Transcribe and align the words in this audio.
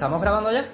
¿Estamos 0.00 0.22
grabando 0.22 0.50
ya? 0.50 0.64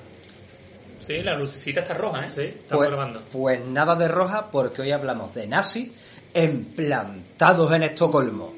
Sí, 1.00 1.20
la 1.20 1.36
lucecita 1.36 1.80
está 1.80 1.94
roja, 1.94 2.24
¿eh? 2.26 2.28
Sí, 2.28 2.42
estamos 2.42 2.68
Pues, 2.68 2.90
grabando. 2.90 3.22
pues 3.32 3.60
nada 3.66 3.96
de 3.96 4.06
roja 4.06 4.52
porque 4.52 4.82
hoy 4.82 4.92
hablamos 4.92 5.34
de 5.34 5.48
nazis 5.48 5.90
implantados 6.32 7.72
en 7.72 7.82
Estocolmo. 7.82 8.54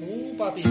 Uh, 0.00 0.36
papi. 0.36 0.62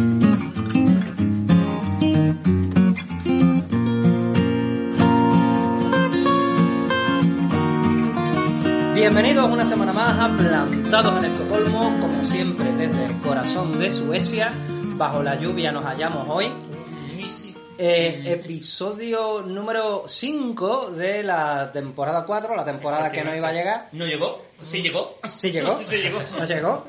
Bienvenidos 8.95 9.49
una 9.49 9.65
semana 9.65 9.93
más 9.93 10.19
a 10.19 10.35
Plantados 10.35 11.23
en 11.23 11.31
Estocolmo, 11.31 11.97
como 12.01 12.23
siempre 12.23 12.71
desde 12.73 13.05
el 13.05 13.17
corazón 13.21 13.77
de 13.79 13.89
Suecia. 13.91 14.51
Bajo 14.97 15.21
la 15.21 15.35
lluvia 15.35 15.71
nos 15.71 15.85
hallamos 15.85 16.25
hoy. 16.27 16.51
Eh, 17.79 18.23
episodio 18.25 19.41
número 19.43 20.03
5 20.07 20.91
de 20.91 21.21
la 21.23 21.71
temporada 21.71 22.25
4, 22.25 22.55
la 22.55 22.65
temporada 22.65 23.11
que 23.11 23.23
no 23.23 23.35
iba 23.35 23.49
a 23.49 23.53
llegar. 23.53 23.89
¿No 23.91 24.05
llegó? 24.05 24.41
Sí 24.61 24.81
llegó. 24.81 25.17
Sí 25.29 25.51
llegó. 25.51 25.79
Sí 25.85 25.97
llegó. 25.97 26.19
No 26.39 26.45
llegó. 26.45 26.87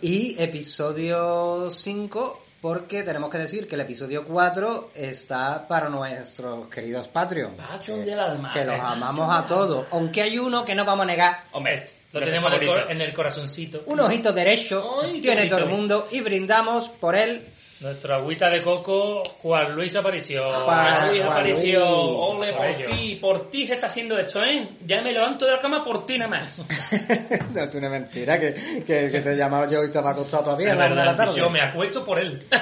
Y 0.00 0.40
episodio 0.40 1.68
5, 1.70 2.42
porque 2.60 3.02
tenemos 3.02 3.28
que 3.30 3.38
decir 3.38 3.66
que 3.66 3.74
el 3.74 3.80
episodio 3.80 4.24
4 4.24 4.90
está 4.94 5.66
para 5.66 5.88
nuestros 5.88 6.68
queridos 6.68 7.08
Patreon. 7.08 7.56
Patreon 7.56 8.04
del 8.04 8.20
alma. 8.20 8.52
Que 8.52 8.64
los 8.64 8.78
amamos 8.78 9.28
a 9.34 9.44
todos. 9.46 9.86
Aunque 9.90 10.22
hay 10.22 10.38
uno 10.38 10.64
que 10.64 10.74
no 10.76 10.84
vamos 10.84 11.02
a 11.04 11.06
negar. 11.06 11.44
Hombre, 11.52 11.86
Lo 12.12 12.20
tenemos 12.20 12.52
en 12.52 12.54
el, 12.54 12.60
favorito. 12.66 12.72
cor- 12.84 12.92
en 12.92 13.00
el 13.00 13.12
corazoncito. 13.12 13.82
Un 13.86 13.98
ojito 14.00 14.32
derecho 14.32 15.00
Ay, 15.02 15.20
tiene 15.20 15.46
todo 15.46 15.58
el 15.60 15.66
mundo 15.68 16.06
y 16.12 16.20
brindamos 16.20 16.88
por 16.88 17.16
él. 17.16 17.46
Nuestra 17.80 18.16
agüita 18.16 18.50
de 18.50 18.60
coco, 18.60 19.22
Juan 19.42 19.74
Luis 19.74 19.96
apareció. 19.96 20.50
Juan- 20.50 21.08
Luis 21.08 21.22
apareció. 21.22 21.88
Ole, 21.88 22.52
Por 22.52 22.76
ti. 22.76 23.18
Por 23.20 23.50
ti 23.50 23.66
se 23.66 23.74
está 23.74 23.86
haciendo 23.86 24.18
esto, 24.18 24.42
¿eh? 24.44 24.68
Ya 24.84 25.00
me 25.00 25.12
levanto 25.12 25.46
de 25.46 25.52
la 25.52 25.58
cama 25.58 25.82
por 25.82 26.04
ti 26.04 26.18
nada 26.18 26.30
más. 26.30 26.58
no, 27.54 27.70
tú 27.70 27.80
no 27.80 27.86
es 27.86 27.92
mentira, 27.92 28.38
que, 28.38 28.52
que, 28.86 29.10
que 29.10 29.20
te 29.20 29.32
he 29.32 29.36
llamado 29.36 29.70
yo 29.70 29.82
y 29.82 29.90
te 29.90 29.98
va 29.98 30.10
a 30.10 30.14
costar 30.14 30.44
todavía 30.44 30.74
la 30.74 30.84
de 30.90 30.94
la 30.94 31.02
verdad, 31.04 31.16
tarde. 31.16 31.38
yo 31.40 31.48
me 31.48 31.62
acuesto 31.62 32.04
por 32.04 32.18
él. 32.18 32.42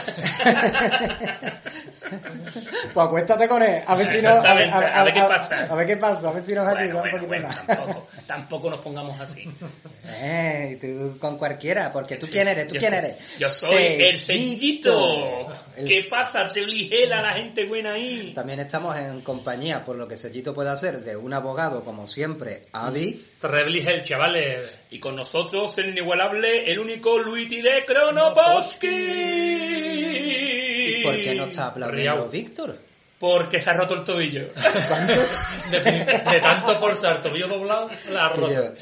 Pues 2.94 3.06
acuéstate 3.06 3.46
con 3.48 3.62
él, 3.62 3.82
a 3.86 3.94
ver 3.94 4.08
si 4.08 4.22
nos, 4.22 4.44
a, 4.44 4.54
ver- 4.54 4.70
a 4.72 5.04
ver 5.04 5.12
qué 5.14 5.20
pasa. 5.22 5.66
A 5.70 5.74
ver 5.74 5.86
qué 5.86 5.96
pasa, 5.96 6.28
a 6.28 6.32
ver 6.32 6.44
si 6.44 6.54
nos 6.54 6.66
ayuda 6.66 7.00
Bueno, 7.00 7.02
un 7.02 7.10
poquito 7.10 7.26
bueno, 7.28 7.48
más. 7.48 7.66
tampoco, 7.66 8.06
tampoco 8.26 8.70
nos 8.70 8.78
pongamos 8.80 9.20
así. 9.20 9.48
Eh, 10.06 10.78
tú 10.80 11.18
con 11.18 11.36
cualquiera, 11.36 11.92
porque 11.92 12.16
tú 12.16 12.26
quién 12.30 12.48
eres, 12.48 12.66
tú 12.68 12.76
quién 12.78 12.90
soy- 12.92 12.98
eres. 12.98 13.16
Yo 13.38 13.48
soy 13.48 13.82
el 13.82 14.18
Sellito. 14.18 15.07
El- 15.76 15.86
¿Qué 15.88 16.04
pasa? 16.10 16.46
Te 16.48 16.60
ligera 16.62 17.22
la 17.22 17.34
gente 17.34 17.64
buena 17.66 17.92
ahí. 17.92 18.32
También 18.34 18.60
estamos 18.60 18.96
en 18.96 19.20
compañía, 19.20 19.84
por 19.84 19.96
lo 19.96 20.08
que 20.08 20.16
Sellito 20.16 20.52
puede 20.54 20.70
hacer, 20.70 21.00
de 21.04 21.16
un 21.16 21.32
abogado, 21.32 21.84
como 21.84 22.06
siempre, 22.06 22.64
Avi. 22.72 23.24
Treblige 23.40 23.94
el 23.94 24.02
chavales. 24.02 24.78
Y 24.90 24.98
con 24.98 25.14
nosotros 25.16 25.76
el 25.78 25.90
inigualable, 25.90 26.70
el 26.70 26.78
único 26.78 27.18
Luigi 27.18 27.62
de 27.62 27.84
Kronoposki. 27.86 28.88
¿Y 30.98 31.02
por 31.02 31.14
qué 31.20 31.34
no 31.34 31.44
está 31.44 31.66
aplaudiendo. 31.68 32.28
Víctor? 32.28 32.87
Porque 33.18 33.58
se 33.58 33.70
ha 33.70 33.72
roto 33.72 33.94
el 33.94 34.04
tobillo. 34.04 34.48
De, 35.70 35.80
de 35.80 36.40
tanto 36.40 36.78
forzar 36.78 37.20
tobillo 37.20 37.48
doblado, 37.48 37.90
la 38.10 38.32
yo, 38.34 38.40
roto. 38.40 38.74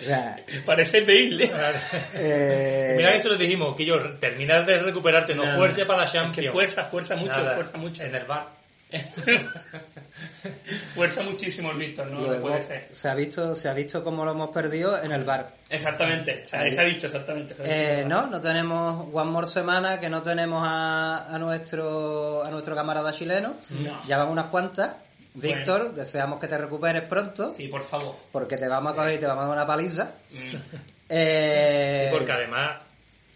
Parece 0.64 1.00
Bale. 1.00 1.50
eh, 2.14 2.94
Mira 2.96 3.14
eso 3.14 3.30
lo 3.30 3.36
dijimos, 3.36 3.74
que 3.74 3.84
yo 3.84 3.96
terminar 4.20 4.64
de 4.66 4.78
recuperarte, 4.78 5.34
no 5.34 5.42
fuerza 5.56 5.84
para 5.86 6.00
la 6.00 6.04
Es 6.04 6.12
que 6.12 6.18
Champions. 6.18 6.52
fuerza, 6.52 6.84
fuerza 6.84 7.16
mucho, 7.16 7.40
Nada. 7.40 7.54
fuerza 7.54 7.78
mucho. 7.78 8.02
En 8.04 8.14
el 8.14 8.24
bar. 8.24 8.65
fuerza 10.94 11.22
muchísimo 11.22 11.70
el 11.72 11.78
Víctor, 11.78 12.06
no, 12.10 12.20
lo 12.20 12.34
no 12.34 12.40
puede 12.40 12.62
ser. 12.62 12.88
se 12.92 13.08
ha 13.08 13.14
visto, 13.14 13.54
se 13.54 13.68
ha 13.68 13.72
visto 13.72 14.02
cómo 14.04 14.24
lo 14.24 14.32
hemos 14.32 14.50
perdido 14.50 15.00
en 15.02 15.12
el 15.12 15.24
bar. 15.24 15.54
Exactamente, 15.68 16.46
sea, 16.46 16.60
Ahí. 16.60 16.72
se 16.72 16.82
ha 16.82 16.84
dicho 16.86 17.06
exactamente. 17.06 17.54
se 17.54 17.62
ha 17.62 17.66
Eh, 18.00 18.04
no, 18.06 18.26
no 18.26 18.40
tenemos 18.40 19.06
One 19.12 19.30
More 19.30 19.46
Semana, 19.46 19.98
que 20.00 20.08
no 20.08 20.22
tenemos 20.22 20.62
a, 20.66 21.26
a 21.34 21.38
nuestro 21.38 22.44
a 22.44 22.50
nuestro 22.50 22.74
camarada 22.74 23.12
chileno. 23.12 23.54
No. 23.70 24.06
Ya 24.06 24.18
van 24.18 24.28
unas 24.28 24.46
cuantas. 24.46 24.96
Víctor, 25.34 25.92
deseamos 25.92 26.40
que 26.40 26.48
te 26.48 26.56
recuperes 26.56 27.02
pronto, 27.02 27.50
Sí, 27.52 27.68
por 27.68 27.82
favor. 27.82 28.14
porque 28.32 28.56
te 28.56 28.66
vamos 28.68 28.92
a 28.92 28.96
coger 28.96 29.14
y 29.16 29.18
te 29.18 29.26
vamos 29.26 29.44
a 29.44 29.48
dar 29.48 29.56
una 29.58 29.66
paliza. 29.66 30.10
Mm. 30.30 30.56
Eh, 31.10 32.08
Porque 32.10 32.32
además, 32.32 32.80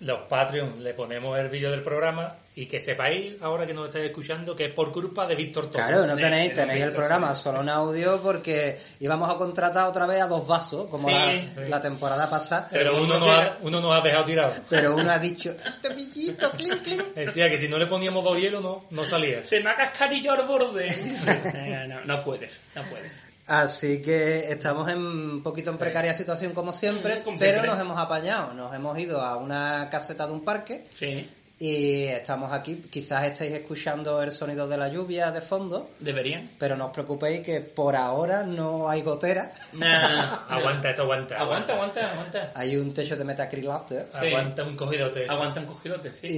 los 0.01 0.21
Patreons 0.29 0.79
le 0.79 0.95
ponemos 0.95 1.39
el 1.39 1.49
vídeo 1.49 1.71
del 1.71 1.83
programa 1.83 2.27
y 2.55 2.67
que 2.67 2.81
sepáis, 2.81 3.41
ahora 3.43 3.67
que 3.67 3.75
nos 3.75 3.87
estáis 3.87 4.07
escuchando, 4.07 4.57
que 4.57 4.67
es 4.67 4.73
por 4.73 4.91
culpa 4.91 5.27
de 5.27 5.35
Víctor 5.35 5.71
Torres. 5.71 5.87
Claro, 5.87 6.07
no 6.07 6.17
tenéis, 6.17 6.55
tenéis 6.55 6.85
el 6.85 6.93
programa 6.95 7.35
sí. 7.35 7.43
solo 7.43 7.61
en 7.61 7.69
audio 7.69 8.21
porque 8.23 8.79
íbamos 8.99 9.31
a 9.31 9.37
contratar 9.37 9.87
otra 9.87 10.07
vez 10.07 10.23
a 10.23 10.27
dos 10.27 10.47
vasos, 10.47 10.89
como 10.91 11.09
Sí, 11.09 11.15
la, 11.15 11.33
sí. 11.39 11.69
la 11.69 11.81
temporada 11.81 12.29
pasada. 12.29 12.69
Pero 12.71 12.93
Pero 12.93 13.03
uno 13.03 13.17
uno 13.17 13.27
nos, 13.27 13.29
ha, 13.29 13.57
uno 13.61 13.81
nos 13.81 13.97
ha 13.97 14.01
dejado 14.01 14.25
tirado. 14.25 14.55
Pero 14.69 14.97
uno 14.97 15.11
ha 15.11 15.19
dicho, 15.19 15.55
topillito, 15.83 16.51
clink, 16.53 16.83
clink. 16.83 17.03
Decía 17.15 17.49
que 17.51 17.59
si 17.59 17.69
no 17.69 17.79
le 17.79 17.87
poníamos 17.87 18.25
dos 18.25 18.39
hielos, 18.39 18.63
no, 18.63 18.87
no 18.91 19.05
salía. 19.05 19.45
Se 19.45 19.61
me 19.61 19.71
ha 19.71 19.77
cascarillado 19.77 20.43
el 20.43 20.49
borde. 20.49 20.89
No, 21.91 22.05
no 22.05 22.25
puedes, 22.25 22.61
no 22.75 22.83
puedes. 22.85 23.30
Así 23.51 24.01
que 24.01 24.51
estamos 24.53 24.89
en 24.89 24.99
un 24.99 25.43
poquito 25.43 25.73
en 25.73 25.77
precaria 25.77 26.15
situación 26.15 26.53
como 26.53 26.73
siempre, 26.73 27.17
Mm, 27.19 27.23
como 27.25 27.37
pero 27.37 27.51
siempre. 27.51 27.71
nos 27.73 27.81
hemos 27.81 27.99
apañado. 27.99 28.55
Nos 28.55 28.73
hemos 28.73 28.97
ido 28.97 29.21
a 29.21 29.37
una 29.37 29.89
caseta 29.91 30.25
de 30.27 30.33
un 30.33 30.45
parque 30.45 30.87
Sí, 30.95 31.29
y 31.59 32.05
estamos 32.05 32.53
aquí. 32.53 32.77
Quizás 32.89 33.25
estéis 33.25 33.53
escuchando 33.55 34.23
el 34.23 34.31
sonido 34.31 34.69
de 34.69 34.77
la 34.79 34.89
lluvia 34.89 35.33
de 35.33 35.41
fondo, 35.41 35.91
deberían. 35.99 36.53
pero 36.61 36.77
no 36.77 36.87
os 36.87 36.93
preocupéis 36.93 37.41
que 37.41 37.61
por 37.61 37.97
ahora 37.97 38.45
no 38.45 38.89
hay 38.89 39.03
gotera. 39.03 39.51
Nah. 39.73 40.45
Aguanta, 40.49 40.91
esto 40.91 41.03
aguanta. 41.03 41.37
Aguanta, 41.37 41.75
aguanta, 41.75 42.11
aguanta. 42.13 42.53
Hay 42.55 42.77
un 42.77 42.95
techo 42.95 43.17
de 43.17 43.25
metacrilato. 43.25 43.97
Sí. 44.13 44.29
Aguanta 44.29 44.63
un 44.63 44.77
cogidote. 44.77 45.27
Aguanta 45.29 45.59
un 45.59 45.67
cogidote, 45.67 46.13
sí. 46.13 46.29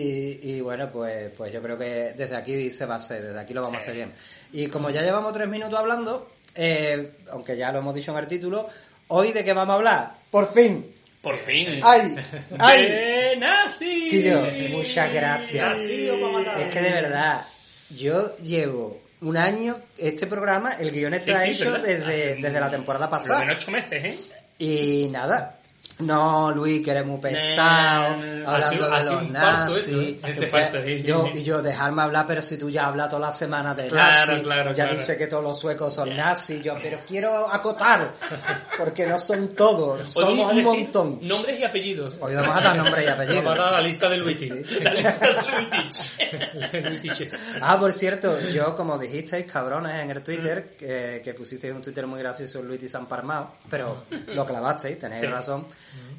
Y, 0.43 0.55
y 0.55 0.61
bueno, 0.62 0.91
pues, 0.91 1.31
pues 1.37 1.53
yo 1.53 1.61
creo 1.61 1.77
que 1.77 2.15
desde 2.17 2.34
aquí 2.37 2.71
se 2.71 2.87
va 2.87 2.95
a 2.95 2.97
hacer, 2.97 3.22
desde 3.22 3.39
aquí 3.39 3.53
lo 3.53 3.61
vamos 3.61 3.77
a 3.77 3.81
hacer 3.83 3.95
bien. 3.95 4.12
Y 4.53 4.67
como 4.69 4.89
ya 4.89 5.03
llevamos 5.03 5.33
tres 5.34 5.47
minutos 5.47 5.78
hablando, 5.78 6.28
eh, 6.55 7.13
aunque 7.31 7.57
ya 7.57 7.73
lo 7.73 7.79
hemos 7.79 7.95
dicho 7.95 8.13
en 8.13 8.19
el 8.19 8.27
título, 8.27 8.69
hoy 9.09 9.33
de 9.33 9.45
qué 9.45 9.53
vamos 9.53 9.73
a 9.73 9.77
hablar, 9.77 10.13
por 10.31 10.53
fin. 10.53 10.93
Por 11.21 11.39
fin. 11.39 11.81
¡Ay! 11.83 12.17
¡Ay! 12.59 12.83
¡De 12.91 13.37
nazi! 13.37 14.69
Muchas 14.73 15.13
gracias. 15.13 15.79
Matar. 16.33 16.61
Es 16.61 16.75
que 16.75 16.81
de 16.81 16.93
verdad, 16.93 17.43
yo 17.91 18.37
llevo 18.39 19.01
un 19.21 19.37
año, 19.37 19.79
este 19.99 20.27
programa, 20.27 20.73
el 20.73 20.91
guion 20.91 21.15
está 21.15 21.43
Sí, 21.47 21.55
sí, 21.55 21.63
hecho 21.63 21.79
desde, 21.79 22.37
desde 22.37 22.61
la 22.61 22.71
temporada 22.71 23.09
Por 23.09 23.19
lo 23.21 23.23
pasada. 23.25 23.41
menos 23.45 23.63
ocho 23.63 23.71
meses, 23.71 24.05
¿eh? 24.05 24.19
Y 24.59 25.09
nada. 25.13 25.59
No, 25.98 26.50
Luis, 26.50 26.82
que 26.84 26.91
eres 26.91 27.06
muy 27.06 27.20
pesado, 27.20 28.16
hablando 28.47 28.84
de 28.91 29.04
los 29.04 29.31
nazis. 29.31 29.87
eso, 29.87 30.00
¿eh? 30.00 30.20
Este 30.25 30.47
parto, 30.48 30.82
sí, 30.82 31.03
yo, 31.04 31.26
sí. 31.32 31.38
y 31.38 31.44
yo, 31.44 31.62
dejarme 31.62 32.03
hablar, 32.03 32.25
pero 32.26 32.43
si 32.43 32.59
tú 32.59 32.69
ya 32.70 32.87
hablas 32.87 33.09
toda 33.09 33.20
la 33.28 33.32
semana 33.32 33.72
de 33.75 33.87
Claro, 33.87 34.26
nazis, 34.32 34.42
claro, 34.42 34.71
ya 34.72 34.84
claro. 34.84 34.98
dice 34.98 35.16
que 35.16 35.26
todos 35.28 35.44
los 35.44 35.59
suecos 35.60 35.94
son 35.94 36.16
nazis, 36.16 36.60
yo, 36.62 36.75
pero 36.82 36.98
quiero 37.06 37.48
acotar, 37.53 38.15
porque 38.76 39.06
no 39.06 39.16
son 39.16 39.54
todos, 39.54 40.12
son 40.12 40.41
un 40.41 40.62
montón. 40.62 41.19
Nombres 41.22 41.60
y 41.60 41.65
apellidos. 41.65 42.16
Hoy 42.21 42.34
vamos 42.34 42.56
a 42.56 42.60
dar 42.60 42.76
nombre 42.76 43.04
y 43.04 43.06
apellido. 43.06 43.42
Vamos 43.42 43.59
a 43.60 43.62
dar 43.62 43.72
la 43.75 43.81
lista 43.82 44.09
de 44.09 44.16
Luigi. 44.16 44.48
La 44.82 44.94
lista 44.94 45.26
de 45.28 46.82
Luigi. 46.82 47.00
Luigi. 47.09 47.28
Ah, 47.60 47.78
por 47.78 47.92
cierto, 47.92 48.41
yo 48.53 48.75
como 48.76 48.98
dijisteis, 48.98 49.44
cabrones, 49.47 50.03
en 50.03 50.10
el 50.10 50.22
Twitter, 50.22 50.75
que, 50.76 51.21
que 51.22 51.34
pusisteis 51.34 51.72
un 51.75 51.82
Twitter 51.82 52.06
muy 52.09 52.19
gracioso, 52.21 52.60
Luis 52.62 52.82
y 52.82 52.88
San 52.88 53.06
Parmao, 53.06 53.53
pero 53.71 54.04
lo 54.34 54.44
clavasteis, 54.44 54.98
tenéis 54.98 55.21
Sí. 55.21 55.26
razón. 55.28 55.66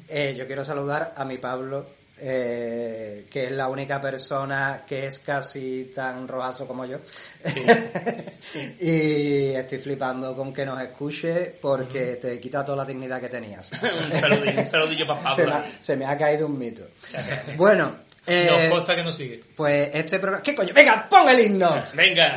Eh, 0.08 0.34
yo 0.36 0.46
quiero 0.46 0.64
saludar 0.64 1.14
a 1.16 1.24
mi 1.24 1.38
Pablo, 1.38 1.86
eh, 2.18 3.26
que 3.30 3.44
es 3.44 3.50
la 3.50 3.68
única 3.68 4.00
persona 4.00 4.84
que 4.86 5.06
es 5.06 5.18
casi 5.18 5.90
tan 5.94 6.28
rojazo 6.28 6.66
como 6.66 6.84
yo. 6.84 6.98
y 8.80 9.50
estoy 9.52 9.78
flipando 9.78 10.36
con 10.36 10.52
que 10.52 10.64
nos 10.64 10.80
escuche 10.80 11.56
porque 11.60 12.16
te 12.16 12.38
quita 12.38 12.64
toda 12.64 12.78
la 12.78 12.84
dignidad 12.84 13.20
que 13.20 13.28
tenías. 13.28 13.70
un 13.82 14.12
saludillo, 14.20 14.60
un 14.60 14.66
saludillo 14.66 15.06
para 15.06 15.34
se, 15.34 15.42
me 15.42 15.50
Pablo. 15.50 15.54
ha, 15.54 15.82
se 15.82 15.96
me 15.96 16.04
ha 16.06 16.18
caído 16.18 16.46
un 16.46 16.58
mito. 16.58 16.84
Bueno, 17.56 17.96
eh, 18.26 18.46
Nos 18.50 18.70
consta 18.72 18.94
que 18.94 19.02
nos 19.02 19.16
sigue. 19.16 19.40
pues 19.56 19.90
este 19.92 20.18
programa... 20.18 20.42
¿Qué 20.42 20.54
coño? 20.54 20.72
Venga, 20.74 21.06
pon 21.10 21.28
el 21.28 21.40
himno. 21.40 21.84
Venga. 21.94 22.34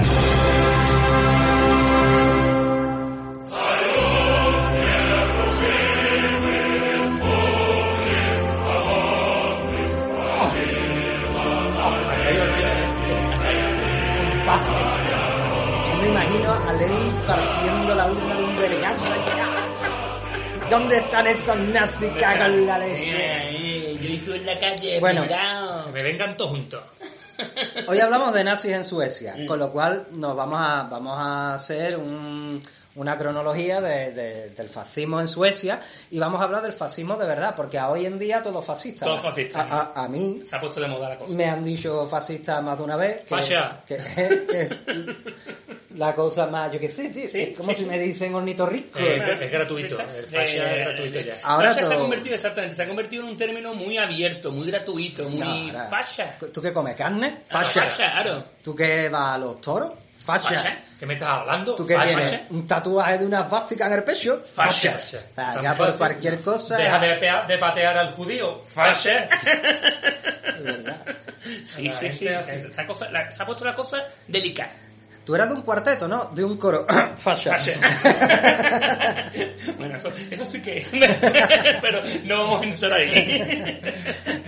¿Dónde 20.69 20.97
están 20.97 21.27
esos 21.27 21.57
nazis 21.59 22.09
que 22.17 22.25
hagan 22.25 22.65
la 22.65 22.77
leche? 22.79 23.09
Eh, 23.09 23.91
eh, 23.93 23.97
yo 24.01 24.09
y 24.09 24.17
tú 24.17 24.33
en 24.33 24.45
la 24.45 24.59
calle, 24.59 24.99
Bueno. 24.99 25.25
me 25.93 26.03
vengan 26.03 26.35
todos 26.35 26.51
juntos. 26.51 26.83
Hoy 27.87 27.99
hablamos 27.99 28.33
de 28.33 28.43
nazis 28.43 28.71
en 28.71 28.83
Suecia, 28.83 29.35
con 29.47 29.59
lo 29.59 29.71
cual 29.71 30.07
nos 30.11 30.35
vamos 30.35 30.59
a, 30.61 30.83
vamos 30.89 31.17
a 31.19 31.53
hacer 31.53 31.95
un- 31.95 32.61
una 32.97 33.17
cronología 33.17 33.79
de- 33.79 34.11
de- 34.11 34.49
del 34.49 34.69
fascismo 34.69 35.21
en 35.21 35.27
Suecia 35.27 35.79
y 36.11 36.19
vamos 36.19 36.41
a 36.41 36.43
hablar 36.43 36.61
del 36.63 36.73
fascismo 36.73 37.15
de 37.15 37.25
verdad, 37.27 37.53
porque 37.55 37.77
a 37.79 37.89
hoy 37.89 38.05
en 38.05 38.17
día 38.17 38.41
todo 38.41 38.61
fascista. 38.61 39.05
Todo 39.05 39.17
fascista. 39.19 39.61
A, 39.61 39.81
a- 39.95 40.03
a 40.05 40.07
mí 40.09 40.41
Se 40.45 40.55
ha 40.55 40.59
puesto 40.59 40.81
de 40.81 40.87
moda 40.87 41.09
la 41.09 41.17
cosa. 41.17 41.33
me 41.33 41.45
han 41.45 41.63
dicho 41.63 42.05
fascista 42.07 42.59
más 42.61 42.77
de 42.77 42.83
una 42.83 42.95
vez. 42.97 43.19
Que, 43.21 43.27
Fascia. 43.27 43.83
que- 43.87 43.97
que 43.97 44.61
es 44.61 44.77
la 45.95 46.13
cosa 46.13 46.47
más, 46.47 46.71
yo 46.71 46.79
qué 46.79 46.89
sé, 46.89 47.09
tío. 47.09 47.29
Sí, 47.29 47.39
es 47.39 47.57
como 47.57 47.69
sí, 47.69 47.75
si 47.77 47.83
sí. 47.83 47.89
me 47.89 47.99
dicen 47.99 48.35
ornitorrinco. 48.35 48.99
Eh, 48.99 49.37
es 49.41 49.51
gratuito, 49.51 49.99
el 49.99 50.25
fascia 50.27 50.63
Eh, 50.63 50.81
es 50.81 50.87
gratuito 50.87 51.19
ya. 51.21 51.35
Ahora 51.43 51.69
fascia 51.69 51.83
se 51.83 51.87
ha 51.87 51.93
todo- 51.95 52.01
convertido, 52.03 52.35
exactamente, 52.35 52.75
se 52.75 52.83
ha 52.83 52.87
convertido 52.87 53.23
en 53.23 53.29
un 53.29 53.37
término 53.37 53.73
muy 53.73 53.97
abierto, 53.97 54.51
muy 54.51 54.67
gratuito, 54.69 55.27
muy 55.29 55.71
No, 55.71 55.89
fascia. 55.89 56.37
¿Tú 56.53 56.61
qué 56.61 56.71
comes? 56.73 56.95
¿Carne? 56.95 57.41
Ah, 57.49 57.63
Fascia. 57.63 57.83
fascia, 57.83 58.11
claro. 58.11 58.43
¿Tú 58.63 58.75
qué 58.75 59.09
vas 59.09 59.35
a 59.35 59.37
los 59.37 59.59
toros? 59.61 59.91
Fascia. 60.27 60.57
Fascia. 60.57 60.83
¿Qué 60.99 61.05
me 61.05 61.13
estás 61.13 61.29
hablando? 61.29 61.73
¿Tú 61.75 61.87
qué 61.87 61.95
Fascia. 61.95 62.17
tienes? 62.17 62.41
¿Un 62.51 62.67
tatuaje 62.67 63.17
de 63.17 63.25
una 63.25 63.47
svástica 63.47 63.87
en 63.87 63.93
el 63.93 64.03
pecho? 64.03 64.41
Fascia. 64.43 64.97
Fascia. 64.97 65.19
O 65.19 65.21
sea, 65.35 65.53
Tan 65.53 65.61
ya 65.63 65.75
por 65.77 65.97
cualquier 65.97 66.41
cosa... 66.41 66.75
Deja 66.77 66.99
de, 66.99 67.31
de 67.47 67.57
patear 67.57 67.97
al 67.97 68.11
judío. 68.11 68.61
Fascia. 68.65 69.29
verdad. 70.61 71.05
Sí, 71.65 71.89
sí, 71.89 72.09
sí. 72.09 72.27
así. 72.27 72.51
Esta 72.51 72.85
cosa, 72.85 73.09
la- 73.09 73.31
se 73.31 73.41
ha 73.41 73.45
puesto 73.45 73.63
la 73.63 73.73
cosa 73.73 74.03
delicada. 74.27 74.73
Tú 75.23 75.35
eras 75.35 75.49
de 75.49 75.55
un 75.55 75.61
cuarteto, 75.61 76.07
¿no? 76.07 76.25
De 76.33 76.43
un 76.43 76.57
coro. 76.57 76.85
Fascia. 77.17 77.57
bueno, 79.77 79.97
eso, 79.97 80.09
eso 80.31 80.45
sí 80.45 80.61
que. 80.61 80.85
Pero 81.81 82.01
no 82.23 82.43
vamos 82.47 82.65
a 82.65 82.69
entrar 82.69 82.93
ahí. 82.93 83.81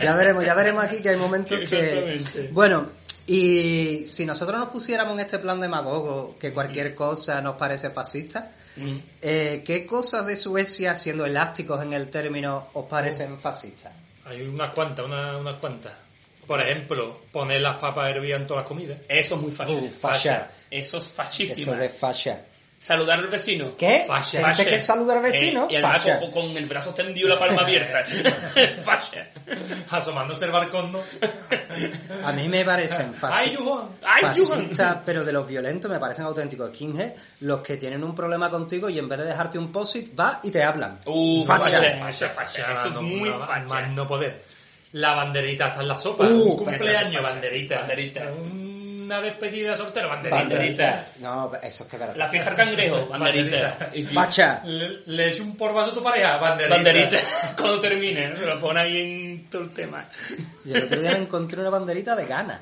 Ya 0.01 0.15
veremos, 0.15 0.45
ya 0.45 0.53
veremos 0.55 0.83
aquí 0.83 1.01
que 1.01 1.09
hay 1.09 1.17
momentos 1.17 1.59
que... 1.69 2.49
Bueno, 2.51 2.91
y 3.31 4.05
si 4.07 4.25
nosotros 4.25 4.59
nos 4.59 4.69
pusiéramos 4.69 5.13
en 5.13 5.19
este 5.21 5.39
plan 5.39 5.59
demagogo, 5.59 6.35
que 6.39 6.51
cualquier 6.51 6.95
cosa 6.95 7.41
nos 7.41 7.55
parece 7.55 7.89
fascista, 7.91 8.51
Mm. 8.75 8.97
eh, 9.21 9.63
¿qué 9.65 9.85
cosas 9.85 10.25
de 10.25 10.37
Suecia, 10.37 10.95
siendo 10.95 11.25
elásticos 11.25 11.81
en 11.81 11.91
el 11.93 12.09
término, 12.09 12.67
os 12.73 12.85
parecen 12.85 13.37
fascistas? 13.37 13.91
Hay 14.25 14.41
unas 14.41 14.73
cuantas, 14.73 15.05
una- 15.05 15.37
unas 15.37 15.55
cuantas. 15.59 15.93
Por 16.47 16.61
ejemplo, 16.61 17.21
poner 17.31 17.61
las 17.61 17.77
papas 17.79 18.09
hervidas 18.09 18.41
en 18.41 18.47
todas 18.47 18.63
las 18.63 18.67
comidas. 18.67 18.99
Eso 19.07 19.35
es 19.35 19.41
muy 19.41 19.51
fascista. 19.51 19.83
Uh, 19.83 19.89
fascia. 19.91 20.51
Eso 20.71 20.97
es 20.97 21.03
fascísimo. 21.03 21.73
Eso 21.73 21.75
de 21.75 21.89
fascia. 21.89 22.45
Saludar 22.79 23.19
al 23.19 23.27
vecino. 23.27 23.75
¿Qué? 23.77 24.05
Fascia. 24.07 24.41
Gente 24.53 24.71
que 24.71 24.79
saluda 24.79 25.17
al 25.17 25.21
vecino. 25.21 25.65
Eh, 25.65 25.73
y 25.73 25.75
además 25.75 26.07
con, 26.21 26.31
con 26.31 26.57
el 26.57 26.65
brazo 26.65 26.91
extendido 26.91 27.27
y 27.27 27.31
la 27.31 27.37
palma 27.37 27.63
abierta. 27.63 28.05
fascia. 28.85 29.29
Asomándose 29.89 30.45
el 30.45 30.51
balcón, 30.51 30.93
¿no? 30.93 30.99
A 32.23 32.31
mí 32.31 32.47
me 32.47 32.63
parecen 32.63 33.11
¡Ay, 33.21 33.57
fascistas. 33.57 33.65
Juan! 33.65 33.89
¡Ay, 34.01 35.01
pero 35.05 35.25
de 35.25 35.33
los 35.33 35.45
violentos 35.45 35.91
me 35.91 35.99
parecen 35.99 36.23
auténticos 36.23 36.69
skinhead, 36.69 37.13
los 37.41 37.59
que 37.61 37.75
tienen 37.75 38.01
un 38.01 38.15
problema 38.15 38.49
contigo 38.49 38.89
y 38.89 38.97
en 38.97 39.09
vez 39.09 39.19
de 39.19 39.25
dejarte 39.25 39.57
un 39.57 39.73
posit, 39.73 40.17
va 40.17 40.39
y 40.41 40.49
te 40.49 40.63
hablan. 40.63 40.99
Uh. 41.05 41.43
Eso 42.07 42.25
es 42.27 42.31
fascia. 42.31 42.71
Eso 42.71 42.87
es 42.87 42.93
no- 42.93 43.01
muy 43.01 43.29
fascia. 43.29 43.65
Más 43.67 43.91
no 43.91 44.07
poder. 44.07 44.41
La 44.93 45.13
banderita 45.15 45.67
está 45.67 45.81
en 45.81 45.87
la 45.89 45.95
sopa. 45.95 46.25
Uh, 46.25 46.51
un 46.51 46.57
cumpleaños, 46.57 47.21
banderita. 47.21 47.81
Banderita. 47.81 48.21
Una 49.09 49.21
despedida 49.21 49.71
de 49.71 49.77
soltero, 49.77 50.07
banderita. 50.07 50.37
Banderita. 50.37 51.07
No, 51.19 51.51
eso 51.63 51.83
es 51.83 51.89
que 51.89 51.97
verdad. 51.97 52.15
La 52.15 52.27
fiesta 52.27 52.51
del 52.51 52.57
cangrejo, 52.57 53.07
banderita. 53.07 53.77
Banderita. 53.79 54.13
Facha. 54.13 54.61
Le, 54.65 55.01
le 55.07 55.29
echo 55.29 55.41
un 55.41 55.57
porbazo 55.57 55.89
a 55.89 55.93
tu 55.95 56.03
pareja, 56.03 56.37
banderita. 56.37 56.75
Banderita. 56.75 57.17
Cuando 57.57 57.79
termine, 57.79 58.27
¿no? 58.29 58.39
lo 58.39 58.61
pone 58.61 58.81
ahí 58.81 58.97
en 58.97 59.49
todo 59.49 59.63
el 59.63 59.71
tema. 59.71 60.05
Y 60.63 60.73
el 60.73 60.83
otro 60.83 61.01
día 61.01 61.13
me 61.13 61.17
encontré 61.21 61.59
una 61.59 61.71
banderita 61.71 62.15
de 62.15 62.27
gana. 62.27 62.61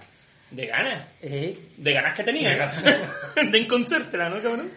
De 0.50 0.68
ganas. 0.68 1.10
Eh, 1.22 1.60
De 1.76 1.92
ganas 1.92 2.14
que 2.14 2.24
tenía. 2.24 2.72
de 3.36 3.58
encontrártela, 3.58 4.30
¿no, 4.30 4.42
cabrón? 4.42 4.72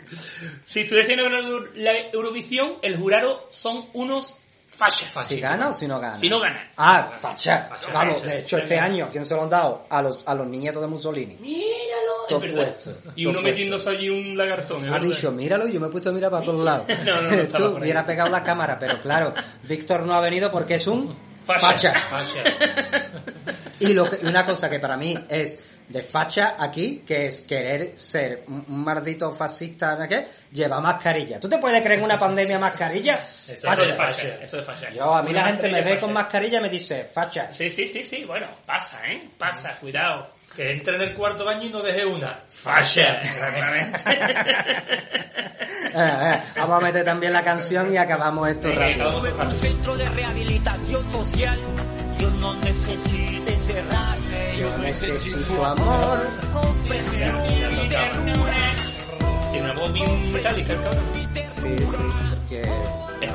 Si 0.65 0.81
estuviese 0.81 1.13
en 1.13 1.85
la 1.85 1.93
Eurovisión, 2.13 2.79
el 2.83 2.97
jurado 2.97 3.47
son 3.53 3.89
unos 3.93 4.40
fachas. 4.81 5.27
si 5.27 5.41
gana 5.41 5.69
o 5.69 5.75
si 5.75 5.87
no 5.87 6.01
gana. 6.01 6.17
Si 6.17 6.29
no 6.29 6.41
gana. 6.41 6.71
Ah, 6.77 7.11
facha. 7.21 7.69
Facha, 7.71 7.93
Vamos, 7.93 8.21
facha. 8.21 8.33
de 8.33 8.39
hecho 8.41 8.59
este 8.59 8.79
año, 8.79 9.09
¿quién 9.13 9.25
se 9.25 9.35
lo 9.35 9.43
han 9.43 9.51
dado? 9.51 9.87
A 9.91 10.01
los, 10.03 10.21
a 10.27 10.35
los 10.35 10.47
niñetos 10.47 10.81
de 10.83 10.89
Mussolini. 10.89 11.37
Míralo. 11.41 12.11
Todo 12.29 12.45
es 12.45 12.55
verdad. 12.55 12.73
puesto, 12.73 12.91
Y 13.17 13.27
uno 13.27 13.35
puesto. 13.41 13.51
metiéndose 13.51 13.91
allí 13.91 14.09
un 14.09 14.37
lagartón. 14.37 14.93
Ha 14.93 14.99
dicho, 14.99 15.31
míralo, 15.33 15.67
y 15.69 15.73
yo 15.73 15.81
me 15.81 15.89
he 15.89 15.91
puesto 15.91 16.11
a 16.11 16.13
mirar 16.13 16.31
para 16.31 16.45
todos 16.45 16.65
lados. 16.65 16.87
No, 17.05 17.21
no, 17.23 17.31
no 17.31 17.47
Tú 17.49 17.65
hubiera 17.79 18.05
pegado 18.07 18.31
la 18.31 18.43
cámara, 18.43 18.79
pero 18.79 19.01
claro, 19.03 19.35
Víctor 19.65 20.03
no 20.03 20.15
ha 20.15 20.21
venido 20.21 20.51
porque 20.51 20.77
es 20.77 20.87
un 20.87 21.17
Facha. 21.45 21.93
facha. 21.93 22.45
Y 23.81 23.95
lo 23.95 24.09
que- 24.09 24.21
y 24.23 24.27
una 24.27 24.45
cosa 24.47 24.69
que 24.69 24.79
para 24.79 24.97
mí 24.97 25.17
es 25.29 25.59
de 25.91 26.03
facha 26.03 26.55
aquí, 26.59 27.03
que 27.07 27.27
es 27.27 27.43
querer 27.43 27.99
ser 27.99 28.45
un 28.47 28.65
maldito 28.85 29.33
fascista, 29.35 29.97
¿no 29.97 30.09
qué? 30.09 30.25
Lleva 30.53 30.81
mascarilla. 30.81 31.41
¿Tú 31.41 31.49
te 31.49 31.59
puedes 31.59 31.83
creer 31.83 31.99
en 31.99 32.05
una 32.05 32.17
pandemia 32.19 32.59
mascarilla? 32.61 33.15
Eso 33.17 33.53
Eso 33.53 33.67
Facha. 33.69 33.83
de 33.83 33.93
facha. 33.95 34.07
Fascia. 34.13 34.39
Eso 34.43 34.57
de 34.59 34.63
facha. 34.63 34.91
Yo, 34.91 35.13
a 35.15 35.23
mí 35.25 35.33
la 35.33 35.47
gente 35.49 35.69
me 35.69 35.83
ve 35.83 35.99
con 35.99 36.11
facha. 36.11 36.13
mascarilla 36.13 36.59
y 36.59 36.63
me 36.63 36.69
dice, 36.69 37.11
facha. 37.13 37.53
Sí, 37.53 37.69
sí, 37.71 37.87
sí, 37.89 38.05
sí. 38.05 38.25
Bueno, 38.25 38.47
pasa, 38.65 39.01
¿eh? 39.07 39.29
Pasa, 39.37 39.79
cuidado. 39.81 40.31
Que 40.55 40.73
entre 40.73 40.97
en 40.97 41.03
el 41.03 41.15
cuarto 41.15 41.45
baño 41.45 41.65
y 41.65 41.71
no 41.71 41.83
deje 41.83 42.05
una. 42.07 42.45
Exactamente. 42.51 43.99
Eh, 45.93 45.95
eh, 45.97 46.41
vamos 46.57 46.79
a 46.79 46.81
meter 46.81 47.05
también 47.05 47.33
la 47.33 47.43
canción 47.43 47.93
y 47.93 47.97
acabamos 47.97 48.49
esto 48.49 48.69
Venga, 48.69 48.81
rápido. 48.89 49.09
acabamos. 49.19 49.55
un 49.55 49.61
centro 49.61 49.97
de 49.97 50.09
rehabilitación 50.09 51.13
social. 51.13 51.59
Yo 52.19 52.31
no 52.31 52.55
necesito 52.57 53.51
encerrarme, 53.51 54.30
Yo 54.61 54.79
necesito 54.79 55.65
amor. 55.65 56.19
Tiene 59.51 59.65
una 59.65 59.73
voz 59.75 59.93
bien 59.93 60.33
metálica 60.33 60.73
el 60.75 60.83
cabrón. 60.83 61.05
Sí, 61.47 61.47
sí, 61.47 61.77
porque... 62.31 62.63
Es. 63.23 63.31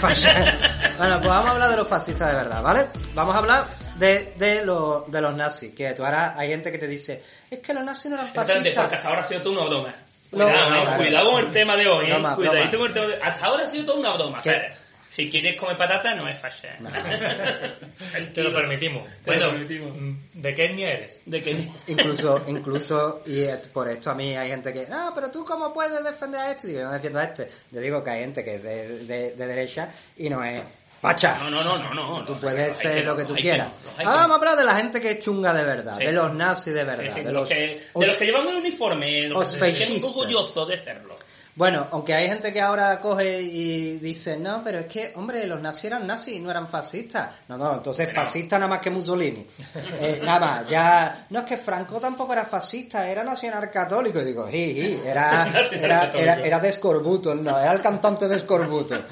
Fascia. 0.00 0.58
Bueno, 0.98 1.16
pues 1.18 1.28
vamos 1.28 1.46
a 1.46 1.50
hablar 1.50 1.70
de 1.70 1.76
los 1.76 1.88
fascistas 1.88 2.28
de 2.28 2.34
verdad, 2.36 2.62
¿vale? 2.62 2.86
Vamos 3.14 3.34
a 3.34 3.38
hablar 3.38 3.66
de, 3.96 4.34
de, 4.36 4.64
los, 4.64 5.10
de 5.10 5.20
los 5.20 5.34
nazis, 5.34 5.74
que 5.74 5.92
tú 5.94 6.04
ahora 6.04 6.34
hay 6.36 6.48
gente 6.48 6.70
que 6.72 6.78
te 6.78 6.86
dice, 6.86 7.22
es 7.50 7.58
que 7.60 7.72
los 7.74 7.84
nazis 7.84 8.10
no 8.10 8.16
eran 8.16 8.26
Espérate, 8.28 8.52
porque 8.54 8.72
fascistas. 8.72 8.92
hasta 8.98 9.08
ahora 9.08 9.20
ha 9.20 9.24
sido 9.24 9.42
todo 9.42 9.52
una 9.54 9.64
broma. 9.68 9.94
No, 10.32 10.44
Cuidado, 10.44 10.74
eh, 10.74 10.96
cuidado 10.96 11.30
con 11.32 11.40
el 11.44 11.52
tema 11.52 11.76
de 11.76 11.86
hoy, 11.88 12.06
eh. 12.06 12.08
Broma, 12.10 12.34
Cuidadito 12.36 12.78
broma. 12.78 12.78
con 12.78 12.86
el 12.86 12.92
tema 12.92 13.06
de 13.06 13.22
Hasta 13.22 13.46
ahora 13.46 13.64
ha 13.64 13.66
sido 13.66 13.84
toda 13.84 13.98
una 13.98 14.12
broma. 14.16 14.38
O 14.38 14.42
¿Qué? 14.42 14.50
sea, 14.50 14.74
si 15.14 15.28
quieres 15.28 15.56
comer 15.60 15.76
patata, 15.76 16.14
no 16.14 16.26
es 16.26 16.38
facha. 16.38 16.76
Te 18.34 18.42
lo 18.42 18.52
permitimos. 18.52 19.04
Te 19.24 19.32
lo 19.32 19.36
bueno, 19.36 19.50
permitimos. 19.52 19.96
mm, 19.98 20.14
¿de 20.34 20.54
qué 20.54 20.64
etnia 20.66 20.90
eres? 20.92 21.20
De. 21.26 21.68
Incluso, 21.86 22.42
incluso, 22.46 23.22
y 23.26 23.42
es- 23.42 23.68
por 23.68 23.88
esto 23.88 24.10
a 24.10 24.14
mí 24.14 24.34
hay 24.36 24.48
gente 24.48 24.72
que, 24.72 24.86
no, 24.86 25.12
pero 25.14 25.30
tú 25.30 25.44
cómo 25.44 25.72
puedes 25.72 26.02
defender 26.02 26.40
a 26.40 26.50
este, 26.52 26.68
digo, 26.68 26.80
yo 26.80 26.86
no 26.86 26.92
defiendo 26.92 27.18
a 27.18 27.24
este. 27.24 27.48
Yo 27.70 27.80
digo 27.80 28.02
que 28.02 28.10
hay 28.10 28.20
gente 28.20 28.44
que 28.44 28.54
es 28.56 28.62
de, 28.62 28.98
de- 29.04 29.30
de 29.32 29.46
derecha 29.46 29.90
y 30.16 30.30
no 30.30 30.42
es 30.42 30.62
facha. 31.00 31.36
No, 31.38 31.50
no, 31.50 31.62
no, 31.62 31.76
no, 31.76 31.92
no. 31.94 32.24
Tú 32.24 32.38
puedes 32.38 32.76
ser 32.76 32.94
que 32.94 33.02
lo 33.04 33.16
que 33.16 33.24
tú 33.24 33.34
quieras. 33.34 33.68
que 33.98 34.04
vamos 34.04 34.30
a 34.30 34.34
hablar 34.38 34.56
de 34.56 34.64
la 34.64 34.76
gente 34.76 35.00
que 35.00 35.10
es 35.12 35.20
chunga 35.20 35.52
de 35.52 35.64
verdad, 35.64 35.96
Sí. 35.98 36.04
de 36.06 36.12
los 36.12 36.32
nazis 36.34 36.72
de 36.74 36.84
verdad. 36.84 37.04
Sí, 37.04 37.10
sí, 37.10 37.20
de 37.22 37.32
los, 37.32 37.48
que, 37.48 37.82
os- 37.92 38.00
de 38.00 38.06
los 38.06 38.16
que 38.16 38.24
llevan 38.24 38.48
el 38.48 38.54
uniforme, 38.56 39.28
los 39.28 39.54
os 39.54 39.60
que 39.62 39.74
se 39.74 40.06
orgullosos 40.06 40.68
de 40.68 40.82
serlo. 40.82 41.14
Bueno, 41.54 41.86
aunque 41.90 42.14
hay 42.14 42.28
gente 42.28 42.50
que 42.50 42.62
ahora 42.62 42.98
coge 42.98 43.42
y 43.42 43.98
dice, 43.98 44.38
no, 44.38 44.62
pero 44.64 44.78
es 44.78 44.86
que, 44.86 45.12
hombre, 45.16 45.46
los 45.46 45.60
nazis 45.60 45.84
eran 45.84 46.06
nazis, 46.06 46.40
no 46.40 46.50
eran 46.50 46.66
fascistas. 46.66 47.28
No, 47.48 47.58
no, 47.58 47.74
entonces 47.74 48.10
fascista 48.14 48.58
nada 48.58 48.70
más 48.70 48.80
que 48.80 48.88
Mussolini. 48.88 49.46
Eh, 49.74 50.20
nada 50.24 50.40
más, 50.40 50.66
ya, 50.66 51.26
no 51.28 51.40
es 51.40 51.44
que 51.44 51.58
Franco 51.58 52.00
tampoco 52.00 52.32
era 52.32 52.46
fascista, 52.46 53.06
era 53.06 53.22
nacional 53.22 53.70
católico. 53.70 54.20
Y 54.20 54.24
digo, 54.24 54.50
sí, 54.50 54.82
sí, 54.82 55.02
era, 55.04 55.66
era, 55.72 56.10
era, 56.14 56.34
era 56.40 56.58
de 56.58 56.68
Escorbuto, 56.70 57.34
no, 57.34 57.58
era 57.58 57.72
el 57.72 57.80
cantante 57.82 58.28
de 58.28 58.36
Escorbuto. 58.36 59.02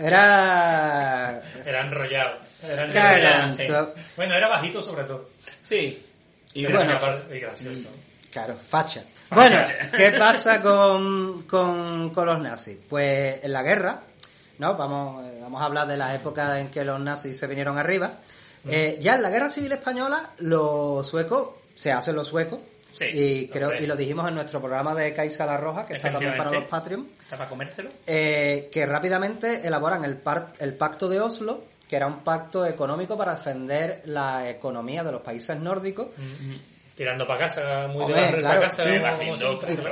Era... 0.00 1.42
Era 1.64 1.80
enrollado. 1.82 2.38
Era 2.62 2.84
enrollado. 2.84 3.52
sí. 3.52 3.64
Bueno, 4.16 4.34
era 4.34 4.48
bajito 4.48 4.80
sobre 4.80 5.04
todo. 5.04 5.28
Sí. 5.62 6.02
Y, 6.54 6.66
bueno. 6.66 6.96
y 7.30 7.38
gracioso. 7.40 7.90
Claro, 8.34 8.54
facha. 8.56 9.02
Facha. 9.30 9.64
Bueno, 9.64 9.90
¿qué 9.96 10.10
pasa 10.18 10.60
con, 10.60 11.44
con, 11.44 12.10
con 12.10 12.26
los 12.26 12.42
nazis? 12.42 12.76
Pues 12.90 13.42
en 13.42 13.52
la 13.52 13.62
guerra, 13.62 14.02
¿no? 14.58 14.76
Vamos, 14.76 15.24
eh, 15.24 15.38
vamos 15.40 15.62
a 15.62 15.64
hablar 15.64 15.86
de 15.88 15.96
la 15.96 16.14
época 16.14 16.60
en 16.60 16.70
que 16.70 16.84
los 16.84 17.00
nazis 17.00 17.38
se 17.38 17.46
vinieron 17.46 17.78
arriba. 17.78 18.18
Eh, 18.66 18.98
ya 19.00 19.14
en 19.14 19.22
la 19.22 19.30
guerra 19.30 19.48
civil 19.50 19.72
española, 19.72 20.30
los 20.38 21.06
suecos, 21.06 21.48
se 21.74 21.92
hacen 21.92 22.16
los 22.16 22.26
suecos, 22.28 22.58
Sí, 22.90 23.04
y 23.12 23.48
creo 23.48 23.68
hombre. 23.70 23.82
y 23.84 23.86
lo 23.88 23.96
dijimos 23.96 24.28
en 24.28 24.34
nuestro 24.36 24.60
programa 24.60 24.94
de 24.94 25.12
Caixa 25.14 25.44
la 25.46 25.56
Roja, 25.56 25.84
que 25.86 25.94
está 25.96 26.10
también 26.12 26.36
para 26.36 26.50
los. 26.50 26.64
Patreon, 26.64 27.08
¿Está 27.20 27.36
para 27.36 27.48
comérselo? 27.50 27.90
eh, 28.06 28.68
que 28.72 28.86
rápidamente 28.86 29.66
elaboran 29.66 30.04
el, 30.04 30.16
par- 30.16 30.52
el 30.60 30.74
pacto 30.74 31.08
de 31.08 31.20
Oslo, 31.20 31.64
que 31.88 31.96
era 31.96 32.06
un 32.06 32.20
pacto 32.24 32.64
económico 32.64 33.16
para 33.16 33.34
defender 33.34 34.02
la 34.06 34.48
economía 34.48 35.02
de 35.04 35.12
los 35.12 35.22
países 35.22 35.58
nórdicos 35.58 36.08
Tirando 36.94 37.26
para 37.26 37.40
casa, 37.40 37.88
muy 37.92 38.04
Hombre, 38.04 38.20
de 38.20 38.38
claro, 38.38 38.60
para 38.60 38.68
casa. 38.68 38.84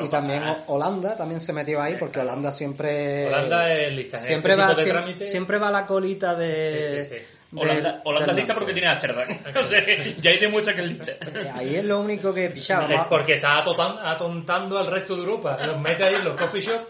y- 0.00 0.08
también 0.08 0.44
Ho- 0.46 0.64
Holanda 0.68 1.16
también 1.16 1.40
se 1.40 1.52
metió 1.52 1.82
ahí 1.82 1.96
porque 1.98 2.20
Holanda 2.20 2.52
siempre 2.52 3.26
Holanda 3.26 3.72
es 3.72 3.92
lista. 3.92 4.18
siempre 4.18 4.52
este 4.52 4.62
va 4.62 4.68
tipo 4.68 4.78
de 4.78 4.84
siempre, 4.84 5.02
trámite. 5.02 5.26
siempre 5.26 5.58
va 5.58 5.68
a 5.68 5.72
la 5.72 5.86
colita 5.86 6.34
de 6.36 7.04
Sí, 7.08 7.10
sí, 7.10 7.16
sí. 7.18 7.22
Holanda, 7.56 8.00
Holanda 8.04 8.26
del 8.28 8.36
lista 8.36 8.54
porque 8.54 8.72
tiene 8.72 8.88
Amsterdam. 8.88 9.28
o 9.56 9.62
sea, 9.64 9.84
ya 10.20 10.30
hay 10.30 10.38
demuestra 10.38 10.74
que 10.74 10.80
es 10.82 10.86
lista. 10.86 11.12
Ahí 11.54 11.74
es 11.74 11.84
lo 11.84 11.98
único 11.98 12.32
que 12.32 12.50
pillaba. 12.50 12.94
Es 12.94 13.00
porque 13.08 13.34
está 13.34 13.56
atotan- 13.64 13.98
atontando 14.04 14.78
al 14.78 14.86
resto 14.86 15.14
de 15.16 15.20
Europa. 15.22 15.58
Los 15.66 15.80
mete 15.80 16.04
ahí 16.04 16.14
en 16.14 16.24
los 16.24 16.34
coffee 16.40 16.60
shops 16.60 16.86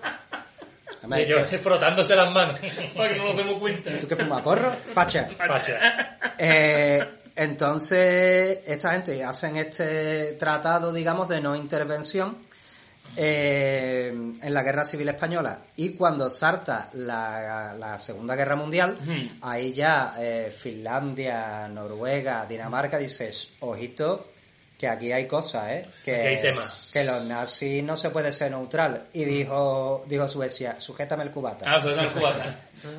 y 1.09 1.21
ellos 1.21 1.47
frotándose 1.63 2.15
las 2.15 2.31
manos. 2.31 2.61
Para 2.97 3.09
que 3.09 3.17
no 3.17 3.25
nos 3.29 3.37
demos 3.39 3.55
cuenta. 3.59 3.99
¿Tú 3.99 4.07
qué 4.07 4.15
fumas? 4.17 4.43
¿Porro? 4.43 4.73
Facha. 4.93 5.29
Facha. 5.37 6.19
Eh, 6.39 7.03
entonces, 7.35 8.61
esta 8.67 8.93
gente 8.93 9.23
hacen 9.25 9.57
este 9.57 10.35
tratado, 10.35 10.93
digamos, 10.93 11.29
de 11.29 11.41
no 11.41 11.57
intervención 11.57 12.37
eh, 13.17 14.09
en 14.43 14.55
la 14.55 14.63
Guerra 14.63 14.85
Civil 14.85 15.09
Española. 15.09 15.61
Y 15.77 15.91
cuando 15.91 16.31
salta 16.31 16.91
la, 16.95 17.75
la 17.79 17.99
Segunda 17.99 18.35
Guerra 18.37 18.57
Mundial, 18.57 18.99
ahí 19.43 19.73
ya 19.73 20.15
eh, 20.19 20.55
Finlandia, 20.57 21.69
Noruega, 21.69 22.47
Dinamarca, 22.47 22.99
dices, 22.99 23.55
ojito, 23.61 24.32
que 24.83 24.89
aquí 24.89 25.13
hay 25.13 25.29
cosas, 25.29 25.71
¿eh? 25.71 25.83
Que, 26.05 26.13
Aquí 26.17 26.27
hay 26.27 26.43
temas. 26.43 26.91
que 26.93 27.05
los 27.05 27.25
nazis 27.27 27.85
no 27.85 27.97
se 27.97 28.11
puede 28.11 28.33
ser 28.33 28.51
neutral. 28.51 29.05
Y 29.13 29.25
dijo, 29.25 30.03
dijo 30.09 30.27
Suecia, 30.27 30.81
sujétame 30.81 31.23
el 31.23 31.31
cubata. 31.31 31.65
Ah, 31.73 31.81
cubata. 32.13 32.57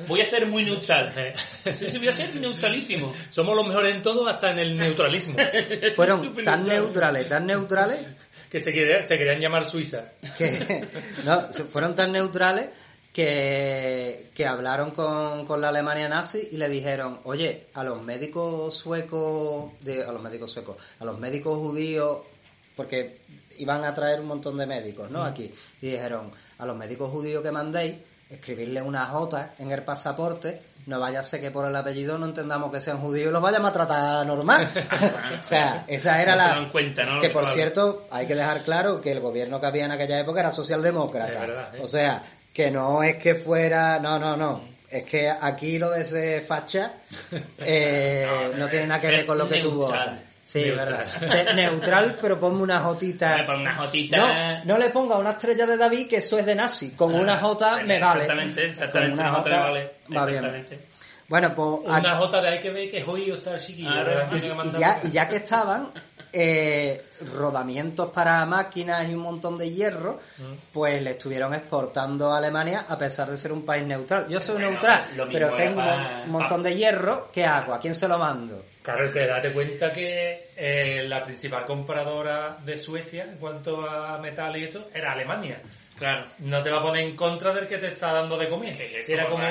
Voy 0.08 0.22
a 0.22 0.24
ser 0.24 0.46
muy 0.46 0.64
neutral. 0.64 1.12
Sí, 1.76 1.90
sí, 1.90 1.98
voy 1.98 2.08
a 2.08 2.12
ser 2.12 2.34
neutralísimo. 2.36 3.12
Somos 3.28 3.54
los 3.54 3.68
mejores 3.68 3.94
en 3.96 4.02
todo, 4.02 4.26
hasta 4.26 4.50
en 4.52 4.60
el 4.60 4.78
neutralismo. 4.78 5.36
Fueron 5.94 6.34
tan 6.42 6.64
neutral. 6.66 6.68
neutrales, 6.68 7.28
tan 7.28 7.46
neutrales, 7.46 8.00
Que 8.48 8.60
se, 8.60 8.72
quería- 8.72 9.02
se 9.02 9.18
querían 9.18 9.38
llamar 9.40 9.68
Suiza. 9.68 10.04
que 10.38 10.86
no, 11.24 11.52
fueron 11.70 11.94
tan 11.94 12.12
neutrales 12.12 12.68
que, 13.14 14.32
que 14.34 14.44
hablaron 14.44 14.90
con, 14.90 15.46
con 15.46 15.60
la 15.60 15.68
Alemania 15.68 16.08
nazi 16.08 16.48
y 16.50 16.56
le 16.56 16.68
dijeron, 16.68 17.20
oye, 17.22 17.68
a 17.74 17.84
los 17.84 18.04
médicos 18.04 18.74
suecos, 18.74 19.70
de, 19.82 20.02
a 20.02 20.10
los 20.10 20.20
médicos 20.20 20.50
suecos, 20.50 20.76
a 20.98 21.04
los 21.04 21.16
médicos 21.20 21.56
judíos, 21.56 22.22
porque 22.74 23.20
iban 23.58 23.84
a 23.84 23.94
traer 23.94 24.20
un 24.20 24.26
montón 24.26 24.56
de 24.56 24.66
médicos, 24.66 25.12
¿no? 25.12 25.22
Aquí. 25.22 25.48
Y 25.80 25.90
dijeron, 25.90 26.32
a 26.58 26.66
los 26.66 26.76
médicos 26.76 27.08
judíos 27.12 27.40
que 27.40 27.52
mandéis, 27.52 27.94
escribirle 28.28 28.82
una 28.82 29.06
J 29.06 29.54
en 29.60 29.70
el 29.70 29.84
pasaporte, 29.84 30.60
no 30.86 30.98
vaya 30.98 31.20
a 31.20 31.22
ser 31.22 31.40
que 31.40 31.52
por 31.52 31.68
el 31.68 31.76
apellido 31.76 32.18
no 32.18 32.26
entendamos 32.26 32.72
que 32.72 32.80
sean 32.80 32.98
judíos 32.98 33.28
y 33.28 33.32
los 33.32 33.40
vayamos 33.40 33.70
a 33.70 33.72
tratar 33.72 34.26
normal. 34.26 34.68
o 35.40 35.42
sea, 35.44 35.84
esa 35.86 36.20
era 36.20 36.34
No 36.34 36.42
se 36.42 36.48
la... 36.48 36.54
dan 36.56 36.68
cuenta, 36.68 37.04
¿no? 37.04 37.20
Que 37.20 37.28
por 37.28 37.46
cierto, 37.46 38.08
hay 38.10 38.26
que 38.26 38.34
dejar 38.34 38.62
claro 38.64 39.00
que 39.00 39.12
el 39.12 39.20
gobierno 39.20 39.60
que 39.60 39.66
había 39.66 39.84
en 39.84 39.92
aquella 39.92 40.18
época 40.18 40.40
era 40.40 40.50
socialdemócrata. 40.50 41.40
Verdad, 41.40 41.76
¿eh? 41.76 41.80
O 41.80 41.86
sea, 41.86 42.24
que 42.54 42.70
no 42.70 43.02
es 43.02 43.16
que 43.16 43.34
fuera... 43.34 43.98
No, 43.98 44.18
no, 44.18 44.36
no. 44.36 44.62
Es 44.88 45.02
que 45.04 45.28
aquí 45.28 45.76
lo 45.78 45.90
de 45.90 46.02
ese 46.02 46.40
facha 46.40 46.92
eh, 47.58 48.52
no 48.56 48.68
tiene 48.68 48.86
nada 48.86 49.00
que 49.00 49.08
ver 49.08 49.26
con 49.26 49.36
lo 49.36 49.48
que 49.48 49.60
tuvo. 49.60 49.88
Neutral. 49.88 50.22
Sí, 50.44 50.64
Neutral. 50.66 50.86
verdad. 50.86 51.06
Ser 51.26 51.54
neutral, 51.54 52.18
pero 52.20 52.38
ponme 52.38 52.62
una 52.62 52.78
jotita. 52.80 53.44
Una 53.58 53.74
jotita. 53.74 54.16
No, 54.18 54.64
no 54.64 54.78
le 54.78 54.90
ponga 54.90 55.16
una 55.16 55.30
estrella 55.30 55.66
de 55.66 55.76
David, 55.76 56.06
que 56.08 56.16
eso 56.18 56.38
es 56.38 56.46
de 56.46 56.54
nazi. 56.54 56.92
Con 56.92 57.14
una 57.14 57.38
jota 57.38 57.78
me 57.78 57.98
vale. 57.98 58.04
Ah, 58.04 58.22
Exactamente, 58.22 58.66
exactamente. 58.66 59.16
Con 59.16 59.26
una 59.26 59.36
jota 59.36 59.48
me 59.50 59.56
jota 59.56 59.70
vale. 59.70 59.90
va 60.16 60.26
bien. 60.26 60.44
Exactamente. 60.44 60.94
Bueno, 61.26 61.54
pues... 61.54 61.68
Una 61.84 62.16
J 62.16 62.40
de 62.42 62.48
ahí 62.48 62.60
que 62.60 62.70
ve 62.70 62.88
que 62.88 62.98
es 62.98 63.04
jodido 63.04 63.36
estar 63.36 63.58
chiquillo. 63.58 63.90
Claro. 63.90 64.04
¿verdad? 64.04 64.28
Y, 64.32 64.40
Que 64.40 64.76
y 64.76 64.80
ya, 64.80 65.00
y 65.02 65.10
ya 65.10 65.28
que 65.28 65.36
estaban, 65.36 65.90
eh, 66.34 67.00
rodamientos 67.32 68.10
para 68.10 68.44
máquinas 68.44 69.08
y 69.08 69.14
un 69.14 69.20
montón 69.20 69.56
de 69.56 69.70
hierro, 69.70 70.18
pues 70.72 71.00
le 71.00 71.12
estuvieron 71.12 71.54
exportando 71.54 72.32
a 72.32 72.38
Alemania 72.38 72.86
a 72.88 72.98
pesar 72.98 73.30
de 73.30 73.36
ser 73.36 73.52
un 73.52 73.64
país 73.64 73.86
neutral. 73.86 74.26
Yo 74.28 74.40
soy 74.40 74.56
Bueno, 74.56 74.70
neutral, 74.72 75.04
pero 75.30 75.54
tengo 75.54 75.80
un 76.24 76.30
montón 76.30 76.62
de 76.62 76.74
hierro. 76.74 77.30
¿Qué 77.32 77.44
hago? 77.44 77.74
¿A 77.74 77.78
quién 77.78 77.94
se 77.94 78.08
lo 78.08 78.18
mando? 78.18 78.64
Claro, 78.82 79.06
es 79.06 79.14
que 79.14 79.26
date 79.26 79.52
cuenta 79.52 79.90
que 79.92 80.50
eh, 80.56 81.04
la 81.08 81.22
principal 81.22 81.64
compradora 81.64 82.58
de 82.62 82.76
Suecia 82.76 83.24
en 83.24 83.38
cuanto 83.38 83.88
a 83.88 84.18
metal 84.18 84.54
y 84.56 84.64
esto 84.64 84.88
era 84.92 85.12
Alemania. 85.12 85.62
Claro. 85.96 86.26
No 86.40 86.62
te 86.62 86.70
va 86.70 86.80
a 86.80 86.82
poner 86.82 87.04
en 87.04 87.16
contra 87.16 87.54
del 87.54 87.66
que 87.66 87.78
te 87.78 87.88
está 87.88 88.12
dando 88.12 88.36
de 88.36 88.48
comer. 88.48 88.76
Que 88.76 89.00
eso, 89.00 89.12
Era 89.12 89.26
como... 89.26 89.44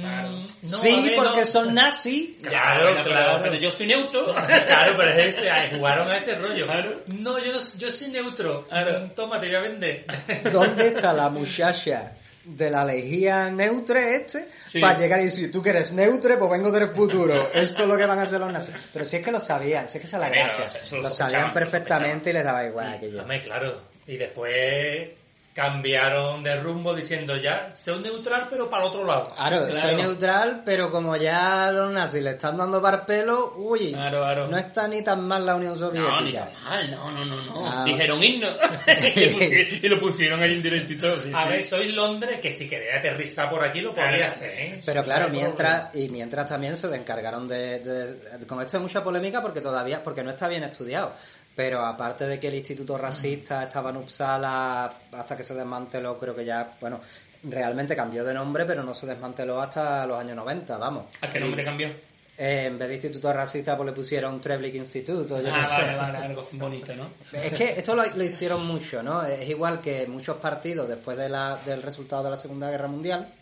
claro. 0.00 0.28
mm, 0.30 0.46
no, 0.62 0.76
a 0.76 0.80
sí, 0.80 1.02
ver, 1.06 1.16
porque 1.16 1.40
no. 1.40 1.46
son 1.46 1.74
nazis. 1.74 2.30
Claro, 2.42 3.02
claro. 3.02 3.40
Pero, 3.42 3.54
yo 3.56 3.70
soy 3.70 3.86
neutro. 3.86 4.34
Claro, 4.66 4.94
pero 4.96 5.10
es 5.12 5.36
ese, 5.36 5.76
jugaron 5.76 6.08
a 6.10 6.16
ese 6.16 6.34
rollo. 6.36 6.66
No, 6.66 7.38
yo, 7.38 7.52
no, 7.52 7.58
yo 7.78 7.90
soy 7.90 8.08
neutro. 8.08 8.66
Claro. 8.68 9.06
Mm, 9.06 9.10
Toma, 9.10 9.40
te 9.40 9.46
voy 9.46 9.54
a 9.56 9.60
vender. 9.60 10.04
¿Dónde 10.52 10.88
está 10.88 11.12
la 11.12 11.28
muchacha 11.30 12.14
de 12.44 12.70
la 12.70 12.84
lejía 12.84 13.50
neutre 13.50 14.16
este? 14.16 14.48
Sí. 14.66 14.80
Para 14.80 14.98
llegar 14.98 15.20
y 15.20 15.24
decir, 15.24 15.50
tú 15.50 15.62
que 15.62 15.70
eres 15.70 15.92
neutre, 15.92 16.36
pues 16.36 16.50
vengo 16.50 16.70
del 16.70 16.88
futuro. 16.88 17.50
Esto 17.54 17.82
es 17.82 17.88
lo 17.88 17.96
que 17.96 18.06
van 18.06 18.18
a 18.18 18.22
hacer 18.22 18.40
los 18.40 18.52
nazis. 18.52 18.74
Pero 18.92 19.04
si 19.04 19.16
es 19.16 19.22
que 19.24 19.32
lo 19.32 19.40
sabían, 19.40 19.88
si 19.88 19.98
es 19.98 20.02
que 20.02 20.06
esa 20.08 20.16
es 20.16 20.22
la 20.22 20.30
Pero, 20.30 20.44
gracia. 20.44 20.98
lo 21.00 21.10
sabían 21.10 21.48
lo 21.48 21.54
perfectamente 21.54 22.30
y 22.30 22.32
les 22.32 22.44
daba 22.44 22.64
igual 22.66 22.88
aquello. 22.94 23.22
Hombre, 23.22 23.40
claro. 23.40 23.82
Y 24.06 24.16
después 24.16 25.10
cambiaron 25.58 26.42
de 26.44 26.54
rumbo 26.60 26.94
diciendo 26.94 27.36
ya, 27.36 27.72
soy 27.74 27.98
neutral 28.00 28.46
pero 28.48 28.70
para 28.70 28.84
el 28.84 28.88
otro 28.90 29.04
lado. 29.04 29.30
Claro, 29.36 29.66
Claro. 29.66 29.80
soy 29.88 29.96
neutral, 29.96 30.62
pero 30.64 30.88
como 30.92 31.16
ya 31.16 31.70
los 31.72 31.92
nazis 31.92 32.22
le 32.22 32.30
están 32.30 32.56
dando 32.56 32.80
par 32.80 33.04
pelo, 33.04 33.54
uy, 33.56 33.92
Claro, 33.92 34.18
claro. 34.20 34.46
no 34.46 34.56
está 34.56 34.86
ni 34.86 35.02
tan 35.02 35.26
mal 35.26 35.44
la 35.44 35.56
Unión 35.56 35.78
No, 35.78 35.90
ni 35.92 35.98
Soviética. 36.00 36.48
tan 36.52 36.64
mal, 36.64 36.90
no, 36.92 37.10
no, 37.10 37.24
no, 37.24 37.42
no. 37.42 37.66
Ah. 37.68 37.84
Dijeron 37.84 38.22
himno. 38.22 38.48
y, 39.82 39.88
lo 39.88 39.98
pusieron, 40.00 40.40
ahí 40.42 40.52
en 40.54 40.62
sí, 40.86 40.98
A 41.34 41.42
sí. 41.42 41.48
ver, 41.48 41.64
soy 41.64 41.92
Londres, 41.92 42.38
que 42.40 42.52
si 42.52 42.68
quería 42.68 42.96
aterrizar 42.98 43.50
por 43.50 43.64
aquí 43.64 43.80
lo 43.80 43.90
podría 43.92 44.10
Claro. 44.10 44.26
hacer, 44.26 44.50
¿eh? 44.60 44.80
Pero 44.86 45.02
claro, 45.02 45.28
mientras 45.28 45.94
y 45.94 46.08
mientras 46.08 46.48
también 46.48 46.76
se 46.76 46.94
encargaron 46.94 47.48
de, 47.48 47.80
de- 47.80 48.46
con 48.46 48.60
esto 48.62 48.76
hay 48.76 48.82
mucha 48.84 49.02
polémica 49.02 49.42
porque 49.42 49.60
todavía 49.60 50.02
porque 50.04 50.22
no 50.22 50.30
está 50.30 50.46
bien 50.46 50.62
estudiado. 50.62 51.12
Pero 51.58 51.84
aparte 51.84 52.24
de 52.24 52.38
que 52.38 52.46
el 52.46 52.54
Instituto 52.54 52.96
Racista 52.96 53.64
estaba 53.64 53.90
en 53.90 53.96
Uppsala 53.96 54.94
hasta 55.10 55.36
que 55.36 55.42
se 55.42 55.54
desmanteló, 55.54 56.16
creo 56.16 56.32
que 56.32 56.44
ya, 56.44 56.76
bueno, 56.80 57.00
realmente 57.42 57.96
cambió 57.96 58.24
de 58.24 58.32
nombre, 58.32 58.64
pero 58.64 58.84
no 58.84 58.94
se 58.94 59.06
desmanteló 59.06 59.60
hasta 59.60 60.06
los 60.06 60.20
años 60.20 60.36
90, 60.36 60.78
vamos. 60.78 61.06
¿A 61.20 61.28
qué 61.28 61.40
nombre 61.40 61.64
cambió? 61.64 61.88
Eh, 61.88 62.66
en 62.66 62.78
vez 62.78 62.86
de 62.86 62.94
Instituto 62.94 63.32
Racista, 63.32 63.76
pues 63.76 63.88
le 63.88 63.92
pusieron 63.92 64.40
Treblik 64.40 64.76
Institute 64.76 65.34
o 65.34 65.40
yo 65.42 65.50
Ah, 65.52 65.64
sé. 65.64 65.74
vale, 65.74 65.96
vale, 65.96 66.18
algo 66.18 66.42
bonito, 66.52 66.94
¿no? 66.94 67.10
Es 67.32 67.52
que 67.52 67.70
esto 67.76 67.96
lo, 67.96 68.04
lo 68.06 68.22
hicieron 68.22 68.64
mucho, 68.64 69.02
¿no? 69.02 69.24
Es 69.26 69.48
igual 69.48 69.80
que 69.80 70.06
muchos 70.06 70.36
partidos 70.36 70.88
después 70.88 71.16
de 71.16 71.28
la, 71.28 71.56
del 71.66 71.82
resultado 71.82 72.22
de 72.22 72.30
la 72.30 72.38
Segunda 72.38 72.70
Guerra 72.70 72.86
Mundial. 72.86 73.34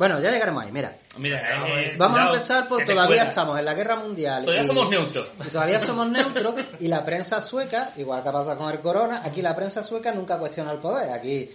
Bueno, 0.00 0.18
ya 0.18 0.30
llegaremos 0.30 0.64
ahí, 0.64 0.72
mira. 0.72 0.96
Mira, 1.18 1.42
Vamos, 1.60 1.70
eh, 1.72 1.94
Vamos 1.98 2.18
a 2.18 2.24
empezar 2.28 2.66
por 2.68 2.82
todavía 2.86 3.24
estamos 3.24 3.58
en 3.58 3.66
la 3.66 3.74
Guerra 3.74 3.96
Mundial. 3.96 4.40
Todavía 4.44 4.62
y- 4.62 4.66
somos 4.66 4.88
neutros. 4.88 5.30
y 5.46 5.48
todavía 5.50 5.78
somos 5.78 6.08
neutros 6.08 6.54
y 6.78 6.88
la 6.88 7.04
prensa 7.04 7.42
sueca, 7.42 7.90
igual 7.98 8.22
que 8.22 8.30
pasa 8.30 8.56
con 8.56 8.70
el 8.70 8.80
corona, 8.80 9.20
aquí 9.22 9.42
la 9.42 9.54
prensa 9.54 9.82
sueca 9.82 10.10
nunca 10.12 10.38
cuestiona 10.38 10.72
el 10.72 10.78
poder. 10.78 11.10
Aquí 11.12 11.50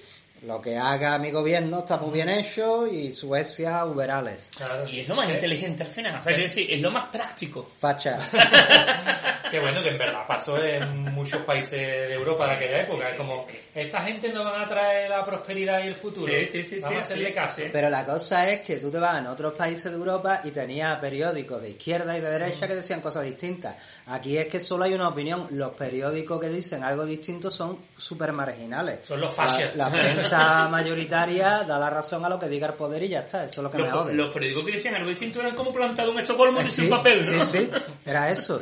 lo 0.45 0.61
que 0.61 0.77
haga 0.77 1.17
mi 1.17 1.31
gobierno 1.31 1.79
está 1.79 1.97
muy 1.97 2.11
bien 2.11 2.29
hecho 2.29 2.85
y 2.87 3.11
Suecia, 3.11 3.85
uberales. 3.85 4.51
Claro. 4.55 4.87
Y 4.87 4.99
es 4.99 5.07
lo 5.07 5.15
más 5.15 5.29
inteligente 5.29 5.83
al 5.83 5.89
final. 5.89 6.15
O 6.17 6.21
sea, 6.21 6.35
es 6.35 6.43
decir, 6.43 6.71
es 6.71 6.81
lo 6.81 6.91
más 6.91 7.05
práctico. 7.07 7.67
Facha. 7.79 8.19
Que 9.51 9.59
bueno, 9.59 9.81
que 9.83 9.89
en 9.89 9.97
verdad 9.97 10.25
pasó 10.27 10.57
en 10.61 11.13
muchos 11.13 11.41
países 11.43 11.79
de 11.79 12.13
Europa 12.15 12.47
de 12.47 12.53
aquella 12.53 12.81
época. 12.81 13.05
Sí, 13.05 13.11
es 13.11 13.11
sí, 13.11 13.17
como, 13.29 13.45
sí, 13.47 13.57
esta 13.75 14.01
gente 14.01 14.33
no 14.33 14.43
van 14.43 14.63
a 14.63 14.67
traer 14.67 15.09
la 15.09 15.23
prosperidad 15.23 15.83
y 15.83 15.87
el 15.87 15.95
futuro. 15.95 16.33
Sí, 16.33 16.45
sí, 16.45 16.63
sí, 16.63 16.79
Vamos 16.79 16.89
sí, 16.89 16.95
a 16.97 16.99
hacerle 16.99 17.27
sí, 17.27 17.33
caso. 17.33 17.61
Pero 17.71 17.89
la 17.91 18.03
cosa 18.05 18.49
es 18.49 18.61
que 18.61 18.77
tú 18.77 18.89
te 18.91 18.97
vas 18.97 19.19
en 19.19 19.27
otros 19.27 19.53
países 19.53 19.85
de 19.91 19.97
Europa 19.97 20.41
y 20.43 20.49
tenías 20.49 20.97
periódicos 20.99 21.61
de 21.61 21.69
izquierda 21.69 22.17
y 22.17 22.21
de 22.21 22.29
derecha 22.31 22.67
que 22.67 22.75
decían 22.75 23.01
cosas 23.01 23.23
distintas. 23.23 23.75
Aquí 24.07 24.35
es 24.37 24.47
que 24.47 24.59
solo 24.59 24.85
hay 24.85 24.93
una 24.93 25.09
opinión. 25.09 25.47
Los 25.51 25.71
periódicos 25.73 26.41
que 26.41 26.49
dicen 26.49 26.83
algo 26.83 27.05
distinto 27.05 27.51
son 27.51 27.77
súper 27.95 28.33
marginales. 28.33 29.05
Son 29.07 29.21
los 29.21 29.29
La, 29.37 29.43
fascias. 29.43 29.75
la 29.75 29.89
prensa 29.91 30.34
mayoritaria 30.69 31.63
da 31.63 31.79
la 31.79 31.89
razón 31.89 32.23
a 32.25 32.29
lo 32.29 32.39
que 32.39 32.47
diga 32.47 32.67
el 32.67 32.73
poder 32.73 33.03
y 33.03 33.09
ya 33.09 33.19
está. 33.21 33.45
Eso 33.45 33.61
es 33.61 33.63
lo 33.63 33.71
que 33.71 33.77
me 33.77 33.89
jode. 33.89 34.13
los 34.13 34.33
periódicos 34.33 34.65
que 34.65 34.71
decían 34.73 34.95
algo 34.95 35.09
distinto 35.09 35.39
eran 35.39 35.55
como 35.55 35.71
plantado 35.71 36.11
en 36.11 36.19
Estocolmo 36.19 36.59
de 36.59 36.67
Sí, 36.67 36.83
un 36.83 36.89
papel, 36.89 37.37
¿no? 37.37 37.41
Sí, 37.45 37.59
sí, 37.59 37.71
era 38.05 38.31
eso. 38.31 38.59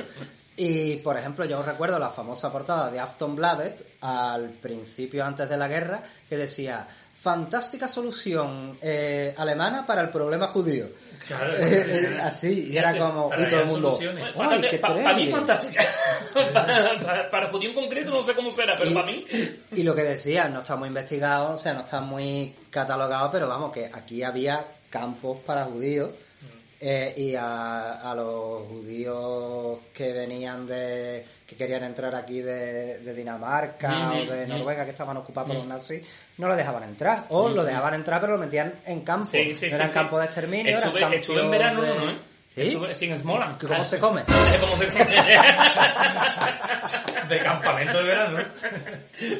Y, 0.55 0.97
por 0.97 1.17
ejemplo, 1.17 1.45
yo 1.45 1.63
recuerdo 1.63 1.97
la 1.97 2.09
famosa 2.09 2.51
portada 2.51 2.91
de 2.91 2.99
Aftonbladet 2.99 3.97
al 4.01 4.51
principio, 4.51 5.25
antes 5.25 5.49
de 5.49 5.57
la 5.57 5.67
guerra, 5.67 6.03
que 6.29 6.37
decía 6.37 6.87
fantástica 7.23 7.87
solución 7.87 8.77
eh, 8.81 9.33
alemana 9.37 9.85
para 9.85 10.01
el 10.01 10.09
problema 10.09 10.47
judío. 10.47 10.89
Claro. 11.25 11.53
Eh, 11.55 11.85
eh, 11.87 12.17
así, 12.21 12.67
y 12.69 12.77
era 12.77 12.97
como, 12.97 13.31
y 13.33 13.47
todo 13.47 13.61
el 13.61 13.65
mundo, 13.67 13.95
soluciones. 13.95 14.35
¡ay, 14.37 14.61
qué 14.69 14.77
Para 14.77 15.13
mí 15.13 15.27
fantástica. 15.27 15.85
para, 16.53 16.99
para, 16.99 17.29
para 17.29 17.47
judío 17.49 17.69
en 17.69 17.75
concreto 17.75 18.11
no 18.11 18.21
sé 18.21 18.33
cómo 18.33 18.51
será, 18.51 18.75
pero 18.77 18.91
Y- 18.91 18.93
para 18.93 19.05
mí... 19.07 19.23
Y 19.71 19.83
lo 19.83 19.95
que 19.95 20.03
decía, 20.03 20.49
no 20.49 20.59
está 20.59 20.75
muy 20.75 20.89
investigado, 20.89 21.51
o 21.51 21.57
sea, 21.57 21.73
no 21.73 21.79
está 21.85 22.01
muy 22.01 22.53
catalogado, 22.69 23.31
pero 23.31 23.47
vamos, 23.47 23.71
que 23.71 23.89
aquí 23.93 24.21
había 24.21 24.65
campos 24.89 25.39
para 25.45 25.63
judíos 25.63 26.09
eh, 26.85 27.13
y 27.15 27.35
a, 27.35 28.11
a 28.11 28.13
los 28.13 28.67
judíos 28.67 29.79
que 29.93 30.11
venían 30.11 30.67
de, 30.67 31.25
que 31.47 31.55
querían 31.55 31.83
entrar 31.85 32.13
aquí 32.15 32.41
de, 32.41 32.99
de 32.99 33.13
Dinamarca 33.13 33.89
Mm, 34.11 34.11
o 34.17 34.25
de 34.33 34.45
mm, 34.45 34.49
Noruega, 34.49 34.83
que 34.83 34.91
estaban 34.91 35.15
ocupados 35.17 35.47
por 35.49 35.57
los 35.59 35.67
nazis, 35.67 36.05
no 36.37 36.47
lo 36.47 36.55
dejaban 36.55 36.83
entrar. 36.83 37.25
O 37.29 37.47
lo 37.49 37.63
dejaban 37.63 37.93
entrar, 37.93 38.19
pero 38.19 38.33
lo 38.33 38.39
metían 38.39 38.73
en 38.85 39.01
campo. 39.01 39.27
Sí, 39.31 39.53
sí, 39.53 39.69
no 39.69 39.75
eran 39.75 39.87
sí, 39.87 39.93
sí. 39.93 39.99
campos 39.99 40.19
de 40.19 40.25
exterminio, 40.25 40.77
Estuve- 40.77 40.97
eran 40.99 41.13
estuve 41.13 41.41
en 41.41 41.51
verano 41.51 41.81
de- 41.81 41.91
uno, 41.91 42.11
¿eh? 42.11 42.17
¿Sí? 42.55 43.05
En 43.05 43.19
Smolan. 43.19 43.57
¿Cómo 43.57 43.83
se 43.83 44.00
come? 44.00 44.22
Eh, 44.22 44.25
¿Cómo 44.60 44.75
se 44.77 44.86
come? 44.88 45.05
De 47.29 47.39
campamento 47.39 47.98
de 48.00 48.03
verano. 48.03 48.38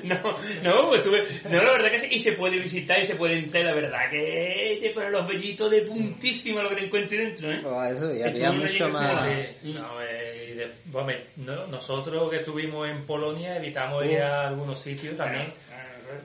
No, 0.03 0.15
no, 0.63 0.88
pues 0.89 1.05
estuve, 1.05 1.24
no, 1.50 1.62
la 1.62 1.72
verdad 1.74 1.91
que 1.91 2.00
sí, 2.00 2.08
y 2.12 2.20
se 2.20 2.32
puede 2.32 2.58
visitar 2.60 2.98
y 3.00 3.05
se 3.05 3.15
puede 3.15 3.38
entrar, 3.38 3.65
la 3.65 3.74
verdad 3.74 4.10
que 4.10 4.79
te 4.82 4.89
ponen 4.91 5.12
los 5.12 5.27
vellitos 5.27 5.70
de 5.70 5.82
puntísima 5.82 6.63
lo 6.63 6.70
que 6.70 6.75
te 6.75 6.86
encuentres 6.86 7.27
dentro, 7.27 7.51
¿eh? 7.51 7.62
Oh, 7.65 7.84
eso, 7.84 8.12
y 8.13 8.22
Estuvo 8.22 8.48
había 8.48 8.51
mucho 8.53 8.88
más... 8.89 9.22
Sí, 9.22 9.74
no, 9.74 10.01
eh, 10.01 10.53
de- 10.55 10.72
bueno, 10.86 11.12
no- 11.38 11.67
nosotros 11.67 12.29
que 12.29 12.38
estuvimos 12.38 12.88
en 12.89 13.05
Polonia 13.05 13.58
evitamos 13.58 14.05
ir 14.05 14.22
a 14.22 14.48
algunos 14.48 14.79
sitios 14.79 15.15
también. 15.17 15.53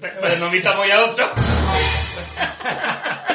Pero, 0.00 0.14
pero 0.21 0.37
no 0.38 0.47
invitamos 0.47 0.87
ya 0.87 0.97
a 0.97 1.04
otro. 1.07 1.28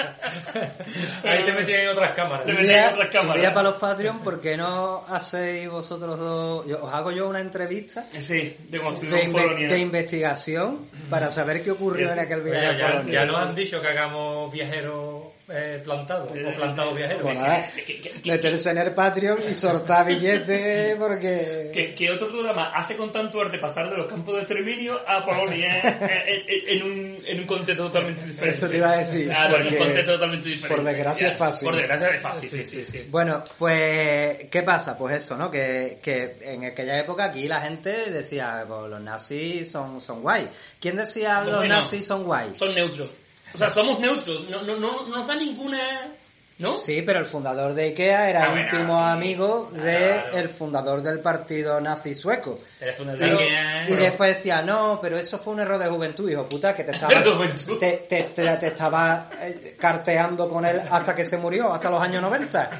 Ahí 1.24 1.44
te 1.44 1.52
metían 1.52 1.80
en 1.80 1.88
otras 1.88 2.12
cámaras. 2.12 2.46
Te 2.46 2.52
en 2.52 2.92
otras 2.94 3.08
cámaras. 3.10 3.40
día 3.40 3.54
para 3.54 3.70
los 3.70 3.78
Patreon, 3.78 4.20
¿por 4.20 4.40
qué 4.40 4.56
no 4.56 5.04
hacéis 5.08 5.68
vosotros 5.68 6.18
dos? 6.18 6.66
yo- 6.66 6.82
os 6.82 6.92
hago 6.92 7.10
yo 7.12 7.28
una 7.28 7.40
entrevista 7.40 8.06
Sí, 8.20 8.56
de 8.68 8.78
de, 8.78 8.78
inve- 8.80 9.68
de 9.68 9.78
investigación 9.78 10.88
para 11.08 11.30
saber 11.30 11.62
qué 11.62 11.70
ocurrió 11.72 12.12
en 12.12 12.18
aquel 12.18 12.42
viaje 12.42 12.78
ya, 12.78 12.86
Polonia. 12.90 13.12
ya 13.12 13.24
nos 13.24 13.36
han 13.36 13.54
dicho 13.54 13.80
que 13.80 13.88
hagamos 13.88 14.52
viajeros 14.52 15.24
eh, 15.52 15.80
plantados 15.82 16.30
o 16.30 16.54
plantados 16.54 16.96
viajeros. 16.96 17.22
Bueno, 17.22 17.40
nada, 17.40 17.66
¿Qué- 17.74 17.84
qué- 17.84 18.00
qué- 18.00 18.30
meterse 18.30 18.70
en 18.70 18.78
el 18.78 18.92
Patreon 18.94 19.38
y 19.50 19.54
soltar 19.54 20.06
billetes 20.06 20.96
porque... 20.96 21.70
¿Qué, 21.72 21.94
qué 21.94 22.10
otro 22.10 22.28
programa 22.28 22.72
hace 22.74 22.96
con 22.96 23.10
tanto 23.10 23.40
arte 23.40 23.58
pasar 23.58 23.90
de 23.90 23.96
los 23.96 24.06
campos 24.06 24.34
de 24.36 24.40
exterminio 24.42 24.98
a 25.06 25.24
Polonia 25.24 25.78
eh, 25.78 26.24
eh, 26.26 26.44
eh, 26.48 26.62
en, 26.68 26.82
un, 26.82 27.16
en 27.26 27.40
un 27.40 27.46
contexto 27.46 27.86
totalmente 27.86 28.24
diferente? 28.26 28.56
Eso 28.56 28.68
te 28.68 28.76
iba 28.76 28.90
a 28.92 28.96
decir, 28.98 29.26
Claro, 29.26 29.56
en 29.56 29.66
un 29.68 29.74
contexto 29.78 30.12
totalmente 30.12 30.48
diferente. 30.48 30.76
por 30.76 30.84
desgracia 30.84 31.26
Ya, 31.26 31.32
es 31.32 31.38
fácil. 31.38 31.68
Por 31.68 31.76
desgracia 31.76 32.08
es 32.10 32.22
fácil, 32.22 32.48
sí, 32.50 32.64
sí, 32.64 32.84
sí. 32.84 33.06
Bueno, 33.10 33.42
pues, 33.58 34.48
¿qué 34.50 34.62
pasa? 34.62 34.96
Pues 34.96 35.16
eso, 35.16 35.36
¿no? 35.36 35.50
Que, 35.50 35.98
que 36.02 36.36
en 36.42 36.64
aquella 36.64 36.98
época 36.98 37.24
aquí 37.24 37.48
la 37.48 37.60
gente 37.60 38.10
decía, 38.10 38.64
pues 38.68 38.88
los 38.90 39.00
nazis 39.00 39.70
son, 39.70 40.00
son 40.00 40.22
guay. 40.22 40.48
¿Quién 40.80 40.96
decía 40.96 41.40
los 41.42 41.56
buenos. 41.58 41.78
nazis 41.78 42.06
son 42.06 42.24
guay? 42.24 42.52
Son 42.54 42.74
neutros. 42.74 43.10
O 43.54 43.58
sea, 43.58 43.70
somos 43.70 43.98
neutros. 44.00 44.48
No, 44.48 44.62
no, 44.62 44.76
no, 44.76 45.06
no 45.06 45.16
nos 45.16 45.26
da 45.26 45.34
ninguna... 45.36 46.12
¿No? 46.58 46.68
Sí, 46.76 47.00
pero 47.00 47.20
el 47.20 47.24
fundador 47.26 47.72
de 47.72 47.84
IKEA 47.84 48.28
era 48.28 48.44
Ah, 48.44 48.48
bueno, 48.50 48.64
íntimo 48.64 48.92
sí. 48.92 49.10
amigo 49.12 49.70
del 49.72 50.22
Claro. 50.30 50.48
fundador 50.58 51.00
del 51.02 51.20
partido 51.20 51.80
nazi 51.80 52.14
sueco. 52.14 52.54
Eres 52.78 53.00
una 53.00 53.14
Y, 53.14 53.92
y 53.92 53.96
después 53.96 54.36
decía, 54.36 54.60
no, 54.60 54.98
pero 55.00 55.16
eso 55.18 55.38
fue 55.38 55.54
un 55.54 55.60
error 55.60 55.78
de 55.78 55.88
juventud, 55.88 56.28
hijo 56.30 56.46
puta, 56.46 56.74
que 56.74 56.84
te 56.84 56.92
estaba, 56.92 57.14
De 57.22 57.76
te, 57.78 58.06
te- 58.08 58.24
te 58.58 58.66
estaba 58.66 59.30
eh, 59.40 59.74
carteando 59.80 60.50
con 60.50 60.66
él 60.66 60.82
hasta 60.90 61.14
que 61.16 61.24
se 61.24 61.38
murió, 61.38 61.72
hasta 61.72 61.88
los 61.88 62.02
años 62.02 62.20
90. 62.20 62.70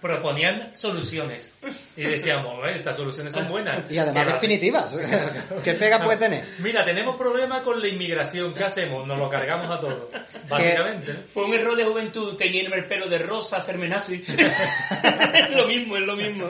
Proponían 0.00 0.72
soluciones. 0.76 1.54
Y 1.96 2.02
decíamos, 2.02 2.56
"Bueno, 2.56 2.70
estas 2.74 2.96
soluciones 2.96 3.32
son 3.32 3.48
buenas. 3.48 3.90
Y 3.90 3.98
además 3.98 4.24
¿Qué 4.24 4.32
definitivas. 4.32 4.98
¿Qué 5.64 5.74
pega 5.74 6.02
puede 6.02 6.16
tener? 6.18 6.44
Mira, 6.60 6.84
tenemos 6.84 7.16
problemas 7.16 7.60
con 7.62 7.80
la 7.80 7.86
inmigración. 7.88 8.54
¿Qué 8.54 8.64
hacemos? 8.64 9.06
Nos 9.06 9.18
lo 9.18 9.28
cargamos 9.28 9.70
a 9.70 9.78
todos. 9.78 10.08
Básicamente. 10.48 11.12
Fue 11.12 11.44
un 11.44 11.54
error 11.54 11.76
de 11.76 11.84
juventud 11.84 12.36
teñirme 12.36 12.76
el 12.76 12.86
pelo 12.86 13.06
de 13.08 13.18
rosa, 13.18 13.58
hacerme 13.58 13.88
nazi. 13.88 14.24
es 14.26 15.50
lo 15.54 15.66
mismo, 15.66 15.96
es 15.96 16.02
lo 16.02 16.16
mismo. 16.16 16.48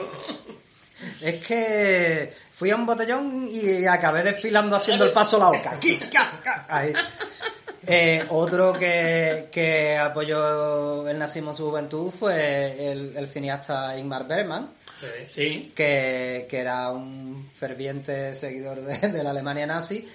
Es 1.19 1.43
que 1.45 2.31
fui 2.51 2.69
a 2.69 2.75
un 2.75 2.85
botellón 2.85 3.47
y 3.51 3.85
acabé 3.85 4.23
desfilando 4.23 4.75
haciendo 4.75 5.05
el 5.05 5.11
paso 5.11 5.39
la 5.39 5.49
oca. 5.49 5.71
Aquí, 5.71 5.97
ca, 5.97 6.39
ca, 6.43 6.65
ahí. 6.69 6.93
Eh, 7.87 8.23
otro 8.29 8.73
que, 8.73 9.47
que 9.51 9.97
apoyó 9.97 11.07
el 11.09 11.17
nazismo 11.17 11.51
en 11.51 11.57
su 11.57 11.65
juventud 11.69 12.11
fue 12.11 12.91
el, 12.91 13.17
el 13.17 13.27
cineasta 13.27 13.97
Ingmar 13.97 14.27
Bergman, 14.27 14.69
Sí. 15.25 15.71
Que, 15.75 16.45
que 16.47 16.59
era 16.59 16.89
un 16.91 17.49
ferviente 17.57 18.35
seguidor 18.35 18.81
de, 18.81 19.07
de 19.09 19.23
la 19.23 19.31
Alemania 19.31 19.65
nazi, 19.65 20.07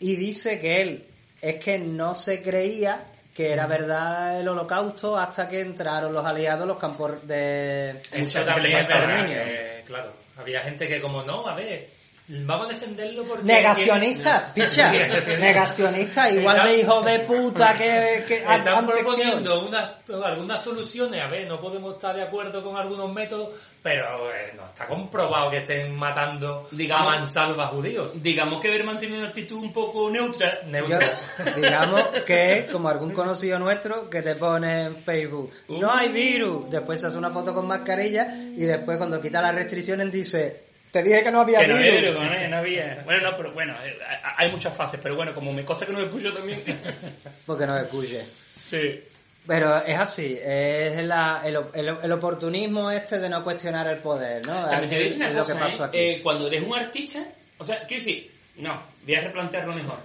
y 0.00 0.16
dice 0.16 0.58
que 0.60 0.80
él 0.80 1.04
es 1.42 1.56
que 1.56 1.78
no 1.78 2.14
se 2.14 2.42
creía 2.42 3.04
que 3.34 3.52
era 3.52 3.66
verdad 3.66 4.40
el 4.40 4.48
holocausto 4.48 5.18
hasta 5.18 5.48
que 5.48 5.60
entraron 5.60 6.12
los 6.12 6.24
aliados 6.24 6.62
en 6.62 6.68
los 6.68 6.78
campos 6.78 7.26
de, 7.26 8.00
de 8.12 8.26
también 8.46 8.78
es 8.78 8.88
verdad. 8.88 9.20
exterminio. 9.20 9.44
que, 9.44 9.82
claro, 9.84 10.12
había 10.36 10.60
gente 10.62 10.86
que 10.86 11.00
como, 11.00 11.22
no, 11.22 11.46
a 11.46 11.54
ver, 11.54 11.90
vamos 12.28 12.66
a 12.66 12.72
defenderlo 12.72 13.24
porque... 13.24 13.44
Negacionista, 13.44 14.50
picha. 14.54 14.90
Negacionista, 15.38 16.30
igual 16.30 16.64
de 16.64 16.78
hijo 16.78 17.02
de 17.02 17.18
puta 17.20 17.74
que, 17.74 18.24
que 18.26 18.36
Están 18.38 18.86
que 18.86 18.92
proponiendo 18.92 19.66
unas, 19.66 19.90
algunas 20.24 20.60
soluciones, 20.62 21.20
a 21.22 21.28
ver, 21.28 21.46
no 21.46 21.60
podemos 21.60 21.94
estar 21.94 22.14
de 22.16 22.22
acuerdo 22.22 22.62
con 22.62 22.76
algunos 22.76 23.12
métodos, 23.12 23.50
pero 23.82 24.32
eh, 24.34 24.52
no 24.56 24.64
está 24.64 24.86
comprobado 24.86 25.50
que 25.50 25.58
estén 25.58 25.94
matando 25.94 26.66
Digamos- 26.70 27.06
a 27.06 27.16
mansalva 27.16 27.66
judíos. 27.66 28.12
Digamos 28.22 28.60
que 28.60 28.70
Berman 28.70 28.98
tiene 28.98 29.18
una 29.18 29.28
actitud 29.28 29.58
un 29.58 29.72
poco 29.72 30.08
neutra. 30.10 30.62
Yo- 30.62 30.68
Neutra. 30.70 31.18
digamos 31.56 32.00
que 32.24 32.58
es 32.60 32.64
como 32.70 32.88
algún 32.88 33.12
conocido 33.12 33.58
nuestro 33.58 34.08
que 34.08 34.22
te 34.22 34.34
pone 34.34 34.84
en 34.84 34.96
Facebook, 34.96 35.50
no 35.68 35.92
hay 35.92 36.08
virus, 36.08 36.70
después 36.70 37.00
se 37.00 37.08
hace 37.08 37.18
una 37.18 37.30
foto 37.30 37.52
con 37.52 37.66
mascarilla 37.66 38.34
y 38.34 38.62
después 38.64 38.96
cuando 38.98 39.20
quita 39.20 39.42
las 39.42 39.54
restricciones 39.54 40.10
dice, 40.10 40.64
te 41.02 41.02
dije 41.02 41.22
que 41.22 41.30
no 41.32 41.40
había 41.40 41.58
Que 41.60 41.66
no 41.66 41.74
había, 41.74 41.90
virus. 41.92 42.14
virus, 42.14 42.22
no, 42.24 42.48
no 42.48 42.56
había. 42.56 43.02
Bueno, 43.04 43.30
no, 43.30 43.36
pero 43.36 43.52
bueno, 43.52 43.74
eh, 43.84 43.98
hay 44.36 44.50
muchas 44.50 44.74
fases, 44.76 45.00
pero 45.02 45.16
bueno, 45.16 45.34
como 45.34 45.52
me 45.52 45.64
consta 45.64 45.84
que 45.86 45.92
no 45.92 45.98
me 45.98 46.06
escucho 46.06 46.32
también. 46.32 46.62
Porque 47.46 47.66
no 47.66 47.76
escuche. 47.76 48.24
sí. 48.56 49.02
Pero 49.46 49.76
es 49.76 49.98
así, 49.98 50.38
es 50.42 50.96
la- 51.04 51.42
el, 51.44 51.56
el- 51.74 51.98
el 52.02 52.12
oportunismo 52.12 52.90
este 52.90 53.18
de 53.18 53.28
no 53.28 53.44
cuestionar 53.44 53.86
el 53.88 53.98
poder, 53.98 54.46
¿no? 54.46 54.64
También 54.70 54.88
te 54.88 54.96
decir 54.98 55.16
una 55.18 55.28
Es 55.28 55.34
lo 55.34 55.40
cosa, 55.42 55.52
que 55.54 55.60
pasó 55.60 55.84
¿eh? 55.84 55.86
aquí. 55.88 55.98
Eh, 55.98 56.20
cuando 56.22 56.46
eres 56.46 56.62
un 56.62 56.74
artista, 56.74 57.22
o 57.58 57.62
sea, 57.64 57.80
quiero 57.86 58.02
decir, 58.04 58.30
no, 58.56 58.82
voy 59.04 59.14
a 59.16 59.20
replantearlo 59.20 59.74
mejor. 59.74 59.98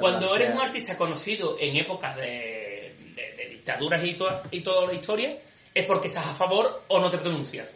Cuando 0.00 0.34
eres 0.34 0.48
un 0.54 0.62
artista 0.62 0.96
conocido 0.96 1.58
en 1.60 1.76
épocas 1.76 2.16
de, 2.16 2.94
de- 3.14 3.34
de 3.36 3.48
dictaduras 3.50 4.02
y, 4.02 4.14
toda, 4.14 4.42
y 4.50 4.60
toda 4.62 4.86
la 4.86 4.94
historia, 4.94 5.36
es 5.74 5.84
porque 5.84 6.06
estás 6.08 6.28
a 6.28 6.32
favor 6.32 6.84
o 6.88 6.98
no 6.98 7.10
te 7.10 7.18
pronuncias. 7.18 7.74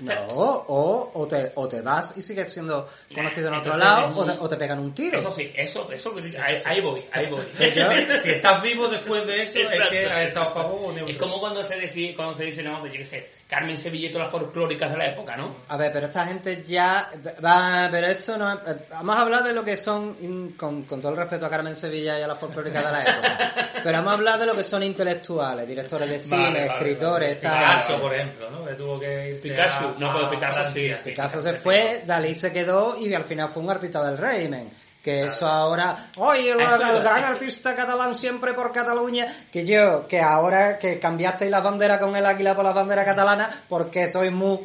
No, 0.00 0.12
o, 0.30 1.10
o, 1.14 1.26
te, 1.28 1.52
o 1.54 1.68
te 1.68 1.80
vas 1.80 2.14
y 2.16 2.22
sigues 2.22 2.52
siendo 2.52 2.88
conocido 3.14 3.48
en 3.48 3.54
otro 3.54 3.72
Entonces, 3.72 3.80
lado, 3.84 4.06
es 4.06 4.16
o 4.16 4.24
te, 4.24 4.32
muy- 4.32 4.44
o 4.44 4.48
te 4.48 4.56
pegan 4.56 4.78
un 4.78 4.94
tiro. 4.94 5.18
Eso 5.18 5.30
sí, 5.30 5.52
eso, 5.56 5.90
eso, 5.90 6.14
ahí, 6.42 6.62
ahí 6.64 6.80
voy, 6.80 7.04
ahí 7.12 7.26
voy. 7.26 7.42
Si, 7.56 8.20
si 8.22 8.30
estás 8.30 8.62
vivo 8.62 8.88
después 8.88 9.26
de 9.26 9.42
eso, 9.42 9.58
es 9.60 9.70
Exacto. 9.72 9.90
que 9.90 9.98
has 10.06 10.28
estado 10.28 10.46
a 10.46 10.50
favor 10.50 10.80
o 10.84 10.92
neutro. 10.92 11.12
Es 11.12 11.18
como 11.18 11.40
cuando 11.40 11.62
se 11.64 11.76
dice, 11.76 12.12
cuando 12.14 12.34
se 12.34 12.44
dice, 12.44 12.62
no, 12.62 12.80
pues 12.80 12.92
yo 12.92 12.98
qué 12.98 13.04
sé, 13.04 13.30
Carmen 13.48 13.78
Sevilletto, 13.78 14.18
las 14.18 14.30
folclóricas 14.30 14.90
de 14.90 14.96
la 14.98 15.06
época, 15.06 15.36
¿no? 15.36 15.54
A 15.68 15.76
ver, 15.76 15.92
pero 15.92 16.06
esta 16.06 16.26
gente 16.26 16.64
ya 16.66 17.10
va, 17.44 17.88
pero 17.90 18.08
eso 18.08 18.36
no 18.36 18.52
es- 18.52 18.58
eh, 18.66 18.76
vamos 18.90 19.16
a 19.16 19.20
hablar 19.22 19.44
de 19.44 19.52
lo 19.52 19.62
que 19.64 19.76
son 19.76 20.52
con, 20.58 20.82
con 20.82 21.00
todo 21.00 21.12
el 21.12 21.16
respeto 21.18 21.46
a 21.46 21.50
Carmen 21.50 21.76
Sevilla 21.76 22.18
y 22.18 22.22
a 22.22 22.26
la 22.26 22.34
folclórica 22.34 22.78
de 22.82 22.92
la 22.92 23.02
época. 23.02 23.52
pero 23.84 23.98
vamos 23.98 24.10
a 24.10 24.14
hablar 24.14 24.38
de 24.40 24.46
lo 24.46 24.54
que 24.56 24.64
son 24.64 24.82
intelectuales, 24.82 25.66
directores 25.66 26.10
de 26.10 26.20
cine, 26.20 26.36
Vale, 26.42 26.60
vale, 26.60 26.72
escritores, 26.72 27.40
tal. 27.40 27.52
Picasso, 27.58 28.00
por 28.00 28.14
ejemplo, 28.14 28.50
¿no? 28.50 28.64
Que 28.66 28.74
tuvo 28.74 28.98
que 28.98 29.30
irse 29.30 29.48
Picasso, 29.50 29.84
a- 29.85 29.85
no, 29.98 30.12
pero 30.12 30.26
a 30.26 30.30
Picasso 30.30 30.60
sí, 30.72 30.88
Francia. 30.88 31.00
sí. 31.00 31.10
Picasso 31.10 31.42
se 31.42 31.54
fue, 31.54 32.02
Dalí 32.06 32.34
se 32.34 32.52
quedó 32.52 32.96
y 32.98 33.12
al 33.14 33.24
final 33.24 33.48
fue 33.48 33.62
un 33.62 33.70
artista 33.70 34.04
del 34.04 34.18
régimen. 34.18 34.70
Que 35.02 35.24
eso 35.26 35.46
ahora, 35.46 36.10
oye, 36.16 36.50
el, 36.50 36.60
Eso 36.60 36.82
el 36.82 37.00
gran 37.00 37.22
artista 37.22 37.76
catalán 37.76 38.16
siempre 38.16 38.54
por 38.54 38.72
Cataluña, 38.72 39.28
que 39.52 39.64
yo, 39.64 40.08
que 40.08 40.20
ahora 40.20 40.80
que 40.80 40.98
cambiasteis 40.98 41.48
las 41.48 41.62
banderas 41.62 41.98
con 42.00 42.16
el 42.16 42.26
águila 42.26 42.56
por 42.56 42.64
las 42.64 42.74
banderas 42.74 43.04
catalanas, 43.04 43.54
porque 43.68 44.08
sois 44.08 44.32
muy 44.32 44.58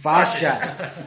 fascia. 0.00 0.58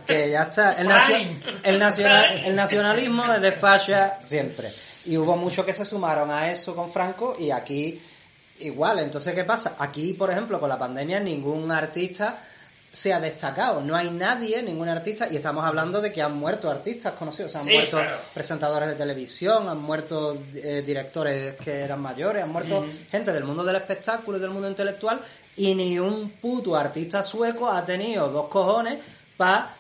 que 0.07 0.29
ya 0.29 0.43
está. 0.43 0.73
El, 0.73 0.87
nacio- 0.87 1.15
Prime. 1.15 1.59
el, 1.63 1.79
nacional, 1.79 2.37
el 2.45 2.55
nacionalismo 2.55 3.33
es 3.33 3.41
de 3.41 3.51
fascia 3.51 4.19
siempre. 4.23 4.71
Y 5.05 5.17
hubo 5.17 5.35
muchos 5.35 5.65
que 5.65 5.73
se 5.73 5.83
sumaron 5.83 6.31
a 6.31 6.49
eso 6.51 6.73
con 6.73 6.91
Franco 6.93 7.35
y 7.37 7.51
aquí 7.51 8.01
igual. 8.59 8.99
Entonces, 8.99 9.33
¿qué 9.35 9.43
pasa? 9.43 9.75
Aquí, 9.79 10.13
por 10.13 10.29
ejemplo, 10.31 10.59
con 10.59 10.69
la 10.69 10.77
pandemia, 10.77 11.19
ningún 11.19 11.71
artista 11.71 12.37
se 12.91 13.13
ha 13.13 13.19
destacado. 13.19 13.81
No 13.81 13.95
hay 13.95 14.11
nadie, 14.11 14.61
ningún 14.61 14.89
artista, 14.89 15.27
y 15.31 15.37
estamos 15.37 15.65
hablando 15.65 16.01
de 16.01 16.11
que 16.11 16.21
han 16.21 16.37
muerto 16.37 16.69
artistas 16.69 17.13
conocidos, 17.13 17.55
han 17.55 17.63
Sí, 17.63 17.73
muerto 17.73 17.97
claro. 17.97 18.17
presentadores 18.33 18.89
de 18.89 18.95
televisión, 18.95 19.69
han 19.69 19.81
muerto 19.81 20.37
eh, 20.55 20.83
directores 20.85 21.55
que 21.55 21.71
eran 21.81 22.01
mayores, 22.01 22.43
han 22.43 22.51
muerto 22.51 22.85
gente 23.09 23.31
del 23.31 23.45
mundo 23.45 23.63
del 23.63 23.77
espectáculo 23.77 24.37
y 24.37 24.41
del 24.41 24.49
mundo 24.49 24.67
intelectual, 24.67 25.21
y 25.55 25.73
ni 25.75 25.99
un 25.99 26.31
puto 26.31 26.75
artista 26.75 27.23
sueco 27.23 27.69
ha 27.69 27.85
tenido 27.85 28.29
dos 28.29 28.47
cojones 28.47 28.99
para 29.37 29.75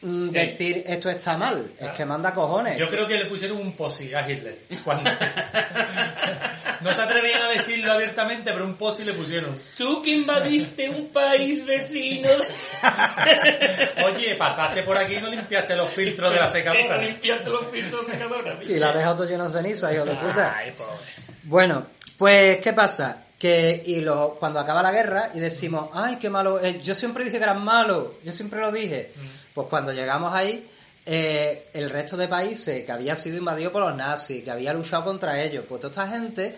Sí. 0.00 0.30
decir 0.30 0.82
esto 0.86 1.10
está 1.10 1.36
mal. 1.36 1.72
Es 1.78 1.88
que 1.90 2.06
manda 2.06 2.32
cojones. 2.32 2.78
Yo 2.78 2.88
creo 2.88 3.06
que 3.06 3.18
le 3.18 3.26
pusieron 3.26 3.58
un 3.58 3.72
posi 3.76 4.14
a 4.14 4.28
Hitler. 4.28 4.62
Cuando... 4.82 5.10
no 6.80 6.92
se 6.94 7.02
atrevían 7.02 7.42
a 7.42 7.48
decirlo 7.50 7.92
abiertamente, 7.92 8.50
pero 8.50 8.64
un 8.64 8.76
posi 8.76 9.04
le 9.04 9.12
pusieron. 9.12 9.54
Tú 9.76 10.00
que 10.02 10.12
invadiste 10.12 10.88
un 10.88 11.08
país 11.12 11.66
vecino. 11.66 12.30
Oye, 14.06 14.36
pasaste 14.36 14.82
por 14.84 14.96
aquí 14.96 15.16
y 15.16 15.20
no 15.20 15.28
limpiaste 15.28 15.76
los 15.76 15.90
filtros 15.90 16.32
de 16.32 16.40
la 16.40 16.46
secadora. 16.46 16.96
Limpiaste 17.02 17.50
los 17.50 17.70
filtros 17.70 18.06
secadora. 18.06 18.58
Y 18.66 18.76
la 18.76 18.92
deja 18.92 19.14
todo 19.14 19.28
lleno 19.28 19.48
de 19.48 19.50
ceniza, 19.50 19.92
hijo 19.92 20.06
de 20.06 20.14
puta. 20.14 20.56
Ay, 20.56 20.72
pobre. 20.72 20.94
Bueno, 21.42 21.86
pues, 22.16 22.58
¿qué 22.60 22.72
pasa? 22.72 23.24
que 23.40 23.82
y 23.86 24.02
lo, 24.02 24.36
cuando 24.38 24.60
acaba 24.60 24.82
la 24.82 24.92
guerra 24.92 25.30
y 25.32 25.40
decimos, 25.40 25.88
ay, 25.94 26.16
qué 26.16 26.28
malo, 26.28 26.62
eh, 26.62 26.78
yo 26.82 26.94
siempre 26.94 27.24
dije 27.24 27.38
que 27.38 27.44
eran 27.44 27.64
malos, 27.64 28.08
yo 28.22 28.32
siempre 28.32 28.60
lo 28.60 28.70
dije. 28.70 29.14
Pues 29.60 29.70
cuando 29.70 29.92
llegamos 29.92 30.32
ahí, 30.32 30.66
eh, 31.04 31.68
el 31.72 31.90
resto 31.90 32.16
de 32.16 32.28
países 32.28 32.84
que 32.84 32.92
había 32.92 33.14
sido 33.16 33.36
invadido 33.36 33.70
por 33.70 33.82
los 33.82 33.94
nazis, 33.94 34.42
que 34.42 34.50
había 34.50 34.72
luchado 34.72 35.04
contra 35.04 35.42
ellos, 35.42 35.64
pues 35.68 35.80
toda 35.80 35.90
esta 35.90 36.16
gente 36.16 36.56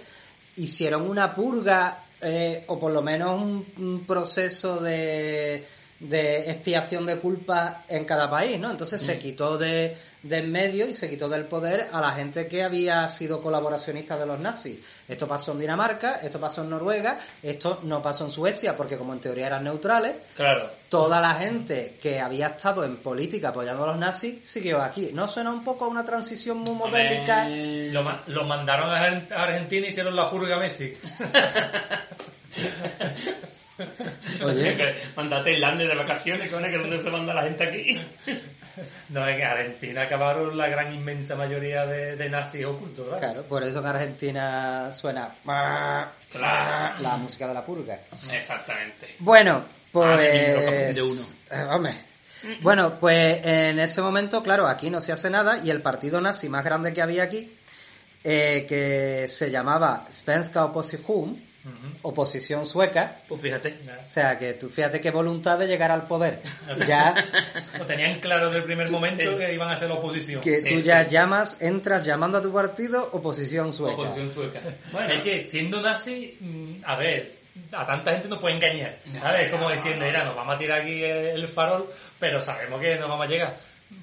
hicieron 0.57 1.09
una 1.09 1.35
purga 1.35 2.05
eh, 2.21 2.65
o 2.69 2.79
por 2.79 2.93
lo 2.93 3.03
menos 3.03 3.43
un, 3.43 3.67
un 3.79 4.05
proceso 4.07 4.81
de, 4.81 5.65
de 5.99 6.51
expiación 6.51 7.07
de 7.07 7.19
culpas 7.19 7.79
en 7.89 8.05
cada 8.05 8.31
país, 8.31 8.59
¿no? 8.61 8.71
Entonces 8.71 9.01
se 9.03 9.19
quitó 9.19 9.59
de, 9.59 9.97
de 10.23 10.39
en 10.39 10.53
medio 10.53 10.89
y 10.89 10.95
se 10.95 11.11
quitó 11.11 11.29
del 11.29 11.47
poder 11.47 11.89
a 11.93 12.01
la 12.01 12.13
gente 12.13 12.47
que 12.47 12.63
había 12.63 13.09
sido 13.09 13.43
colaboracionista 13.43 14.17
de 14.17 14.27
los 14.27 14.39
nazis. 14.39 14.79
Esto 15.09 15.27
pasó 15.27 15.53
en 15.53 15.59
Dinamarca, 15.59 16.21
esto 16.23 16.39
pasó 16.39 16.63
en 16.63 16.71
Noruega, 16.71 17.19
esto 17.43 17.81
no 17.83 18.01
pasó 18.01 18.27
en 18.27 18.31
Suecia 18.33 18.77
porque 18.77 18.97
como 18.97 19.13
en 19.13 19.21
teoría 19.21 19.47
eran 19.49 19.65
neutrales, 19.65 20.15
Claro. 20.37 20.71
toda 20.89 21.21
la 21.21 21.35
gente 21.35 21.99
que 22.01 22.21
había 22.21 22.49
estado 22.49 22.85
en 22.85 22.99
política 22.99 23.49
apoyando 23.49 23.85
a 23.85 23.89
los 23.89 23.99
nazis 23.99 24.47
siguió 24.49 24.81
aquí. 24.81 25.11
¿No 25.13 25.27
suena 25.29 25.51
un 25.51 25.65
poco 25.65 25.87
a 25.87 25.89
una 25.89 26.05
transición 26.05 26.59
muy 26.59 26.75
modélica? 26.75 27.49
Lo, 27.49 28.03
ma- 28.03 28.23
lo 28.29 28.45
mandaron 28.45 28.91
a 28.91 29.01
Ar- 29.01 29.27
a 29.35 29.43
Argentina 29.43 29.87
y 29.87 29.91
hicieron 29.91 30.15
la 30.15 30.31
purga 30.31 30.57
a 30.57 30.59
Messi. 30.61 30.95
Oye. 34.45 34.95
Mandate 35.17 35.51
a 35.51 35.53
Islandia 35.55 35.89
de 35.89 35.95
vacaciones, 35.95 36.49
que 36.51 36.57
que 36.71 36.79
dónde 36.79 37.03
se 37.03 37.11
manda 37.11 37.35
la 37.35 37.43
gente 37.43 37.65
aquí. 37.65 38.01
No, 39.11 39.27
es 39.27 39.37
que 39.37 39.43
en 39.43 39.49
Argentina 39.49 40.03
acabaron 40.03 40.57
la 40.57 40.69
gran 40.69 40.95
inmensa 40.95 41.35
mayoría 41.37 41.85
de, 41.87 42.17
de 42.17 42.29
nazis 42.29 42.65
ocultos, 42.65 43.07
¿verdad? 43.07 43.19
Claro, 43.21 43.43
por 43.43 43.63
eso 43.63 43.81
en 43.81 43.87
Argentina 43.87 44.91
suena 44.93 45.35
Claro. 45.45 47.01
la 47.01 47.17
música 47.17 47.47
de 47.49 47.55
la 47.55 47.65
purga. 47.65 47.99
Exactamente. 48.33 49.17
Bueno, 49.19 49.65
pues... 49.91 50.57
aprende 50.59 51.03
uno. 51.03 51.23
Eh, 51.51 51.63
hombre. 51.71 51.95
Bueno, 52.61 52.99
pues 52.99 53.39
en 53.45 53.79
ese 53.79 54.01
momento, 54.03 54.43
claro, 54.43 54.67
aquí 54.67 54.91
no 54.91 55.01
se 55.01 55.13
hace 55.13 55.31
nada 55.31 55.59
y 55.63 55.71
el 55.71 55.81
partido 55.81 56.21
nazi 56.21 56.49
más 56.49 56.65
grande 56.65 56.93
que 56.93 57.01
había 57.03 57.23
aquí, 57.23 57.57
eh, 58.25 58.67
que 58.69 59.29
se 59.29 59.51
llamaba 59.51 60.07
Svenska 60.11 60.65
Opposition, 60.65 61.41
oposición 62.03 62.67
sueca, 62.67 63.19
Pues 63.29 63.41
fíjate. 63.41 63.79
o 64.03 64.07
sea, 64.07 64.39
que 64.39 64.55
tú 64.55 64.69
fíjate 64.69 65.01
qué 65.01 65.11
voluntad 65.11 65.59
de 65.59 65.67
llegar 65.69 65.91
al 65.91 66.07
poder. 66.07 66.41
Ya 66.87 67.15
Lo 67.79 67.87
tenían 67.87 68.19
claro 68.21 68.47
desde 68.47 68.59
el 68.59 68.65
primer 68.65 68.91
momento 68.91 69.37
que 69.39 69.55
iban 69.55 69.71
a 69.71 69.77
ser 69.77 69.89
la 69.89 69.95
oposición. 69.95 70.41
que 70.41 70.59
Sí, 70.59 70.65
tú 70.75 70.81
sí. 70.81 70.83
ya 70.83 71.07
llamas, 71.07 71.59
entras 71.61 72.05
llamando 72.05 72.39
a 72.39 72.43
tu 72.43 72.53
partido 72.53 73.09
oposición 73.13 73.73
sueca. 73.73 73.95
Oposición 74.03 74.31
sueca. 74.31 74.61
Bueno, 74.91 75.15
es 75.15 75.25
que 75.25 75.47
siendo 75.47 75.81
nazi, 75.81 76.37
mm, 76.41 76.85
a 76.85 76.97
ver, 76.97 77.37
a 77.73 77.87
tanta 77.87 78.13
gente 78.13 78.29
no 78.29 78.41
puede 78.41 78.57
engañar. 78.57 78.99
¿Sabes? 79.21 79.51
Como 79.51 79.71
diciendo, 79.71 80.05
mira, 80.05 80.25
nos 80.25 80.35
vamos 80.35 80.55
a 80.55 80.59
tirar 80.59 80.81
aquí 80.81 81.05
el 81.05 81.47
farol, 81.49 81.89
pero 82.19 82.41
sabemos 82.41 82.81
que 82.81 82.97
no 82.97 83.09
vamos 83.09 83.27
a 83.27 83.29
llegar. 83.31 83.57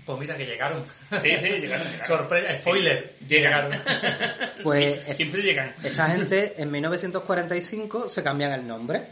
Pues 0.06 0.20
mira 0.20 0.36
que 0.36 0.46
llegaron. 0.46 0.84
Sí, 1.22 1.32
sí, 1.40 1.48
llegaron. 1.48 1.86
llegaron. 1.88 2.08
Sorpresa, 2.08 2.58
spoiler. 2.60 3.16
Llegaron. 3.28 3.72
Pues, 4.64 5.04
Sí, 5.08 5.14
siempre 5.14 5.42
llegan. 5.42 5.74
Esta 5.84 6.10
gente 6.10 6.56
en 6.58 6.72
1945 6.72 8.10
se 8.10 8.24
cambian 8.24 8.52
el 8.54 8.68
nombre. 8.68 9.04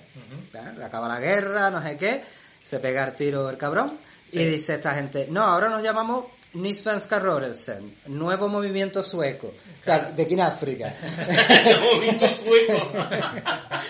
¿verdad? 0.52 0.82
Acaba 0.82 1.08
la 1.08 1.20
guerra, 1.20 1.70
no 1.70 1.82
sé 1.84 1.98
qué, 1.98 2.22
se 2.64 2.80
pega 2.80 3.04
el 3.06 3.14
tiro 3.14 3.50
el 3.50 3.58
cabrón 3.58 3.98
y 4.32 4.44
dice 4.44 4.76
esta 4.76 4.94
gente, 4.94 5.28
no, 5.30 5.44
ahora 5.44 5.70
nos 5.70 5.84
llamamos 5.84 6.26
Ny 6.54 6.74
Svenska 6.74 7.20
Rörelsen, 7.20 7.94
nuevo 8.08 8.48
movimiento 8.48 9.04
sueco. 9.04 9.48
O 9.48 9.84
sea, 9.84 10.12
¿de 10.12 10.26
quién 10.26 10.42
África? 10.42 10.94
movimiento 11.94 12.28
sueco. 12.30 12.92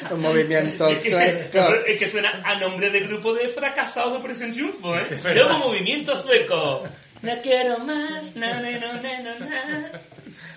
Un 0.12 0.22
movimiento 0.22 0.88
Es 0.88 1.04
que, 1.04 1.12
sueco. 1.12 1.74
es 1.86 2.00
que 2.00 2.10
suena 2.10 2.42
a 2.44 2.60
nombre 2.60 2.90
de 2.90 3.02
grupo 3.02 3.34
de 3.34 3.48
fracasados 3.50 4.14
de 4.14 4.18
Operación 4.20 4.52
Triunfo, 4.52 4.98
¿eh? 4.98 5.04
Nuevo 5.24 5.60
movimiento 5.60 6.22
sueco. 6.22 6.84
No 7.22 7.34
quiero 7.42 7.80
más. 7.80 8.36
Na, 8.36 8.60
na, 8.62 8.72
na, 8.80 9.02
na, 9.02 9.40
na. 9.40 9.92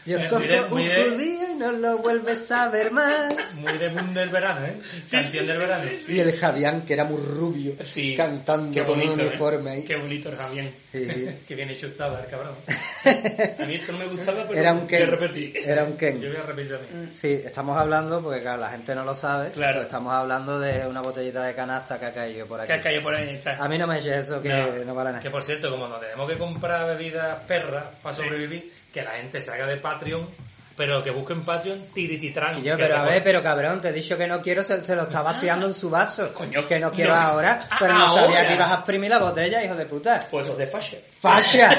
Yo 0.06 0.18
Muy 0.18 0.28
cojo 0.28 0.40
de- 0.42 0.60
un 0.62 0.78
de- 0.78 1.04
judío 1.10 1.50
y 1.52 1.54
no 1.56 1.72
lo 1.72 1.98
vuelves 1.98 2.50
a 2.50 2.68
ver 2.68 2.90
más. 2.90 3.54
Muy 3.54 3.76
de 3.78 3.88
boom 3.90 4.14
del 4.14 4.30
verano, 4.30 4.64
¿eh? 4.66 4.80
Canción 5.10 5.46
del 5.46 5.58
verano. 5.58 5.90
Y 6.08 6.18
el 6.18 6.36
Javián, 6.38 6.82
que 6.86 6.94
era 6.94 7.04
muy 7.04 7.20
rubio, 7.20 7.74
Sí. 7.84 8.16
cantando 8.16 8.72
Qué 8.72 8.84
con 8.84 8.98
un 8.98 9.04
bonito, 9.06 9.22
¿eh? 9.22 9.26
uniforme 9.28 9.70
ahí. 9.70 9.84
Qué 9.84 9.96
bonito 9.96 10.30
el 10.30 10.36
Javián. 10.36 10.74
Sí, 10.90 11.08
sí. 11.10 11.28
Que 11.46 11.54
viene 11.54 11.76
chutado 11.76 12.18
el 12.18 12.26
cabrón. 12.26 12.54
A 13.60 13.64
mí 13.66 13.74
esto 13.74 13.92
no 13.92 13.98
me 13.98 14.06
gustaba, 14.06 14.46
pero 14.48 14.60
Era 14.60 14.72
un 14.72 14.86
Ken. 14.86 15.06
repetir. 15.10 15.56
Era 15.64 15.84
un 15.84 15.92
Yo 15.92 15.96
Ken. 15.98 16.18
voy 16.20 16.36
a 16.36 16.42
repetir 16.42 16.72
también. 16.78 17.14
Sí, 17.14 17.42
estamos 17.44 17.76
hablando, 17.76 18.20
porque 18.22 18.40
claro, 18.40 18.60
la 18.62 18.70
gente 18.70 18.94
no 18.94 19.04
lo 19.04 19.14
sabe, 19.14 19.50
Claro. 19.52 19.72
pero 19.74 19.82
estamos 19.84 20.12
hablando 20.14 20.58
de 20.58 20.86
una 20.86 21.00
botellita 21.02 21.44
de 21.44 21.54
canasta 21.54 21.98
que 22.00 22.06
ha 22.06 22.12
caído 22.14 22.46
por 22.46 22.60
aquí. 22.60 22.66
Que 22.68 22.72
has 22.74 22.82
caído 22.82 23.02
por 23.02 23.14
ahí, 23.14 23.38
chaval. 23.38 23.60
A 23.62 23.68
mí 23.68 23.78
no 23.78 23.86
me 23.86 23.98
eches 23.98 24.24
eso, 24.26 24.42
que 24.42 24.48
no, 24.48 24.84
No, 24.84 24.94
vale 24.94 25.10
nada. 25.10 25.22
Que 25.22 25.30
por 25.30 25.42
cierto, 25.42 25.70
como 25.70 25.86
nos 25.88 26.00
tenemos 26.00 26.28
que 26.30 26.38
comprar 26.38 26.86
bebidas 26.86 27.44
perras 27.44 27.84
para 28.02 28.14
sobrevivir, 28.16 28.72
que 28.92 29.02
la 29.02 29.12
gente 29.12 29.40
se 29.42 29.50
haga 29.50 29.66
de 29.66 29.76
Patreon, 29.76 30.28
pero 30.76 31.02
que 31.02 31.10
busquen 31.10 31.42
Patreon 31.42 31.84
tirititran. 31.92 32.62
Yo, 32.62 32.76
pero 32.76 32.96
a 32.98 33.04
ver, 33.04 33.22
pero 33.22 33.42
cabrón, 33.42 33.80
te 33.80 33.88
he 33.88 33.92
dicho 33.92 34.16
que 34.16 34.26
no 34.26 34.40
quiero, 34.40 34.62
se, 34.64 34.84
se 34.84 34.96
lo 34.96 35.02
está 35.02 35.22
vaciando 35.22 35.66
en 35.66 35.74
su 35.74 35.90
vaso. 35.90 36.32
Coño, 36.34 36.66
que 36.66 36.78
no 36.80 36.90
quiero 36.92 37.14
no. 37.14 37.20
ahora, 37.20 37.66
Ah, 37.70 37.76
pero 37.78 37.94
no 37.94 38.14
sabía 38.14 38.46
que 38.48 38.54
ibas 38.54 38.70
a 38.70 38.74
exprimir 38.76 39.10
la 39.10 39.18
botella, 39.18 39.62
hijo 39.64 39.74
de 39.74 39.86
puta. 39.86 40.26
Pues 40.30 40.46
eso 40.46 40.52
es 40.54 40.58
de 40.58 40.66
fashion. 40.66 41.00
¡Fascia! 41.20 41.78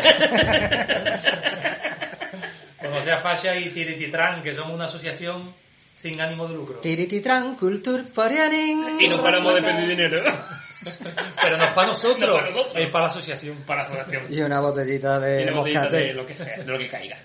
Como 2.82 3.02
sea 3.04 3.18
Fascia 3.18 3.56
y 3.56 3.70
Tirititran, 3.70 4.42
que 4.42 4.54
somos 4.54 4.74
una 4.74 4.86
asociación 4.86 5.54
sin 5.96 6.20
ánimo 6.22 6.48
de 6.48 6.56
lucro. 6.56 6.80
Tirititran, 6.80 7.56
Kulturforening. 7.56 9.00
Y 9.02 9.08
no 9.08 9.22
paramos 9.22 9.54
de 9.56 9.62
pedir 9.64 9.88
dinero. 9.88 10.24
Pero 11.42 11.58
no 11.58 11.66
es 11.66 11.74
para 11.74 11.88
nosotros, 11.88 12.30
No 12.30 12.34
para 12.36 12.50
nosotros. 12.50 12.74
es 12.76 12.90
para 12.90 13.06
la 13.06 13.08
asociación. 13.12 13.58
Para 13.66 13.84
la 13.84 13.88
asociación. 14.02 14.26
Y 14.30 14.42
una 14.42 14.60
botellita 14.60 15.18
Y 15.18 15.22
de 15.22 15.44
una 15.44 15.52
botellita 15.54 15.80
moscatel. 15.84 16.08
de 16.08 16.14
lo 16.14 16.26
que 16.26 16.36
sea, 16.36 16.58
de 16.58 16.66
lo 16.66 16.78
que 16.78 16.88
caiga. 16.88 17.18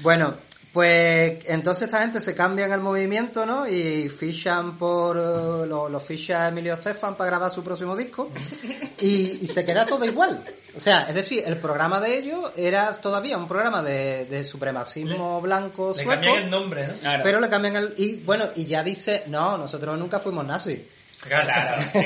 Bueno, 0.00 0.36
pues 0.72 1.38
entonces 1.46 1.84
esta 1.84 2.00
gente 2.00 2.20
se 2.20 2.34
cambia 2.34 2.66
en 2.66 2.72
el 2.72 2.80
movimiento, 2.80 3.46
¿no? 3.46 3.68
Y 3.68 4.08
fichan 4.08 4.76
por... 4.76 5.16
eh, 5.16 5.66
lo, 5.68 5.88
lo 5.88 6.00
ficha 6.00 6.48
Emilio 6.48 6.74
Estefan 6.74 7.14
para 7.16 7.30
grabar 7.30 7.50
su 7.52 7.62
próximo 7.62 7.94
disco. 7.96 8.32
Y, 9.00 9.38
y 9.42 9.46
se 9.46 9.64
queda 9.64 9.86
todo 9.86 10.04
igual. 10.04 10.42
O 10.76 10.80
sea, 10.80 11.02
es 11.08 11.14
decir, 11.14 11.44
el 11.46 11.58
programa 11.58 12.00
de 12.00 12.18
ellos 12.18 12.50
era 12.56 12.90
todavía 12.94 13.38
un 13.38 13.46
programa 13.46 13.80
de, 13.84 14.24
de 14.24 14.42
supremacismo 14.42 15.40
blanco 15.40 15.90
Le 15.90 15.94
sueco. 16.02 16.10
cambian 16.10 16.34
el 16.42 16.50
nombre, 16.50 16.88
¿no? 16.88 16.94
Claro. 16.94 17.22
Pero 17.22 17.40
le 17.40 17.48
cambian 17.48 17.76
el... 17.76 17.94
Y 17.96 18.16
bueno, 18.16 18.48
y 18.56 18.64
ya 18.66 18.82
dice, 18.82 19.22
no, 19.28 19.56
nosotros 19.56 19.96
nunca 19.96 20.18
fuimos 20.18 20.44
nazis. 20.44 20.80
Claro, 21.22 21.80
sí. 21.92 22.00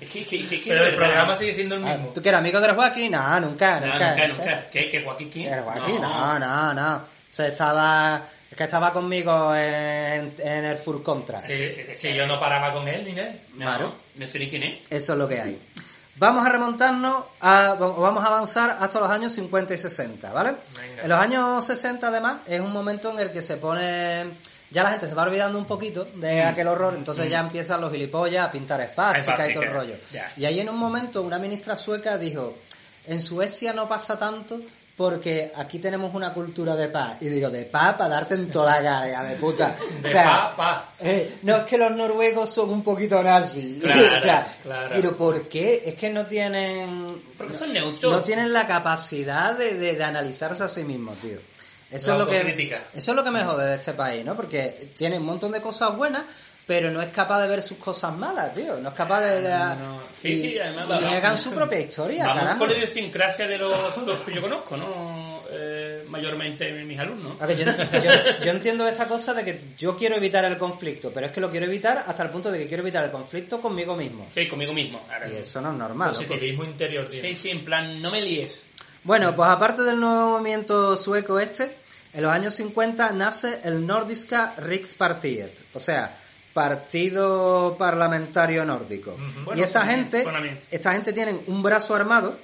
Es 0.00 0.08
que, 0.08 0.20
es 0.22 0.26
que, 0.28 0.40
es 0.42 0.48
que 0.48 0.60
Pero 0.68 0.84
el 0.84 0.94
programa 0.96 1.34
sigue 1.34 1.54
siendo 1.54 1.74
el 1.76 1.84
Ah, 1.86 1.94
mismo. 1.94 2.08
¿Tú 2.14 2.22
que 2.22 2.28
eres 2.28 2.38
amigo 2.40 2.60
de 2.60 2.68
los 2.68 2.76
Joaquín? 2.76 3.12
No, 3.12 3.40
nunca, 3.40 3.80
No, 3.80 3.86
nunca. 3.86 4.10
nunca, 4.10 4.28
nunca. 4.28 4.70
¿Qué? 4.70 4.88
¿Qué 4.90 5.02
Joaquín 5.02 5.30
quién? 5.30 5.52
¿El 5.52 5.62
Joaquín? 5.62 6.00
No, 6.00 6.38
no, 6.38 6.74
no. 6.74 7.02
Se 7.28 7.48
estaba... 7.48 8.22
Es 8.50 8.56
que 8.56 8.64
estaba 8.64 8.92
conmigo 8.94 9.54
en, 9.54 10.34
en 10.38 10.64
el 10.64 10.78
Full 10.78 11.02
Contra. 11.02 11.38
Si, 11.38 11.54
sí, 11.70 11.82
sí, 11.88 11.92
si 11.92 12.14
yo 12.14 12.26
no 12.26 12.40
paraba 12.40 12.72
con 12.72 12.88
él 12.88 13.02
ni 13.04 13.12
nada. 13.12 13.32
No, 13.54 13.64
Claro. 13.66 13.94
no 14.14 14.26
sé 14.26 14.38
ni 14.38 14.48
quién 14.48 14.62
es. 14.62 14.78
Eso 14.88 15.12
es 15.12 15.18
lo 15.18 15.28
que 15.28 15.40
hay. 15.40 15.60
Vamos 16.16 16.44
a 16.46 16.48
remontarnos 16.48 17.24
a, 17.40 17.74
vamos 17.78 18.24
a 18.24 18.26
avanzar 18.28 18.76
hasta 18.80 19.00
los 19.00 19.10
años 19.10 19.32
50 19.34 19.74
y 19.74 19.78
60, 19.78 20.32
¿vale? 20.32 20.54
Venga. 20.80 21.02
En 21.02 21.08
los 21.10 21.18
años 21.20 21.64
60 21.66 22.08
además 22.08 22.38
es 22.46 22.58
un 22.60 22.72
momento 22.72 23.12
en 23.12 23.20
el 23.20 23.30
que 23.30 23.42
se 23.42 23.58
pone, 23.58 24.24
ya 24.70 24.82
la 24.82 24.90
gente 24.90 25.08
se 25.08 25.14
va 25.14 25.22
olvidando 25.22 25.58
un 25.58 25.64
poquito 25.64 26.06
de 26.14 26.42
aquel 26.42 26.68
horror, 26.68 26.94
entonces 26.94 27.28
ya 27.30 27.40
empiezan 27.40 27.80
los 27.80 27.90
gilipollas 27.92 28.46
a 28.48 28.52
pintar 28.52 28.80
esvásticas 28.80 29.48
y 29.50 29.52
todo 29.54 29.62
el 29.62 29.72
rollo. 29.72 29.94
Y 30.36 30.44
ahí 30.44 30.60
en 30.60 30.68
un 30.68 30.76
momento 30.78 31.22
una 31.22 31.38
ministra 31.38 31.76
sueca 31.76 32.18
dijo, 32.18 32.58
en 33.06 33.20
Suecia 33.20 33.72
no 33.72 33.88
pasa 33.88 34.18
tanto 34.18 34.60
porque 34.96 35.52
aquí 35.54 35.78
tenemos 35.78 36.12
una 36.12 36.34
cultura 36.34 36.74
de 36.74 36.88
paz. 36.88 37.18
Y 37.22 37.28
digo, 37.28 37.50
de 37.50 37.64
paz 37.66 37.94
para 37.96 38.10
darte 38.16 38.34
en 38.34 38.50
toda 38.50 38.80
la 38.80 38.82
cara, 39.10 39.22
de 39.30 39.36
puta. 39.36 39.76
De 40.02 40.08
O 40.08 40.10
sea, 40.10 40.24
pa, 40.24 40.56
pa. 40.56 40.92
eh, 40.98 41.38
no 41.42 41.58
es 41.58 41.62
que 41.66 41.78
los 41.78 41.92
noruegos 41.92 42.50
son 42.52 42.70
un 42.70 42.82
poquito 42.82 43.22
nazis. 43.22 43.80
Claro, 43.84 44.16
o 44.16 44.20
sea, 44.20 44.56
claro. 44.60 44.90
pero 44.94 45.16
¿por 45.16 45.48
qué? 45.48 45.84
Es 45.86 45.94
que 45.94 46.10
no 46.10 46.26
tienen... 46.26 47.22
Porque 47.38 47.54
son 47.54 47.72
neutros. 47.72 48.10
No 48.12 48.20
tienen 48.20 48.52
la 48.52 48.66
capacidad 48.66 49.56
de, 49.56 49.74
de- 49.74 49.94
de 49.94 50.02
analizarse 50.04 50.64
a 50.64 50.68
sí 50.68 50.82
mismos, 50.82 51.16
tío. 51.18 51.38
Eso 51.90 52.12
es 52.12 52.18
lo 52.18 52.26
que 52.28 52.78
eso 52.94 53.10
es 53.12 53.16
lo 53.16 53.24
que 53.24 53.30
me 53.30 53.44
jode 53.44 53.66
de 53.66 53.74
este 53.76 53.92
país, 53.94 54.24
¿no? 54.24 54.36
Porque 54.36 54.90
tiene 54.96 55.16
un 55.18 55.24
montón 55.24 55.52
de 55.52 55.60
cosas 55.62 55.96
buenas, 55.96 56.24
pero 56.66 56.90
no 56.90 57.00
es 57.00 57.08
capaz 57.08 57.40
de 57.40 57.48
ver 57.48 57.62
sus 57.62 57.78
cosas 57.78 58.14
malas, 58.14 58.52
tío. 58.52 58.76
No 58.78 58.90
es 58.90 58.94
capaz 58.94 59.22
de... 59.22 59.40
de- 59.40 59.48
No. 59.48 60.02
Sí, 60.20 60.28
y- 60.28 60.36
sí, 60.36 60.58
además 60.58 61.02
y 61.02 61.06
niegan 61.06 61.38
su 61.38 61.50
propia 61.52 61.80
historia, 61.80 62.24
Vamos 62.26 62.40
carajo. 62.42 62.58
por 62.58 62.68
la 62.70 62.76
idiosincrasia 62.76 63.46
de 63.46 63.56
los, 63.56 63.96
los 64.06 64.20
que 64.20 64.34
yo 64.34 64.42
conozco, 64.42 64.76
¿no? 64.76 65.42
Eh, 65.50 66.04
mayormente 66.08 66.70
mis 66.84 66.98
alumnos. 66.98 67.40
A 67.40 67.46
ver, 67.46 67.56
yo, 67.56 67.64
yo- 67.64 68.44
yo 68.44 68.50
entiendo 68.50 68.86
esta 68.86 69.06
cosa 69.06 69.32
de 69.32 69.44
que 69.46 69.60
yo 69.78 69.96
quiero 69.96 70.16
evitar 70.16 70.44
el 70.44 70.58
conflicto, 70.58 71.10
pero 71.10 71.26
es 71.26 71.32
que 71.32 71.40
lo 71.40 71.50
quiero 71.50 71.64
evitar 71.64 72.04
hasta 72.06 72.22
el 72.22 72.28
punto 72.30 72.50
de 72.52 72.58
que 72.58 72.66
quiero 72.66 72.82
evitar 72.82 73.02
el 73.04 73.10
conflicto 73.10 73.62
conmigo 73.62 73.96
mismo. 73.96 74.26
Sí, 74.28 74.46
conmigo 74.46 74.74
mismo. 74.74 75.00
Ahora, 75.10 75.26
Y 75.30 75.36
eso 75.36 75.62
no 75.62 75.70
es 75.72 75.78
normal. 75.78 76.08
¿no? 76.12 76.14
Positivismo 76.18 76.64
interior, 76.64 77.08
tío. 77.08 77.22
Sí, 77.22 77.34
sí, 77.34 77.50
en 77.50 77.64
plan, 77.64 78.02
no 78.02 78.10
me 78.10 78.20
líes. 78.20 78.64
Bueno, 79.04 79.34
pues 79.34 79.48
aparte 79.48 79.82
del 79.82 79.98
nuevo 80.00 80.32
movimiento 80.38 80.96
sueco 80.96 81.38
este, 81.40 81.76
en 82.12 82.22
los 82.22 82.30
años 82.32 82.54
50 82.54 83.12
nace 83.12 83.60
el 83.64 83.86
Nordiska 83.86 84.54
Rikspartiet, 84.58 85.52
o 85.74 85.80
sea, 85.80 86.14
Partido 86.52 87.76
Parlamentario 87.78 88.64
Nórdico. 88.64 89.16
Y 89.18 89.44
Bueno, 89.44 89.62
esta 89.64 89.86
gente, 89.86 90.24
bien. 90.42 90.60
esta 90.70 90.92
gente 90.92 91.12
tienen 91.12 91.40
un 91.46 91.62
brazo 91.62 91.94
armado 91.94 92.36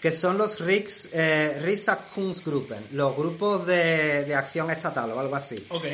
que 0.00 0.10
son 0.12 0.36
los 0.36 0.58
Riks, 0.60 1.08
eh, 1.12 1.58
Riksaktionsgruppen, 1.62 2.88
los 2.92 3.16
grupos 3.16 3.66
de, 3.66 4.24
de 4.24 4.34
acción 4.34 4.70
estatal 4.70 5.10
o 5.12 5.20
algo 5.20 5.36
así. 5.36 5.64
Ok. 5.70 5.84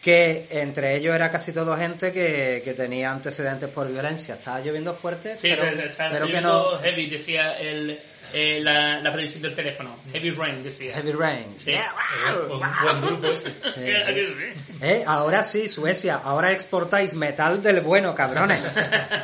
Que 0.00 0.48
entre 0.50 0.96
ellos 0.96 1.14
era 1.14 1.30
casi 1.30 1.52
todo 1.52 1.76
gente 1.76 2.12
que, 2.12 2.60
que 2.64 2.74
tenía 2.74 3.12
antecedentes 3.12 3.68
por 3.68 3.90
violencia. 3.92 4.34
Estaba 4.34 4.60
lloviendo 4.60 4.94
fuerte, 4.94 5.36
Sí, 5.36 5.48
pero, 5.50 5.62
pero, 5.64 5.88
está 5.88 6.10
pero 6.10 6.26
que 6.26 6.40
no. 6.40 6.78
heavy, 6.80 7.06
decía 7.08 7.56
el, 7.58 8.00
eh, 8.32 8.58
la, 8.60 9.00
la 9.00 9.12
predicción 9.12 9.42
del 9.42 9.54
teléfono. 9.54 9.96
Heavy 10.12 10.30
rain, 10.30 10.62
decía. 10.62 10.94
Heavy 10.94 11.12
rain. 11.12 11.46
Sí. 11.58 11.72
Eh, 11.72 11.80
Un 12.50 12.60
buen 12.82 13.00
grupo 13.00 13.26
ese. 13.28 13.52
¿Qué- 13.74 14.02
qué 14.06 14.26
sí? 14.54 14.76
Eh, 14.82 15.04
ahora 15.06 15.44
sí, 15.44 15.68
Suecia, 15.68 16.20
ahora 16.24 16.52
exportáis 16.52 17.14
metal 17.14 17.62
del 17.62 17.80
bueno, 17.80 18.14
cabrones. 18.14 18.62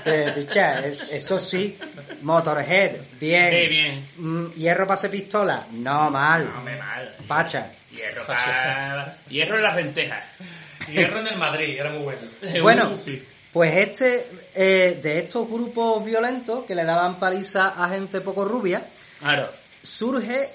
Eh, 0.04 0.32
picha, 0.34 0.84
es- 0.86 1.00
eso 1.10 1.38
sí, 1.40 1.76
Motorhead, 2.22 2.96
bien. 3.20 3.50
Sí, 3.50 3.66
bien. 3.68 4.08
Mm, 4.16 4.52
hierro 4.54 4.86
pase 4.86 5.08
pistola, 5.08 5.66
no 5.72 6.10
mal. 6.10 6.48
No, 6.54 6.62
me 6.62 6.76
mal. 6.76 7.14
Facha. 7.26 7.72
Hierro, 7.90 8.24
pa- 8.26 9.14
hierro 9.28 9.56
en 9.56 9.62
las 9.62 9.76
lentejas. 9.76 10.22
Hierro 10.88 11.20
en 11.20 11.26
el 11.26 11.36
Madrid, 11.36 11.76
era 11.78 11.90
muy 11.90 12.04
bueno. 12.04 12.20
Bueno, 12.62 12.90
Uh, 12.92 12.98
sí. 13.04 13.22
Pues 13.58 13.74
este, 13.74 14.24
eh, 14.54 15.00
de 15.02 15.18
estos 15.18 15.48
grupos 15.48 16.04
violentos 16.04 16.64
que 16.64 16.76
le 16.76 16.84
daban 16.84 17.18
paliza 17.18 17.74
a 17.84 17.88
gente 17.88 18.20
poco 18.20 18.44
rubia, 18.44 18.86
Claro. 19.18 19.50
surge 19.82 20.48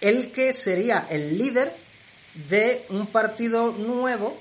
el 0.00 0.30
que 0.30 0.54
sería 0.54 1.08
el 1.10 1.36
líder 1.36 1.72
de 2.48 2.86
un 2.90 3.08
partido 3.08 3.72
nuevo 3.72 4.38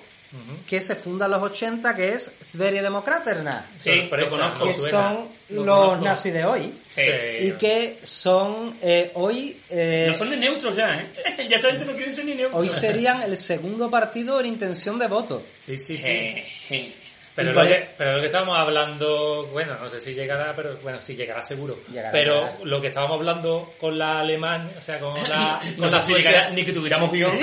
que 0.67 0.81
se 0.81 0.95
funda 0.95 1.25
en 1.25 1.31
los 1.31 1.41
80, 1.41 1.95
que 1.95 2.09
es 2.13 2.31
Sverige 2.41 2.83
Demokraterna. 2.83 3.65
Sí, 3.75 4.07
lo 4.11 4.25
conozco. 4.29 4.65
que 4.67 4.73
suena, 4.75 4.89
son 4.91 5.29
lo 5.49 5.63
los 5.65 5.77
conozco. 5.87 6.05
nazis 6.05 6.33
de 6.33 6.45
hoy 6.45 6.73
Sí. 6.87 7.01
y 7.39 7.51
que 7.53 7.99
son 8.03 8.77
eh, 8.83 9.09
hoy 9.15 9.59
eh, 9.69 10.05
No 10.09 10.13
son 10.13 10.29
ni 10.29 10.35
neutros 10.37 10.75
ya, 10.75 10.93
¿eh? 10.95 11.07
ya 11.49 11.55
esta 11.55 11.69
gente 11.69 11.85
no 11.85 11.93
quiere 11.93 12.13
ser 12.13 12.25
ni 12.25 12.35
neutros. 12.35 12.61
hoy 12.61 12.69
serían 12.69 13.23
el 13.23 13.35
segundo 13.35 13.89
partido 13.89 14.39
en 14.39 14.45
intención 14.45 14.99
de 14.99 15.07
voto 15.07 15.41
Sí, 15.61 15.77
sí, 15.79 15.97
sí. 15.97 16.93
Pero 17.35 17.51
lo, 17.51 17.63
que, 17.65 17.89
pero 17.97 18.13
lo 18.13 18.19
que 18.21 18.27
estábamos 18.27 18.57
hablando, 18.57 19.47
bueno, 19.51 19.75
no 19.81 19.89
sé 19.89 19.99
si 19.99 20.13
llegará, 20.13 20.53
pero 20.55 20.77
bueno, 20.81 21.01
sí 21.01 21.15
llegará 21.15 21.43
seguro. 21.43 21.77
Llegará, 21.89 22.11
pero 22.11 22.35
llegará. 22.35 22.57
lo 22.63 22.79
que 22.81 22.87
estábamos 22.87 23.17
hablando 23.17 23.73
con 23.77 23.97
la 23.97 24.19
Alemania, 24.19 24.73
o 24.77 24.81
sea, 24.81 24.99
con 24.99 25.13
la, 25.29 25.59
No 25.77 25.83
con 25.83 25.91
la 25.91 25.99
si 26.01 26.11
Suecia, 26.13 26.49
ni 26.51 26.63
que 26.63 26.71
tuviéramos 26.71 27.11
guion. 27.11 27.37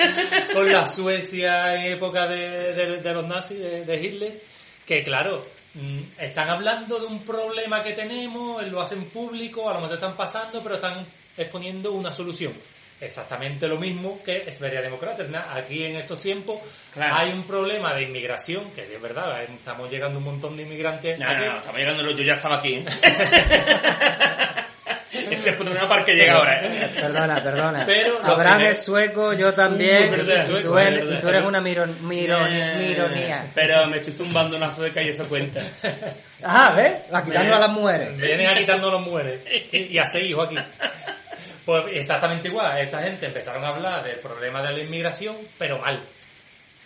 con 0.54 0.72
la 0.72 0.84
Suecia 0.86 1.74
en 1.76 1.92
época 1.92 2.26
de, 2.26 2.74
de- 2.74 2.96
de 3.00 3.12
los 3.14 3.26
nazis, 3.26 3.58
de, 3.60 3.84
de 3.84 3.96
Hitler, 4.04 4.40
que 4.84 5.02
claro, 5.04 5.44
mm, 5.74 6.00
están 6.18 6.48
hablando 6.50 6.98
de 6.98 7.06
un 7.06 7.22
problema 7.22 7.82
que 7.82 7.92
tenemos, 7.92 8.66
lo 8.68 8.80
hacen 8.80 9.04
público, 9.10 9.68
a 9.70 9.74
lo 9.74 9.80
mejor 9.80 9.94
están 9.94 10.16
pasando, 10.16 10.60
pero 10.62 10.74
están 10.76 11.06
exponiendo 11.36 11.92
una 11.92 12.12
solución. 12.12 12.52
Exactamente 13.00 13.68
lo 13.68 13.78
mismo 13.78 14.20
que 14.24 14.44
Esferia 14.48 14.82
Democrática. 14.82 15.52
Aquí 15.54 15.84
en 15.84 15.96
estos 15.96 16.20
tiempos 16.20 16.58
Claro. 16.92 17.14
hay 17.16 17.30
un 17.32 17.44
problema 17.46 17.94
de 17.94 18.02
inmigración, 18.02 18.70
que 18.72 18.84
sí 18.86 18.94
es 18.94 19.00
verdad, 19.02 19.40
estamos 19.44 19.88
llegando 19.90 20.18
un 20.18 20.24
montón 20.24 20.56
de 20.56 20.64
inmigrantes. 20.64 21.16
No, 21.18 21.28
aquí. 21.28 21.44
no, 21.44 21.52
no, 21.52 21.56
estamos 21.58 21.78
llegando, 21.80 22.10
yo 22.10 22.24
ya 22.24 22.32
estaba 22.34 22.56
aquí. 22.56 22.74
¿eh? 22.74 22.84
Este 25.10 25.50
es 25.50 25.56
por 25.56 25.66
una 25.68 25.88
parte 25.88 26.12
que 26.12 26.18
llega 26.18 26.34
ahora. 26.34 26.60
¿eh? 26.62 26.90
perdona 26.94 27.42
perdona 27.42 27.84
Pero 27.86 28.18
Abraham 28.22 28.60
es 28.62 28.84
sueco 28.84 29.32
yo 29.32 29.52
también 29.54 30.08
Uh, 30.08 30.10
verdad, 30.16 30.42
y, 30.42 30.46
sueco, 30.50 30.68
tú 30.68 30.78
eres, 30.78 31.04
y 31.12 31.16
tú 31.20 31.28
eres 31.28 31.42
una 31.42 31.60
miron- 31.60 31.98
mironi- 32.02 32.60
Eh, 32.60 32.74
mironía 32.88 33.46
Pero 33.54 33.86
me 33.88 33.96
estoy 33.98 34.12
zumbando 34.12 34.56
una 34.56 34.70
sueca 34.70 35.02
y 35.02 35.08
eso 35.08 35.26
cuenta. 35.28 35.60
ah 36.44 36.72
¿ves? 36.76 36.94
a 37.12 37.24
quitando 37.24 37.56
a 37.56 37.58
las 37.58 37.70
mujeres 37.70 38.16
Vienen 38.16 38.46
a 38.48 38.54
quitarnos 38.54 38.90
los 38.92 39.02
mujeres 39.02 39.40
y, 39.72 39.78
y 39.94 39.98
a 39.98 40.06
seis 40.06 40.26
hijos 40.28 40.46
aquí. 40.46 40.58
Pues 41.68 41.84
exactamente 41.92 42.48
igual, 42.48 42.78
esta 42.78 42.98
gente 43.02 43.26
empezaron 43.26 43.62
a 43.62 43.68
hablar 43.68 44.02
del 44.02 44.16
problema 44.20 44.62
de 44.62 44.72
la 44.72 44.82
inmigración, 44.82 45.36
pero 45.58 45.76
mal. 45.78 46.00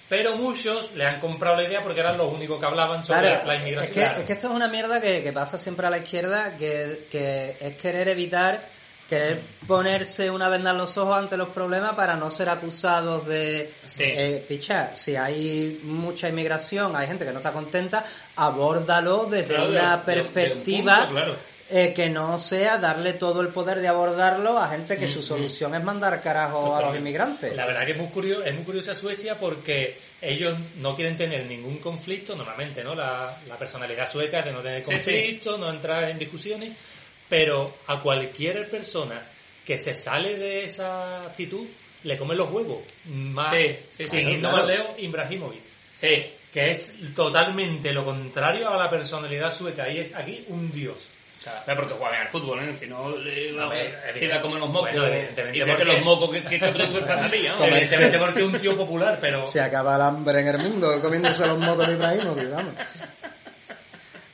Pero 0.09 0.37
muchos 0.37 0.91
le 0.97 1.07
han 1.07 1.21
comprado 1.21 1.55
la 1.61 1.69
idea 1.69 1.81
porque 1.83 2.01
eran 2.01 2.19
los 2.19 2.33
únicos 2.33 2.59
que 2.59 2.67
hablaban 2.67 3.05
sobre 3.05 3.21
Claro, 3.21 3.47
la 3.47 3.55
es 3.55 3.61
inmigración. 3.61 3.95
que, 3.95 4.21
es 4.23 4.27
que 4.27 4.33
esto 4.33 4.49
es 4.49 4.53
una 4.55 4.67
mierda 4.67 5.01
que, 5.01 5.23
que 5.23 5.33
pasa 5.33 5.57
siempre 5.57 5.87
a 5.87 5.91
la 5.91 5.99
izquierda, 5.99 6.57
que, 6.57 7.07
que 7.13 7.57
es 7.61 7.77
querer 7.77 8.09
evitar, 8.09 8.61
querer 9.09 9.41
ponerse 9.69 10.29
una 10.31 10.49
venda 10.49 10.73
en 10.73 10.79
los 10.79 10.99
ojos 10.99 11.17
ante 11.17 11.37
los 11.37 11.51
problemas 11.51 11.95
para 11.95 12.17
no 12.17 12.29
ser 12.29 12.49
acusados 12.49 13.25
de... 13.29 13.71
Sí. 13.87 14.03
Eh, 14.05 14.45
picha, 14.49 14.97
si 14.97 15.15
hay 15.15 15.81
mucha 15.85 16.29
inmigración, 16.29 16.97
hay 16.97 17.07
gente 17.07 17.25
que 17.25 17.31
no 17.31 17.39
está 17.39 17.53
contenta, 17.53 18.05
abórdalo 18.35 19.27
desde 19.27 19.55
Claro, 19.55 19.71
una 19.71 19.97
de- 19.99 20.15
de 20.15 20.21
un 20.23 20.27
perspectiva 20.33 20.97
punto, 21.07 21.13
claro. 21.13 21.52
Eh, 21.75 21.95
que 21.95 22.11
no 22.11 22.39
sea 22.39 22.77
darle 22.77 23.15
todo 23.15 23.41
el 23.41 23.49
poder 23.49 23.81
de 23.81 23.89
abordarlo 23.89 24.59
a 24.59 24.69
gente 24.69 24.99
que 24.99 25.09
su 25.09 25.23
solución 25.23 25.75
es 25.75 25.83
mandar 25.83 26.23
carajo 26.23 26.77
a 26.77 26.83
los 26.83 26.97
inmigrantes. 26.97 27.57
La 27.57 27.65
verdad 27.65 27.87
que 27.87 27.93
es 27.93 27.99
muy 27.99 28.09
curioso, 28.09 28.45
es 28.45 28.55
muy 28.55 28.63
curiosa 28.65 28.95
Suecia 28.95 29.39
porque 29.39 29.97
ellos 30.21 30.59
no 30.77 30.95
quieren 30.95 31.17
tener 31.17 31.47
ningún 31.47 31.79
conflicto, 31.79 32.37
normalmente, 32.37 32.85
¿no? 32.85 32.95
La, 32.95 33.39
la 33.49 33.57
personalidad 33.57 34.07
sueca 34.11 34.41
es 34.41 34.45
de 34.45 34.53
no 34.53 34.61
tener 34.61 34.85
Sí, 34.85 34.91
conflicto, 34.91 35.57
no 35.57 35.71
entrar 35.71 36.05
en 36.11 36.19
discusiones, 36.19 36.77
pero 37.29 37.79
a 37.87 38.01
cualquier 38.03 38.69
persona 38.69 39.23
que 39.65 39.79
se 39.79 39.97
sale 39.97 40.37
de 40.37 40.65
esa 40.65 41.23
actitud 41.25 41.67
le 42.05 42.19
comen 42.19 42.37
los 42.37 42.51
huevos. 42.51 42.83
Más, 43.07 43.55
Sí, 43.57 43.77
sí, 43.91 44.05
sin 44.05 44.27
sí, 44.27 44.33
ir 44.35 44.41
claro. 44.41 44.57
más 44.59 44.67
lejos, 44.67 44.99
Ibrahimovic, 44.99 45.63
Sí. 45.95 46.27
que 46.53 46.71
es 46.71 46.97
totalmente 47.15 47.93
lo 47.95 48.05
contrario 48.05 48.69
a 48.69 48.77
la 48.77 48.91
personalidad 48.91 49.51
sueca 49.51 49.89
y 49.89 50.01
es 50.01 50.15
aquí 50.15 50.45
un 50.49 50.71
dios. 50.71 51.09
Pero 51.67 51.77
porque 51.81 51.95
juega 51.95 52.11
bien 52.11 52.23
al 52.23 52.29
fútbol, 52.29 52.63
¿eh? 52.63 52.75
Si 52.75 52.87
no, 52.87 53.11
le, 53.17 53.61
A 53.61 53.67
ver, 53.69 53.95
si 54.03 54.09
evidente- 54.25 54.29
da 54.29 54.41
como 54.41 54.57
los 54.57 54.69
mocos. 54.69 54.91
bueno, 54.93 55.07
evidentemente 55.07 55.59
y 55.59 55.63
porque- 55.65 55.85
los 55.85 56.01
mocos 56.03 56.31
que, 56.31 56.43
que, 56.45 56.61
que 56.61 56.69
tú 56.73 57.01
pasaría, 57.01 57.53
¿no? 57.53 57.59
Comer- 57.59 57.73
Evidentemente 57.83 58.19
porque 58.19 58.41
es 58.41 58.47
un 58.47 58.61
tío 58.61 58.77
popular, 58.77 59.19
pero... 59.21 59.45
Se 59.45 59.61
acaba 59.61 59.97
el 59.97 60.03
hambre 60.03 60.41
en 60.41 60.49
el 60.49 60.59
mundo 60.59 61.01
comiéndose 61.01 61.47
los 61.47 61.59
mocos 61.59 61.87
de 61.89 61.93
Ibrahimovic, 61.95 62.51
vamos. 62.51 62.75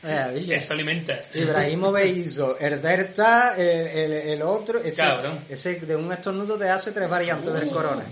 Eh. 0.04 0.46
Eso 0.50 0.72
alimenta. 0.74 1.24
Ibrahimovic 1.34 2.16
hizo 2.16 2.56
Herberta, 2.58 3.54
el, 3.56 3.68
el, 3.88 4.12
el 4.12 4.42
otro, 4.42 4.78
ese, 4.78 5.02
Cabrón. 5.02 5.40
ese 5.48 5.74
de 5.80 5.96
un 5.96 6.10
estornudo 6.12 6.56
te 6.56 6.68
hace 6.68 6.92
tres 6.92 7.08
variantes 7.10 7.52
del 7.52 7.64
Uh, 7.64 7.70
corona. 7.72 8.04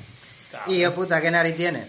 Y 0.66 0.81
yo 0.81 0.95
puta, 0.95 1.21
¿qué 1.21 1.31
nariz 1.31 1.57
tiene? 1.57 1.87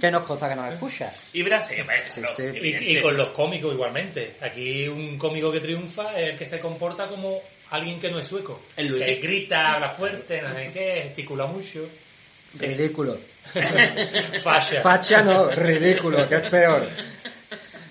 ¿Qué 0.00 0.10
nos 0.10 0.24
consta 0.24 0.48
que 0.48 0.56
nos 0.56 0.72
escucha? 0.72 1.12
Y 1.32 1.42
Brasil, 1.42 1.82
bueno, 1.84 2.02
Sí, 2.12 2.22
sí. 2.36 2.42
Y, 2.62 3.00
con 3.00 3.16
los 3.16 3.30
cómicos 3.30 3.72
igualmente. 3.74 4.36
Aquí 4.40 4.88
un 4.88 5.18
cómico 5.18 5.50
que 5.50 5.60
triunfa 5.60 6.18
es 6.18 6.32
el 6.32 6.36
que 6.36 6.46
se 6.46 6.60
comporta 6.60 7.06
como 7.06 7.40
alguien 7.70 7.98
que 7.98 8.10
no 8.10 8.18
es 8.18 8.28
sueco. 8.28 8.62
El 8.76 9.02
que 9.02 9.16
grita, 9.16 9.74
habla 9.74 9.90
fuerte, 9.90 10.42
no 10.42 10.54
sé 10.54 10.70
qué, 10.72 11.02
gesticula 11.04 11.46
mucho. 11.46 11.88
Ridículo. 12.58 13.18
Fascia. 14.42 14.82
Facha 14.82 15.22
no, 15.22 15.50
ridículo, 15.50 16.28
que 16.28 16.36
es 16.36 16.48
peor. 16.48 16.88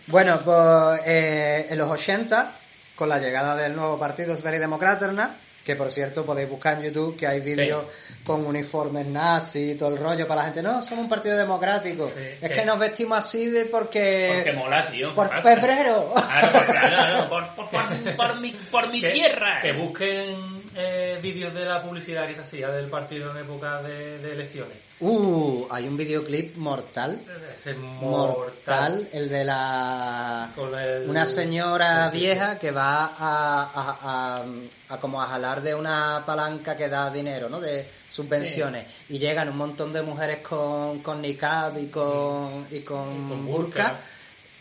Bueno, 0.07 0.41
pues 0.43 1.01
eh, 1.05 1.67
en 1.69 1.77
los 1.77 1.89
80, 1.89 2.55
con 2.95 3.09
la 3.09 3.19
llegada 3.19 3.55
del 3.55 3.75
nuevo 3.75 3.99
partido 3.99 4.35
Sverigedemokraterna, 4.35 5.35
que 5.63 5.75
por 5.75 5.91
cierto 5.91 6.25
podéis 6.25 6.49
buscar 6.49 6.77
en 6.77 6.85
YouTube 6.85 7.15
que 7.17 7.27
hay 7.27 7.41
vídeos 7.41 7.85
con 8.25 8.45
uniformes 8.45 9.05
nazis 9.05 9.73
y 9.73 9.77
todo 9.77 9.89
el 9.89 9.97
rollo 9.97 10.27
para 10.27 10.39
la 10.41 10.45
gente, 10.45 10.61
no, 10.63 10.81
somos 10.81 11.03
un 11.03 11.09
partido 11.09 11.37
democrático. 11.37 12.07
Sí, 12.07 12.21
es 12.41 12.51
que 12.51 12.65
nos 12.65 12.79
vestimos 12.79 13.19
así 13.19 13.47
de 13.47 13.65
porque... 13.65 14.33
Porque 14.35 14.53
mola, 14.53 14.89
tío. 14.89 15.13
por 15.15 15.29
febrero. 15.41 16.13
Claro, 16.15 16.51
por- 16.51 16.65
claro, 16.65 17.29
por, 17.29 17.47
por, 17.55 17.69
por, 17.69 18.15
por 18.17 18.39
mi, 18.39 18.51
por 18.51 18.89
mi 18.89 19.01
Que- 19.01 19.09
tierra. 19.11 19.59
Que 19.61 19.73
busquen 19.73 20.58
eh, 20.79 21.19
vídeos 21.21 21.53
de 21.53 21.65
la 21.65 21.81
publicidad 21.83 22.25
que 22.27 22.35
se 22.35 22.41
hacía 22.41 22.69
del 22.69 22.87
partido 22.87 23.31
en 23.31 23.37
época 23.37 23.81
de, 23.81 24.17
de 24.19 24.31
elecciones. 24.33 24.77
Uh, 25.01 25.65
hay 25.69 25.87
un 25.87 25.95
videoclip 25.95 26.57
mortal. 26.57 27.21
Ese 27.55 27.73
Mortal, 27.73 28.37
mortal. 28.37 29.09
el 29.13 29.29
de 29.29 29.45
la 29.45 30.51
Con 30.55 30.77
el- 30.77 31.09
una 31.09 31.25
señora 31.25 32.09
Sí, 32.09 32.17
sí, 32.17 32.23
vieja 32.23 32.59
que 32.59 32.71
va 32.71 33.05
a, 33.05 33.11
a, 33.17 33.97
a- 34.03 34.45
a 34.89 34.97
como 34.99 35.21
a 35.21 35.27
jalar 35.27 35.61
de 35.61 35.73
una 35.75 36.23
palanca 36.25 36.75
que 36.75 36.89
da 36.89 37.09
dinero, 37.11 37.47
¿no? 37.49 37.59
De 37.61 37.87
subvenciones. 38.09 38.87
Y 39.09 39.19
llegan 39.19 39.47
un 39.49 39.57
montón 39.57 39.93
de 39.93 40.01
mujeres 40.01 40.39
con, 40.39 40.99
con 40.99 41.21
niqab 41.21 41.77
y 41.79 41.87
con, 41.87 42.67
y 42.71 42.79
con, 42.81 43.25
Y 43.25 43.29
con 43.29 43.45
burka. 43.45 43.83
burka. 43.83 43.99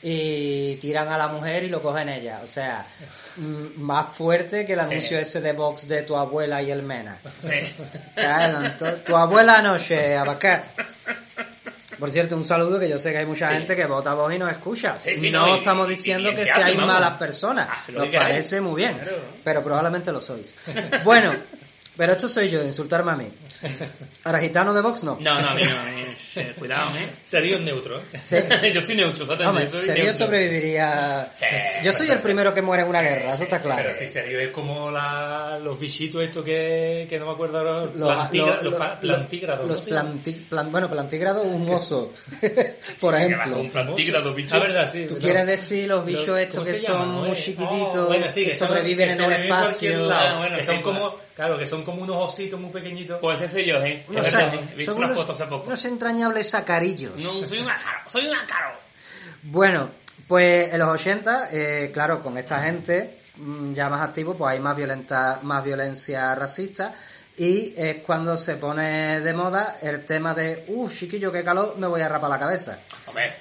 Y 0.00 0.76
tiran 0.76 1.08
a 1.08 1.18
la 1.18 1.26
mujer 1.28 1.64
y 1.64 1.68
lo 1.68 1.82
cogen 1.82 2.08
ella. 2.08 2.40
O 2.44 2.46
sea, 2.46 2.86
más 3.76 4.16
fuerte 4.16 4.64
que 4.64 4.74
el 4.74 4.80
anuncio 4.80 5.18
ese 5.18 5.40
de 5.40 5.52
Vox 5.52 5.88
de 5.88 6.02
tu 6.02 6.16
abuela 6.16 6.62
y 6.62 6.70
el 6.70 6.82
Mena. 6.82 7.18
Sí. 7.40 7.74
Claro, 8.14 8.72
tu 9.04 9.16
abuela 9.16 9.58
anoche, 9.58 10.16
Abacá. 10.16 10.64
Por 11.98 12.12
cierto, 12.12 12.36
un 12.36 12.44
saludo 12.44 12.78
que 12.78 12.88
yo 12.88 12.96
sé 12.96 13.10
que 13.10 13.18
hay 13.18 13.26
mucha 13.26 13.48
Sí. 13.50 13.56
gente 13.56 13.74
que 13.74 13.86
vota 13.86 14.12
a 14.12 14.14
vos 14.14 14.32
y 14.32 14.38
nos 14.38 14.52
escucha. 14.52 15.00
Sí, 15.00 15.16
sí, 15.16 15.30
no, 15.30 15.44
no, 15.44 15.54
y- 15.56 15.58
estamos 15.58 15.88
diciendo 15.88 16.30
y 16.30 16.34
que 16.36 16.44
seáis 16.44 16.78
malas 16.78 17.18
personas. 17.18 17.68
Nos 17.88 18.06
parece 18.06 18.60
muy 18.60 18.76
bien. 18.76 18.98
Claro. 18.98 19.16
Pero 19.42 19.64
probablemente 19.64 20.12
lo 20.12 20.20
sois. 20.20 20.54
Bueno, 21.02 21.34
Pero 21.98 22.12
esto 22.12 22.28
soy 22.28 22.48
yo, 22.48 22.60
de 22.60 22.66
insultarme 22.66 23.12
a 23.12 23.16
mí. 23.16 23.28
Ahora, 24.24 24.38
gitano 24.38 24.72
de 24.72 24.80
Vox, 24.80 25.02
no. 25.04 25.18
No, 25.20 25.40
no, 25.40 25.48
a 25.50 25.54
mí 25.54 25.62
no. 25.64 26.40
eh, 26.40 26.54
cuidado, 26.58 26.96
¿eh? 26.96 27.08
Sería 27.24 27.56
un 27.56 27.64
neutro. 27.64 27.98
¿eh? 28.00 28.20
Sí. 28.22 28.36
yo 28.72 28.80
soy 28.80 28.94
neutro, 28.94 29.26
¿sabes? 29.26 29.46
Hombre, 29.46 29.64
Yo 29.64 29.70
soy 29.72 29.80
Serio 29.80 30.04
neutro. 30.04 30.26
sobreviviría... 30.26 31.30
Sí. 31.38 31.44
Yo 31.82 31.92
soy 31.92 32.08
el 32.10 32.20
primero 32.20 32.54
que 32.54 32.62
muere 32.62 32.84
en 32.84 32.88
una 32.88 33.02
guerra, 33.02 33.34
eso 33.34 33.42
está 33.42 33.60
claro. 33.60 33.82
Pero 33.84 33.94
si 33.98 34.08
serio 34.08 34.38
es 34.40 34.50
como 34.50 34.90
la, 34.90 35.58
los 35.62 35.78
bichitos 35.78 36.22
estos 36.22 36.44
que, 36.44 37.06
que 37.10 37.18
no 37.18 37.26
me 37.26 37.32
acuerdo 37.32 37.58
ahora, 37.58 37.80
los, 37.92 37.92
plantígrados. 39.00 39.66
los 39.66 39.78
¿no 39.78 39.82
se 39.84 39.90
llaman? 39.90 40.22
planti- 40.22 40.48
plan- 40.48 40.70
bueno, 40.72 40.88
plantígrado 40.90 41.42
un 41.42 41.68
oso, 41.70 42.12
por 43.00 43.14
Que 43.16 43.24
ejemplo. 43.26 43.60
un 43.60 43.70
plantígrado, 43.70 44.34
bicho. 44.34 44.54
Ah, 44.54 44.58
verdad, 44.60 44.88
sí. 44.90 45.04
¿Tú 45.06 45.14
no. 45.14 45.20
quieres 45.20 45.46
decir 45.46 45.88
los 45.88 46.04
bichos 46.04 46.38
estos 46.38 46.54
¿cómo 46.60 46.64
que 46.66 46.72
se 46.78 46.86
son 46.86 47.00
llaman, 47.00 47.14
muy 47.16 47.30
eh? 47.30 47.42
chiquititos, 47.44 47.96
Oh, 47.96 48.06
bueno, 48.06 48.30
sí, 48.30 48.44
que, 48.44 48.54
sobreviven 48.54 49.08
que 49.08 49.14
en 49.14 49.20
el 49.32 49.32
espacio? 49.42 50.06
lado, 50.06 50.28
Ah, 50.28 50.38
bueno, 50.38 50.56
que 50.56 50.62
sí, 50.62 50.66
son 50.66 50.82
claro. 50.82 50.98
como, 51.00 51.27
claro, 51.38 51.56
que 51.56 51.66
son 51.68 51.84
como 51.84 52.02
unos 52.02 52.16
ositos 52.34 52.58
muy 52.58 52.70
pequeñitos. 52.70 53.20
Pues 53.20 53.40
ese 53.40 53.52
soy 53.52 53.64
yo, 53.66 53.76
¿eh? 53.76 54.04
Sa- 54.22 54.52
he 54.52 54.74
visto 54.74 54.90
son 54.92 54.98
una 55.04 55.06
unos- 55.12 55.18
foto 55.20 55.32
hace 55.32 55.46
poco. 55.46 55.66
unos 55.68 55.84
entrañables 55.84 56.50
sacarillos. 56.50 57.14
No, 57.16 57.46
soy 57.46 57.58
un 57.60 57.70
ácaro, 57.70 57.98
soy 58.10 58.26
un 58.26 58.36
ácaro. 58.36 58.76
Bueno, 59.44 59.90
pues 60.26 60.72
en 60.72 60.78
los 60.80 60.88
80, 60.88 61.48
eh, 61.52 61.90
claro, 61.94 62.20
con 62.22 62.36
esta 62.38 62.60
gente 62.62 63.20
mm, 63.36 63.72
ya 63.72 63.88
más 63.88 64.00
activo, 64.02 64.34
pues 64.36 64.52
hay 64.54 64.58
más 64.60 64.76
violenta, 64.76 65.38
más 65.42 65.62
violencia 65.62 66.34
racista 66.34 66.92
y 67.36 67.72
es 67.76 67.98
cuando 68.02 68.36
se 68.36 68.56
pone 68.56 69.20
de 69.20 69.32
moda 69.32 69.78
el 69.80 70.04
tema 70.04 70.34
de, 70.34 70.64
uh, 70.66 70.90
chiquillo, 70.90 71.30
qué 71.30 71.44
calor, 71.44 71.76
me 71.78 71.86
voy 71.86 72.00
a 72.00 72.08
rapar 72.08 72.30
la 72.30 72.38
cabeza. 72.40 72.80
Hombre, 73.06 73.32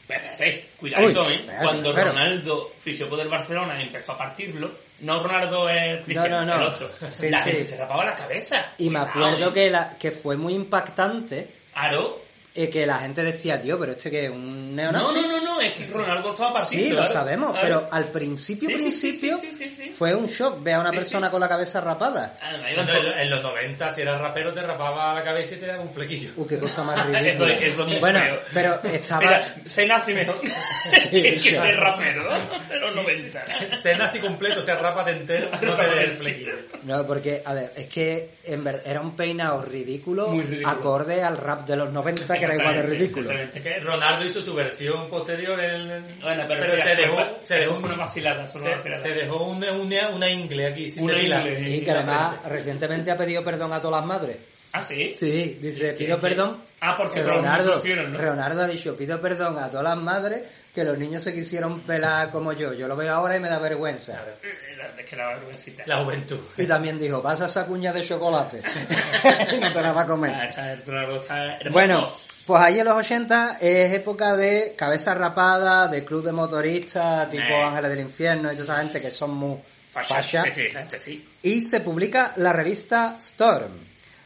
espérate, 0.00 0.70
cuidadito, 0.78 1.26
Uy, 1.26 1.32
¿eh? 1.34 1.40
espérate, 1.40 1.64
Cuando 1.64 1.92
Ronaldo, 1.92 2.72
fisiopo 2.78 3.14
del 3.16 3.28
Barcelona, 3.28 3.74
empezó 3.74 4.12
a 4.12 4.18
partirlo, 4.18 4.72
no 5.00 5.22
Ronaldo 5.22 5.68
es 5.68 6.04
Cristiano, 6.04 6.40
No, 6.40 6.46
no, 6.46 6.56
no. 6.56 6.62
el 6.62 6.68
otro. 6.68 6.90
Sí, 7.10 7.30
la 7.30 7.42
sí. 7.42 7.50
gente 7.50 7.64
se 7.64 7.76
rapaba 7.76 8.04
la 8.04 8.16
cabeza. 8.16 8.72
Y 8.78 8.90
me 8.90 9.00
acuerdo 9.00 9.52
que, 9.52 9.70
la, 9.70 9.96
que 9.98 10.10
fue 10.10 10.36
muy 10.36 10.54
impactante 10.54 11.48
Claro. 11.72 12.18
Eh, 12.54 12.68
que 12.68 12.86
la 12.86 12.98
gente 12.98 13.22
decía, 13.22 13.60
tío, 13.60 13.78
pero 13.78 13.92
este 13.92 14.10
que 14.10 14.24
es 14.24 14.30
un 14.30 14.74
neonazi. 14.74 15.04
No, 15.04 15.12
no, 15.12 15.28
no, 15.28 15.40
no, 15.44 15.60
es 15.60 15.72
que 15.74 15.86
Ronaldo 15.86 16.30
estaba 16.30 16.54
partido. 16.54 16.82
Sí, 16.82 16.88
lo 16.90 17.06
sabemos, 17.06 17.56
pero 17.60 17.88
al 17.90 18.04
principio, 18.06 18.68
Sí, 18.68 18.74
principio, 18.74 19.38
sí, 19.38 19.52
sí, 19.52 19.56
sí, 19.68 19.70
sí, 19.70 19.84
sí. 19.84 19.90
fue 19.90 20.14
un 20.14 20.26
shock 20.26 20.62
ver 20.62 20.74
a 20.74 20.80
una 20.80 20.90
Sí, 20.90 20.96
persona 20.96 21.28
sí. 21.28 21.30
con 21.30 21.40
la 21.40 21.48
cabeza 21.48 21.80
rapada. 21.80 22.38
Además, 22.42 22.88
En, 23.18 23.30
los 23.30 23.42
90, 23.42 23.90
si 23.90 24.00
eras 24.02 24.20
rapero, 24.20 24.52
te 24.52 24.62
rapaba 24.62 25.14
la 25.14 25.22
cabeza 25.24 25.54
y 25.54 25.58
te 25.58 25.66
daba 25.66 25.80
un 25.82 25.88
flequillo. 25.90 26.30
Uh, 26.36 26.46
qué 26.46 26.58
cosa 26.58 26.82
más 26.82 27.06
ridícula. 27.12 27.54
es 27.54 28.00
bueno, 28.00 28.18
feo. 28.20 28.40
pero 28.52 28.80
estaba... 28.84 29.20
Mira, 29.20 29.54
se 29.64 29.86
nazi 29.86 30.12
mejor 30.14 30.40
que, 31.10 31.20
que 31.34 31.40
ser 31.40 31.76
rapero 31.76 32.24
de 32.68 32.80
los 32.80 32.94
90. 32.94 33.40
Cena 33.76 34.04
así 34.06 34.18
completo, 34.18 34.60
o 34.60 34.62
sea, 34.62 34.76
rápate 34.76 35.12
entero, 35.12 35.50
no 35.62 35.76
te 35.76 35.88
des 35.88 35.98
el 36.08 36.16
flequillo. 36.16 36.52
No, 36.82 37.06
porque, 37.06 37.42
a 37.44 37.52
ver, 37.54 37.72
es 37.76 37.86
que 37.86 38.30
en 38.44 38.64
verdad 38.64 38.82
era 38.86 39.00
un 39.00 39.14
peinado 39.14 39.62
ridículo, 39.62 40.28
Muy 40.28 40.44
ridículo. 40.44 40.68
acorde 40.68 41.22
al 41.22 41.36
rap 41.36 41.66
de 41.66 41.76
los 41.76 41.92
90, 41.92 42.26
que 42.40 42.44
era 42.46 42.54
igual 42.54 42.74
de 42.74 42.82
ridículo. 42.82 43.30
Que 43.52 43.80
Ronaldo 43.80 44.24
hizo 44.24 44.42
su 44.42 44.54
versión 44.54 45.08
posterior 45.08 45.60
en 45.60 45.90
el... 45.90 46.02
Bueno, 46.20 46.44
pero, 46.48 46.60
pero 46.62 46.76
sí, 46.76 46.82
se 46.82 46.96
dejó, 46.96 47.16
se 47.42 47.68
una 47.68 47.96
vacilada. 47.96 48.46
se, 48.46 48.58
vacilada. 48.58 49.02
se 49.02 49.14
dejó 49.14 49.44
una, 49.44 49.72
una, 49.72 50.08
una 50.08 50.28
ingle 50.28 50.66
aquí, 50.66 50.90
sin 50.90 51.04
Una 51.04 51.18
ingle. 51.22 51.70
Y 51.70 51.84
que 51.84 51.90
además 51.90 52.42
recientemente 52.46 53.10
ha 53.10 53.16
pedido 53.16 53.44
perdón 53.44 53.72
a 53.72 53.80
todas 53.80 54.00
las 54.00 54.06
madres. 54.06 54.36
¿Ah, 54.72 54.82
sí? 54.82 55.14
Sí, 55.18 55.58
dice, 55.60 55.94
pido 55.94 56.16
qué? 56.16 56.22
perdón. 56.22 56.62
Ah, 56.80 56.94
porque 56.96 57.24
Leonardo, 57.24 57.82
¿no? 57.84 58.18
Leonardo 58.18 58.62
ha 58.62 58.68
dicho, 58.68 58.96
pido 58.96 59.20
perdón 59.20 59.58
a 59.58 59.68
todas 59.68 59.82
las 59.84 59.96
madres 59.96 60.42
que 60.72 60.84
los 60.84 60.96
niños 60.96 61.24
se 61.24 61.34
quisieron 61.34 61.80
pelar 61.80 62.30
como 62.30 62.52
yo. 62.52 62.72
Yo 62.74 62.86
lo 62.86 62.94
veo 62.94 63.12
ahora 63.12 63.36
y 63.36 63.40
me 63.40 63.48
da 63.48 63.58
vergüenza. 63.58 64.12
Claro. 64.12 64.32
Eh, 64.44 64.76
la- 64.76 65.00
Es 65.02 65.10
que 65.10 65.16
la 65.16 65.26
vergüencita. 65.34 65.82
La 65.86 66.04
juventud. 66.04 66.38
Y 66.56 66.66
también 66.66 66.98
dijo, 67.00 67.20
pasa 67.20 67.46
esa 67.46 67.66
cuña 67.66 67.92
de 67.92 68.04
chocolate. 68.06 68.62
no 69.60 69.72
te 69.72 69.82
la 69.82 69.92
va 69.92 70.02
a 70.02 70.06
comer. 70.06 70.30
Ah, 70.32 70.44
está- 70.46 70.72
está. 70.74 71.58
Bueno, 71.70 72.08
pues 72.46 72.62
ahí 72.62 72.78
en 72.78 72.84
los 72.86 72.96
80 72.96 73.58
es 73.60 73.92
época 73.92 74.36
de 74.36 74.74
cabeza 74.76 75.14
rapada, 75.14 75.88
de 75.88 76.04
club 76.04 76.24
de 76.24 76.32
motoristas, 76.32 77.30
tipo 77.30 77.42
Eh. 77.44 77.62
Ángeles 77.62 77.90
del 77.90 78.00
Infierno 78.00 78.52
y 78.52 78.56
toda 78.56 78.74
esa 78.74 78.82
gente 78.82 79.00
que 79.00 79.10
son 79.10 79.34
muy 79.34 79.58
fasha. 79.90 80.44
Sí, 80.44 80.50
sí, 80.70 80.98
sí. 80.98 81.28
Y 81.42 81.60
se 81.62 81.80
publica 81.80 82.32
la 82.36 82.52
revista 82.52 83.16
Storm. 83.18 83.72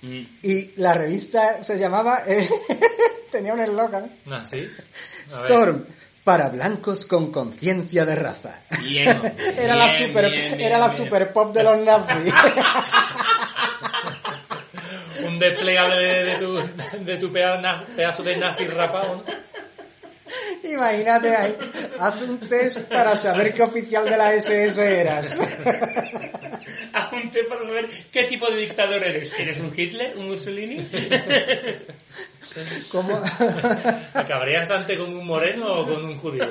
Mm. 0.03 0.22
Y 0.42 0.72
la 0.77 0.94
revista 0.94 1.62
se 1.62 1.79
llamaba, 1.79 2.22
eh, 2.27 2.48
tenía 3.31 3.53
un 3.55 3.61
eslogan, 3.61 4.11
Ah, 4.31 4.44
¿sí? 4.44 4.59
A 4.59 4.61
ver. 4.61 5.50
Storm, 5.50 5.85
para 6.22 6.48
blancos 6.48 7.05
con 7.07 7.31
conciencia 7.33 8.05
de 8.07 8.14
raza. 8.16 8.62
Bien. 8.83 9.20
Era 9.59 9.74
la 9.77 9.88
super, 9.98 10.31
bien, 10.31 10.61
era 10.61 10.79
la 10.79 10.94
super 10.94 11.33
pop 11.33 11.55
de 11.55 11.62
los 11.62 11.79
nazis. 11.85 12.33
Un 15.34 15.38
desplegable 15.40 15.96
de, 16.00 16.24
de 16.24 16.34
tu, 16.36 16.68
de 17.04 17.16
tu 17.18 17.32
pedazo, 17.32 18.22
de 18.22 18.36
nazi 18.36 18.66
rapado, 18.66 19.16
¿no? 19.26 19.44
Imagínate 20.68 21.34
ahí, 21.36 21.56
haz 21.98 22.22
un 22.22 22.38
test 22.38 22.90
para 22.92 23.16
saber 23.16 23.52
qué 23.52 23.62
oficial 23.62 24.04
de 24.06 24.16
la 24.16 24.32
SS 24.34 25.00
eras. 25.00 25.38
Haz 26.92 27.12
un 27.12 27.30
test 27.30 27.48
para 27.48 27.62
saber 27.64 27.88
qué 28.10 28.24
tipo 28.24 28.50
de 28.50 28.56
dictador 28.58 29.02
eres. 29.02 29.38
¿Eres 29.38 29.58
un 29.60 29.72
Hitler? 29.76 30.16
¿Un 30.16 30.28
Mussolini? 30.28 30.88
¿Cómo? 32.90 33.20
¿Acabarías 34.14 34.70
antes 34.70 34.98
con 34.98 35.14
un 35.14 35.26
moreno 35.26 35.66
o 35.80 35.86
con 35.86 36.04
un 36.04 36.16
judío? 36.18 36.46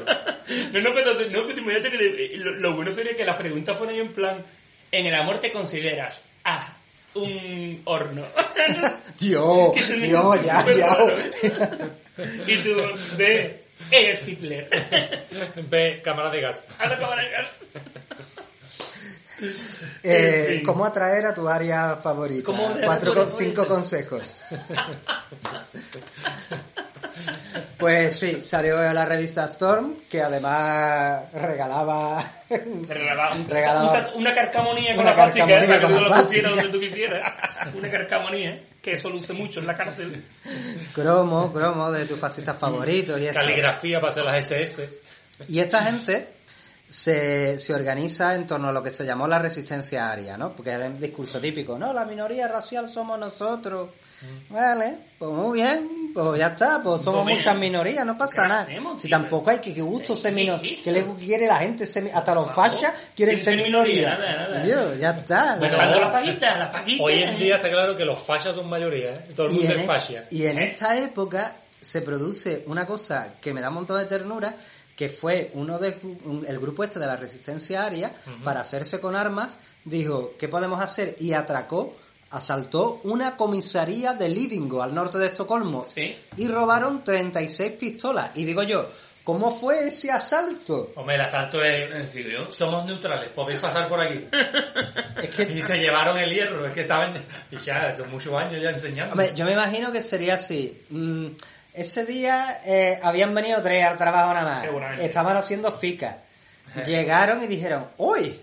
No, 0.74 0.82
no, 0.82 0.94
pero, 0.94 1.14
no, 1.14 1.48
pero 1.48 1.58
imagínate 1.60 1.92
que 1.92 1.98
le- 1.98 2.38
lo, 2.38 2.52
lo 2.56 2.76
bueno 2.76 2.92
sería 2.92 3.16
que 3.16 3.26
las 3.26 3.38
preguntas 3.38 3.78
fueran 3.78 3.96
en 3.96 4.14
plan, 4.14 4.44
en 4.92 5.06
el 5.06 5.16
amor 5.16 5.40
te 5.40 5.52
consideras 5.52 6.20
A, 6.44 6.73
un 7.16 7.82
horno. 7.86 8.24
Un 8.24 8.92
Dios, 9.20 9.74
ya, 10.46 10.66
ya. 10.72 10.98
y 12.48 12.64
tú, 12.64 12.76
B, 13.18 13.64
eres 13.92 14.28
Hitler. 14.28 14.70
Ve, 15.70 16.02
cámara 16.04 16.30
de 16.30 16.42
gas. 16.42 16.64
A 16.80 16.88
la 16.88 16.98
cámara 16.98 17.22
de 17.22 17.30
gas. 17.30 17.48
Eh, 20.04 20.56
fin. 20.58 20.66
¿Cómo 20.66 20.86
atraer 20.86 21.26
a 21.26 21.34
tu 21.34 21.50
área 21.50 21.98
favorita? 21.98 22.46
¿Cómo 22.46 22.68
atraer 22.68 22.84
a 22.84 22.88
Cuatro 22.88 23.36
cinco 23.38 23.68
consejos. 23.68 24.42
Pues 27.78 28.18
sí, 28.18 28.42
salió 28.44 28.82
la 28.94 29.06
revista 29.06 29.46
Storm, 29.46 29.96
que 30.10 30.22
además 30.22 31.32
regalaba... 31.34 32.24
Una 34.16 34.34
carcamonía 34.34 34.96
con 34.96 35.02
Una 35.02 35.10
la 35.12 35.16
plástica, 35.16 35.64
¿eh? 35.64 35.68
para 35.68 35.80
que 35.80 35.86
tú 35.88 36.02
la 36.02 36.22
pusieras 36.24 36.56
donde 36.56 36.70
tú 36.70 36.80
quisieras. 36.80 37.34
Una 37.74 37.92
carcamonía, 37.92 38.64
que 38.82 38.94
eso 38.94 39.10
luce 39.10 39.34
mucho 39.34 39.60
en 39.60 39.68
la 39.68 39.76
cárcel. 39.76 40.24
cromo, 40.94 41.52
cromo 41.52 41.92
de 41.92 42.06
tus 42.06 42.20
fascistas 42.20 42.58
favoritos 42.58 43.20
y 43.20 43.28
eso. 43.28 43.40
Caligrafía 43.40 44.00
para 44.00 44.12
hacer 44.12 44.24
las 44.24 44.46
SS. 44.46 44.90
Y 45.48 45.60
esta 45.60 45.84
gente 45.84 46.28
se, 46.94 47.58
se 47.58 47.74
organiza 47.74 48.36
en 48.36 48.46
torno 48.46 48.68
a 48.70 48.72
lo 48.72 48.84
que 48.84 48.92
se 48.92 49.04
llamó 49.04 49.28
la 49.28 49.40
resistencia 49.40 50.12
aria, 50.12 50.38
¿no? 50.38 50.56
Porque 50.56 50.76
es 50.76 50.80
el 50.80 51.00
discurso 51.00 51.40
típico, 51.40 51.80
¿no? 51.80 51.92
La 51.92 52.06
minoría 52.06 52.48
racial 52.48 52.88
somos 52.88 53.18
nosotros. 53.18 53.90
Vale, 54.52 54.98
pues 55.18 55.32
muy 55.32 55.60
bien, 55.60 56.12
pues 56.14 56.38
ya 56.38 56.48
está, 56.50 56.84
pues 56.84 57.02
somos 57.02 57.24
Pues 57.24 57.38
muchas 57.38 57.58
minorías, 57.58 58.06
no 58.06 58.16
pasa 58.16 58.44
¿qué 58.44 58.48
nada. 58.48 58.62
hacemos, 58.62 59.02
si 59.02 59.08
tío? 59.08 59.18
tampoco 59.18 59.50
hay 59.50 59.58
que, 59.58 59.74
que 59.74 59.82
gusto 59.82 60.16
ser 60.16 60.36
¿Qué 60.36 60.42
minoría. 60.42 60.74
es 60.74 60.82
¿Qué 60.82 60.92
le 60.92 61.04
quiere 61.20 61.48
la 61.48 61.58
gente 61.58 61.88
ser 61.88 62.12
Hasta 62.14 62.36
los 62.36 62.52
fachas 62.54 62.94
quieren 63.16 63.40
ser 63.40 63.58
minoría. 63.58 64.12
minoría, 64.12 64.18
nada, 64.36 64.48
nada. 64.50 64.66
Yo, 64.68 64.94
ya 64.96 65.10
está. 65.10 65.56
Bueno, 65.58 65.78
verdad. 65.80 66.00
las 66.00 66.12
paguitas, 66.12 66.60
las 66.60 66.72
paguitas. 66.72 67.06
Hoy 67.08 67.22
en 67.24 67.38
día 67.40 67.56
está 67.56 67.70
claro 67.72 67.98
que 67.98 68.06
los 68.06 68.20
fachas 68.20 68.56
son 68.56 68.70
mayoría, 68.70 69.16
¿eh? 69.16 69.28
Todo 69.36 69.48
el 69.48 69.54
Y 69.54 69.56
mundo 69.56 69.72
en, 69.74 69.78
es 69.80 69.84
e- 69.84 69.88
fascia. 69.88 70.28
y 70.30 70.46
en 70.46 70.60
esta 70.60 70.96
época 71.00 71.56
se 71.82 72.02
produce 72.04 72.64
una 72.68 72.86
cosa 72.86 73.34
que 73.42 73.52
me 73.52 73.62
da 73.62 73.70
un 73.70 73.74
montón 73.76 73.98
de 73.98 74.06
ternura, 74.06 74.56
que 74.96 75.10
fue 75.10 75.50
uno 75.56 75.80
de 75.80 75.98
un- 76.24 76.46
el 76.48 76.60
grupo 76.60 76.84
este 76.84 77.00
de 77.00 77.08
la 77.08 77.16
resistencia 77.16 77.86
aria, 77.86 78.14
para 78.44 78.62
hacerse 78.62 79.00
con 79.00 79.16
armas, 79.16 79.58
dijo, 79.86 80.34
¿qué 80.40 80.48
podemos 80.48 80.80
hacer? 80.82 81.16
Y 81.20 81.34
atracó, 81.34 81.96
asaltó 82.32 83.00
una 83.04 83.36
comisaría 83.38 84.14
de 84.14 84.30
Lidingö, 84.30 84.82
al 84.82 84.94
norte 84.96 85.18
de 85.18 85.28
Estocolmo, 85.28 85.86
Sí. 85.86 86.16
y 86.38 86.48
robaron 86.48 87.04
36 87.04 87.74
pistolas. 87.74 88.32
Y 88.36 88.44
digo 88.46 88.64
yo, 88.64 88.88
¿cómo 89.24 89.56
fue 89.60 89.88
ese 89.88 90.12
asalto? 90.12 90.92
Hombre, 90.96 91.16
el 91.16 91.22
asalto 91.22 91.64
es... 91.64 91.92
¿En 91.94 92.08
serio? 92.10 92.50
Somos 92.52 92.86
neutrales, 92.86 93.30
podéis 93.32 93.60
pasar 93.62 93.88
por 93.88 94.00
aquí. 94.00 94.26
Es 95.22 95.30
que 95.36 95.44
Y 95.44 95.62
se 95.62 95.78
llevaron 95.78 96.18
el 96.18 96.32
hierro, 96.34 96.66
es 96.66 96.72
que 96.74 96.82
estaban... 96.82 97.14
Y 97.52 97.58
ya, 97.64 97.92
son 97.94 98.10
muchos 98.12 98.34
años 98.36 98.62
ya 98.62 98.70
enseñando. 98.72 99.14
Hombre, 99.14 99.32
yo 99.36 99.46
me 99.46 99.54
imagino 99.54 99.92
que 99.92 100.02
sería 100.02 100.34
así. 100.36 100.82
Mm, 100.90 101.28
ese 101.74 102.06
día 102.06 102.62
eh, 102.66 103.00
habían 103.02 103.34
venido 103.34 103.62
tres 103.62 103.84
al 103.84 103.98
trabajo 103.98 104.34
nada 104.34 104.46
más. 104.46 105.00
Estaban 105.00 105.38
haciendo 105.38 105.72
fica. 105.72 106.20
Llegaron 106.86 107.44
y 107.44 107.48
dijeron, 107.48 107.88
uy, 107.98 108.40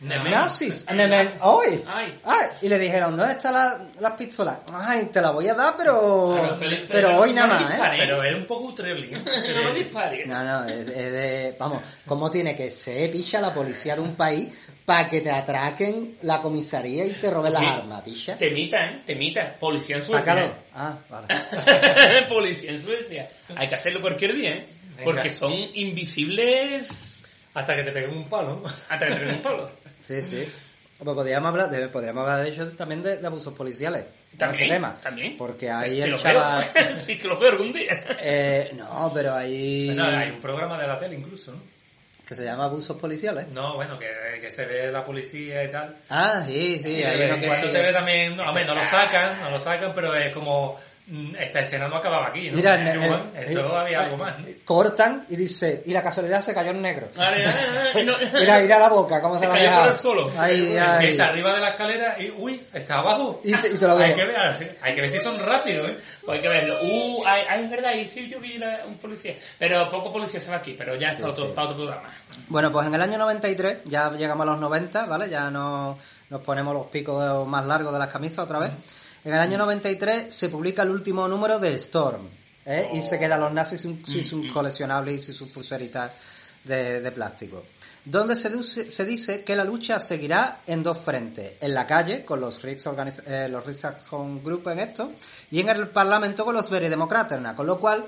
Nemen. 0.00 0.30
nazis, 0.30 0.86
Nemen. 0.92 1.30
Ay. 1.40 2.18
Ay, 2.24 2.46
y 2.62 2.68
le 2.68 2.78
dijeron, 2.78 3.16
¿dónde 3.16 3.32
están 3.34 3.54
las, 3.54 3.74
las 4.00 4.12
pistolas? 4.12 4.58
Ay, 4.72 5.06
te 5.12 5.20
la 5.20 5.30
voy 5.32 5.48
a 5.48 5.54
dar, 5.54 5.74
pero, 5.76 6.34
Pero- 6.36 6.58
pero, 6.58 6.70
pero- 6.76 6.86
pero 6.92 7.18
hoy 7.18 7.32
nada 7.32 7.48
más, 7.48 7.62
¿eh? 7.74 7.96
Pero 7.98 8.22
es 8.22 8.34
un 8.36 8.46
poco 8.46 8.64
Utrelli. 8.68 9.10
no 9.64 9.74
dispares. 9.74 10.26
No, 10.28 10.44
no, 10.44 10.64
es, 10.68 10.86
es 10.86 10.86
de, 11.12 11.56
vamos, 11.58 11.82
¿cómo 12.06 12.30
tiene 12.30 12.56
que 12.56 12.70
ser, 12.70 13.10
picha, 13.10 13.40
la 13.40 13.52
policía 13.52 13.96
de 13.96 14.02
un 14.02 14.14
país 14.14 14.48
para 14.84 15.08
que 15.08 15.22
te 15.22 15.30
atraquen 15.32 16.18
la 16.22 16.40
comisaría 16.42 17.06
y 17.06 17.10
te 17.10 17.30
roben 17.30 17.54
las 17.54 17.62
Sí. 17.62 17.68
armas, 17.68 18.02
picha? 18.02 18.36
Temita, 18.36 18.76
¿eh? 18.84 19.02
Temita. 19.04 19.54
Policía 19.58 19.96
en 19.96 20.02
Suecia. 20.02 20.34
Sácalo. 20.34 20.54
Ah, 20.76 20.98
vale. 21.08 21.28
Policía 22.28 22.72
en 22.72 22.82
Suecia. 22.82 23.30
Hay 23.56 23.68
que 23.68 23.74
hacerlo 23.76 24.00
cualquier 24.00 24.34
día, 24.34 24.50
¿eh? 24.50 24.68
Venga. 24.90 25.04
Porque 25.04 25.30
son 25.30 25.52
invisibles 25.52 27.13
Hasta 27.54 27.76
que 27.76 27.82
te 27.84 27.92
peguen 27.92 28.10
un 28.10 28.28
palo. 28.28 28.62
hasta 28.88 29.06
que 29.06 29.14
te 29.14 29.24
den 29.24 29.34
un 29.36 29.42
palo. 29.42 29.70
Sí, 30.02 30.20
sí. 30.22 30.48
Pues 30.98 31.14
podríamos 31.14 31.48
hablar, 31.50 31.70
de, 31.70 31.88
podríamos 31.88 32.22
hablar 32.22 32.44
de 32.44 32.50
hecho 32.50 32.76
también 32.76 33.02
de, 33.02 33.16
de 33.16 33.26
abusos 33.26 33.52
policiales. 33.54 34.04
También, 34.36 34.64
ese 34.64 34.74
tema. 34.74 34.98
también. 35.02 35.36
Porque 35.36 35.70
ahí 35.70 36.00
si 36.00 36.08
el 36.08 36.18
chaval... 36.18 36.64
sí 37.04 37.18
que 37.18 37.28
lo 37.28 37.38
veo 37.38 37.50
algún 37.50 37.72
día. 37.72 38.04
Eh, 38.20 38.72
no, 38.74 39.10
pero 39.14 39.34
ahí... 39.34 39.92
No, 39.94 40.04
hay 40.04 40.30
un 40.30 40.40
programa 40.40 40.78
de 40.78 40.86
la 40.86 40.98
tele 40.98 41.16
incluso, 41.16 41.52
¿no? 41.52 41.74
Que 42.26 42.34
se 42.34 42.44
llama 42.44 42.64
abusos 42.64 42.96
policiales. 42.96 43.48
No, 43.48 43.74
bueno, 43.74 43.98
que, 43.98 44.08
que 44.40 44.50
se 44.50 44.64
ve 44.64 44.90
la 44.90 45.04
policía 45.04 45.62
y 45.62 45.70
tal. 45.70 45.94
Ah, 46.08 46.42
sí, 46.46 46.80
sí. 46.82 46.88
y 46.88 47.02
hay 47.02 47.30
uno 47.30 47.38
que 47.38 47.46
cuando 47.48 47.66
sí. 47.66 47.72
te 47.72 47.82
ve 47.82 47.92
también, 47.92 48.36
no, 48.36 48.44
hombre, 48.44 48.64
no 48.64 48.74
lo 48.74 48.84
sacan, 48.86 49.40
no 49.40 49.50
lo 49.50 49.58
sacan, 49.58 49.92
pero 49.94 50.14
es 50.14 50.32
como, 50.32 50.80
esta 51.38 51.60
escena 51.60 51.86
no 51.86 51.96
acababa 51.96 52.28
aquí, 52.28 52.48
¿no? 52.50 52.56
Mira, 52.56 52.76
Eh, 52.76 52.92
el- 52.92 52.98
Juan, 53.08 53.30
el- 53.36 53.44
esto 53.44 53.60
el- 53.66 53.76
había 53.76 54.00
algo 54.04 54.16
más, 54.16 54.38
¿no? 54.38 54.46
Cortan 54.64 55.26
y 55.28 55.36
dice, 55.36 55.82
y 55.84 55.92
la 55.92 56.02
casualidad 56.02 56.40
se 56.40 56.54
cayó 56.54 56.70
en 56.70 56.80
negro. 56.80 57.08
Vale, 57.14 57.44
y 58.00 58.04
no- 58.04 58.14
Mira, 58.32 58.58
mira 58.60 58.78
la 58.78 58.88
boca, 58.88 59.20
cómo 59.20 59.34
se, 59.34 59.42
Se 59.42 59.46
la 59.48 59.54
cayó 59.54 59.78
por 59.80 59.88
el 59.88 59.94
suelo. 59.96 60.32
Ahí, 60.38 60.76
ahí. 60.78 61.04
Empieza 61.04 61.28
arriba 61.28 61.52
de 61.52 61.60
la 61.60 61.68
escalera 61.68 62.16
y, 62.18 62.30
uy, 62.30 62.62
está 62.72 62.96
abajo. 63.00 63.40
Y 63.44 63.52
te- 63.54 63.68
y 63.68 63.76
te 63.76 63.86
lo 63.86 63.98
hay 63.98 64.14
veo. 64.14 64.16
que 64.16 64.24
ver, 64.24 64.76
hay 64.80 64.94
que 64.94 65.00
ver 65.02 65.10
si 65.10 65.18
son 65.20 65.34
rápidos, 65.46 65.90
¿eh? 65.90 65.98
Pues 66.24 66.36
hay 66.36 66.42
que 66.42 66.48
verlo. 66.48 66.74
Uh, 66.82 67.24
es 67.60 67.70
verdad, 67.70 67.92
y 67.94 68.06
sí 68.06 68.26
yo 68.30 68.40
vi 68.40 68.56
la- 68.56 68.86
un 68.86 68.96
policía. 68.96 69.34
Pero 69.58 69.90
poco 69.90 70.10
policía 70.10 70.40
se 70.40 70.50
va 70.50 70.56
aquí, 70.56 70.74
pero 70.76 70.94
ya 70.94 71.08
es 71.08 71.16
para, 71.16 71.28
otro, 71.32 71.44
sí. 71.48 71.52
para 71.54 71.66
otro 71.66 71.76
programa. 71.76 72.14
Bueno, 72.48 72.72
pues 72.72 72.86
en 72.86 72.94
el 72.94 73.02
año 73.02 73.18
93, 73.18 73.78
ya 73.84 74.10
llegamos 74.12 74.46
a 74.48 74.52
los 74.52 74.58
90, 74.60 75.04
¿vale? 75.04 75.28
Ya 75.28 75.50
no, 75.50 75.98
nos 76.30 76.40
ponemos 76.40 76.72
los 76.72 76.86
picos 76.86 77.46
más 77.46 77.66
largos 77.66 77.92
de 77.92 77.98
las 77.98 78.08
camisas 78.08 78.38
otra 78.38 78.58
vez. 78.58 78.70
En 79.24 79.32
el 79.34 79.40
año 79.40 79.58
93 79.58 80.34
se 80.34 80.48
publica 80.48 80.82
el 80.82 80.90
último 80.90 81.26
número 81.26 81.58
de 81.58 81.74
Storm, 81.74 82.28
¿eh? 82.66 82.90
Y 82.94 83.02
se 83.02 83.18
quedan 83.18 83.40
los 83.40 83.52
nazis 83.52 83.80
sin, 83.80 84.04
sin 84.06 84.24
sus 84.24 84.52
coleccionables 84.52 85.14
y 85.14 85.24
sin 85.24 85.34
sus 85.34 85.50
pulseritas 85.52 86.20
de, 86.64 87.00
de 87.00 87.10
plástico. 87.12 87.64
Donde 88.04 88.36
se, 88.36 88.50
duce- 88.50 88.90
se 88.90 89.04
dice 89.06 89.42
que 89.44 89.56
la 89.56 89.64
lucha 89.64 89.98
seguirá 89.98 90.60
en 90.66 90.82
dos 90.82 90.98
frentes. 90.98 91.54
En 91.60 91.72
la 91.72 91.86
calle, 91.86 92.22
con 92.24 92.38
los 92.38 92.60
Riks 92.62 92.86
organiz- 92.86 93.22
eh, 93.26 93.48
los 93.48 93.64
Group 94.44 94.68
en 94.68 94.78
esto, 94.80 95.12
y 95.50 95.60
en 95.60 95.70
el 95.70 95.88
Parlamento 95.88 96.44
con 96.44 96.54
los 96.54 96.68
Veridemokraterna, 96.68 97.56
con 97.56 97.66
lo 97.66 97.80
cual 97.80 98.04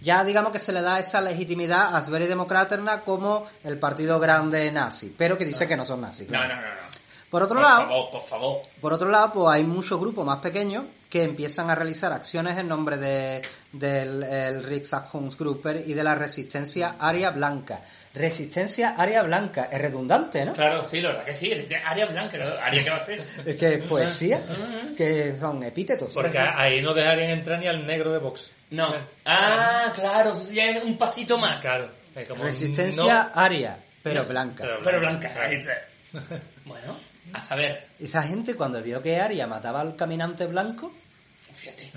ya 0.00 0.22
digamos 0.24 0.52
que 0.52 0.60
se 0.60 0.72
le 0.72 0.82
da 0.82 1.00
esa 1.00 1.20
legitimidad 1.20 1.96
a 1.96 2.04
Sverigedemokraterna 2.06 3.00
como 3.00 3.44
el 3.64 3.76
partido 3.78 4.20
grande 4.20 4.70
nazi, 4.70 5.12
pero 5.18 5.36
que 5.36 5.44
dice 5.44 5.66
que 5.66 5.76
no 5.76 5.84
son 5.84 6.00
nazis. 6.00 6.28
No, 6.30 6.38
no, 6.46 6.54
no. 6.54 6.90
Por 7.30 7.42
otro 7.44 7.56
por 7.56 7.64
lado, 7.64 7.82
favor, 7.88 8.10
por 8.10 8.22
favor. 8.22 8.60
por 8.80 8.92
otro 8.92 9.08
lado, 9.08 9.32
pues 9.32 9.54
hay 9.54 9.62
muchos 9.64 10.00
grupos 10.00 10.26
más 10.26 10.38
pequeños 10.38 10.84
que 11.08 11.22
empiezan 11.22 11.70
a 11.70 11.74
realizar 11.74 12.12
acciones 12.12 12.58
en 12.58 12.66
nombre 12.68 12.96
de, 12.96 13.42
del 13.72 14.22
el 14.22 14.64
Riksdagsgrupper 14.64 15.84
y 15.86 15.94
de 15.94 16.02
la 16.04 16.14
resistencia 16.14 16.96
Aria 16.98 17.30
Blanca. 17.30 17.82
Resistencia 18.14 18.94
Aria 18.98 19.22
Blanca, 19.22 19.68
es 19.70 19.80
redundante, 19.80 20.44
¿no? 20.44 20.52
Claro, 20.52 20.84
sí, 20.84 21.00
la 21.00 21.10
verdad 21.10 21.24
que 21.24 21.34
sí. 21.34 21.52
Área 21.84 22.06
blanca, 22.06 22.36
¿no? 22.38 22.46
¿Área 22.62 22.82
qué 22.82 22.90
va 22.90 22.96
a 22.96 23.00
ser? 23.00 23.24
Es 23.46 23.56
que 23.56 23.74
es 23.74 23.82
poesía, 23.84 24.42
que 24.96 25.36
son 25.36 25.62
epítetos. 25.62 26.12
Porque 26.12 26.38
ahí 26.38 26.80
no 26.80 26.92
dejarían 26.92 27.30
entrar 27.30 27.58
ni 27.60 27.68
al 27.68 27.86
negro 27.86 28.12
de 28.12 28.18
Vox. 28.18 28.50
No. 28.70 28.92
Ah, 29.24 29.90
claro, 29.94 30.32
eso 30.32 30.52
ya 30.52 30.64
es 30.64 30.82
un 30.84 30.98
pasito 30.98 31.38
más. 31.38 31.60
Claro. 31.60 31.88
como 32.28 32.42
Resistencia 32.44 33.30
no- 33.34 33.40
Aria, 33.40 33.78
pero 34.02 34.22
No, 34.22 34.28
blanca. 34.28 34.64
pero- 34.64 34.80
Pero 34.82 34.98
blanca. 35.00 35.32
ahí 35.40 35.56
está. 35.56 35.72
Bueno, 36.64 36.96
a 37.32 37.42
saber. 37.42 37.88
Esa 37.98 38.22
gente 38.22 38.54
cuando 38.54 38.82
vio 38.82 39.02
que 39.02 39.20
Aria 39.20 39.46
mataba 39.46 39.80
al 39.80 39.96
caminante 39.96 40.46
blanco, 40.46 40.92
Fíjate. 41.52 41.90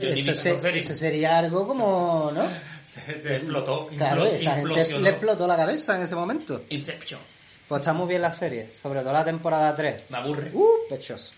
Eso, 0.00 0.34
se- 0.34 0.80
sería 0.82 1.38
algo 1.38 1.66
como, 1.68 2.30
¿no? 2.34 2.48
Se 2.86 3.36
explotó. 3.36 3.88
Claro, 3.96 4.26
esa 4.26 4.56
gente 4.56 4.98
le 4.98 5.08
explotó 5.10 5.46
la 5.46 5.56
cabeza 5.56 5.96
en 5.96 6.02
ese 6.02 6.14
momento. 6.14 6.64
Inception. 6.68 7.20
Pues 7.68 7.80
está 7.80 7.92
muy 7.94 8.08
bien 8.08 8.20
la 8.20 8.32
serie, 8.32 8.68
sobre 8.82 9.00
todo 9.00 9.12
la 9.12 9.24
temporada 9.24 9.74
3. 9.74 10.10
Me 10.10 10.18
aburre. 10.18 10.50
Uh, 10.52 10.68
pechoso. 10.88 11.32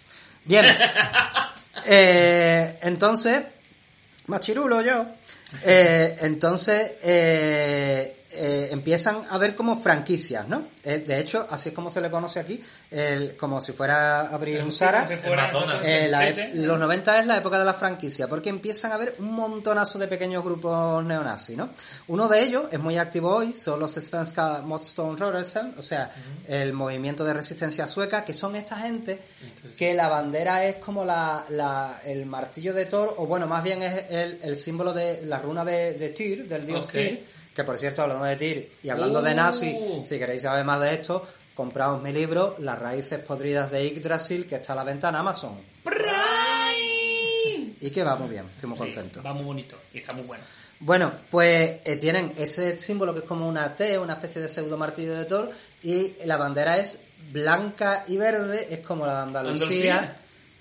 Bien. 0.45 0.65
Eh, 1.87 2.79
entonces, 2.83 3.43
machirulo 4.29 4.81
yo. 4.81 5.07
Eh, 5.65 6.17
entonces, 6.21 6.93
eh, 7.03 8.24
eh, 8.37 8.69
empiezan 8.73 9.23
a 9.31 9.39
ver 9.39 9.55
como 9.55 9.81
franquicias, 9.81 10.47
¿no? 10.49 10.69
Eh, 10.83 10.99
de 11.07 11.19
hecho, 11.19 11.47
así 11.51 11.71
es 11.71 11.75
como 11.75 11.91
se 11.91 12.01
le 12.01 12.11
conoce 12.11 12.41
aquí, 12.41 12.63
el- 12.91 13.37
como 13.37 13.61
si 13.61 13.73
fuera 13.73 14.21
a 14.23 14.35
abrir 14.35 14.63
un 14.65 14.73
Zara. 14.73 15.07
Si 15.09 15.17
fuera- 15.17 15.45
McDonald's. 15.51 15.85
Eh, 15.87 16.33
sí. 16.53 16.59
los 16.59 16.79
90 16.79 17.19
es 17.21 17.27
la 17.27 17.37
época 17.39 17.59
de 17.59 17.65
la 17.65 17.75
franquicia, 17.75 18.29
porque 18.29 18.49
empiezan 18.51 18.93
a 18.93 18.95
haber 18.97 19.17
un 19.19 19.33
montonazo 19.33 19.99
de 19.99 20.09
pequeños 20.09 20.45
grupos 20.45 21.05
neonazis, 21.05 21.57
¿no? 21.57 21.71
Uno 22.09 22.29
de 22.29 22.43
ellos 22.43 22.65
es 22.71 22.79
muy 22.81 22.99
activo 22.99 23.35
hoy, 23.35 23.55
son 23.55 23.81
los 23.81 23.93
Svenska 23.93 24.63
Motståndsrörelsen, 24.63 25.75
o 25.79 25.83
sea, 25.83 26.11
el 26.47 26.73
movimiento 26.73 27.25
de 27.25 27.33
resistencia 27.35 27.87
sueca, 27.89 28.25
que 28.25 28.35
son 28.35 28.57
esta 28.57 28.77
gente 28.77 29.21
que 29.79 29.95
la 29.95 30.09
bandera 30.09 30.65
es 30.65 30.77
como 30.77 31.05
la, 31.05 31.45
la- 31.49 32.01
el 32.05 32.27
martillo 32.27 32.75
de 32.75 32.87
Thor, 32.87 33.15
o 33.17 33.27
bueno, 33.27 33.47
más 33.47 33.63
bien 33.63 33.83
es 33.83 34.05
el, 34.11 34.39
el 34.43 34.59
símbolo 34.59 34.93
de 34.93 35.23
la 35.25 35.39
runa 35.39 35.65
de, 35.65 35.95
de 35.95 36.11
Tyr, 36.11 36.47
del 36.47 36.67
dios. 36.67 36.89
Tyr, 36.89 37.25
que 37.55 37.65
por 37.65 37.77
cierto, 37.79 38.03
hablando 38.03 38.25
de 38.25 38.37
Tyr 38.37 38.73
y 38.83 38.89
hablando 38.89 39.23
de 39.23 39.33
Uh. 39.33 39.37
nazis, 39.37 39.77
si 40.09 40.19
queréis 40.19 40.43
saber 40.43 40.65
más 40.65 40.81
de 40.81 40.95
esto, 40.95 41.27
compraos 41.55 42.03
mi 42.03 42.13
libro, 42.13 42.57
Las 42.59 42.79
raíces 42.79 43.21
podridas 43.21 43.71
de 43.71 43.89
Yggdrasil, 43.89 44.47
que 44.47 44.57
está 44.57 44.73
a 44.73 44.77
la 44.77 44.85
venta 44.85 45.09
en 45.09 45.15
Amazon. 45.17 45.61
Y 47.81 47.91
que 47.91 48.03
va 48.03 48.17
muy 48.17 48.29
bien, 48.29 48.47
estoy 48.55 48.69
muy 48.69 48.79
Sí, 48.79 48.85
contento. 48.85 49.23
va 49.23 49.33
muy 49.35 49.45
bonito 49.45 49.77
y 49.93 49.99
está 49.99 50.13
muy 50.13 50.25
bueno. 50.25 50.43
Bueno, 50.81 51.13
pues 51.31 51.81
eh, 51.85 51.97
tienen 51.97 52.33
ese 52.37 52.79
símbolo 52.79 53.13
que 53.13 53.21
es 53.21 53.25
como 53.27 53.47
una 53.47 53.75
T, 53.75 53.99
una 53.99 54.15
especie 54.15 54.41
de 54.43 54.49
pseudo 54.49 54.77
martillo 54.77 55.15
de 55.17 55.25
Thor, 55.27 55.51
y 55.83 56.15
la 56.25 56.37
bandera 56.37 56.79
es 56.79 57.03
blanca 57.31 58.05
y 58.09 58.17
verde, 58.17 58.69
es 58.71 58.81
como 58.81 59.07
la 59.07 59.15
de 59.17 59.23
Andalucía, 59.23 59.99
Andalucía. 59.99 60.17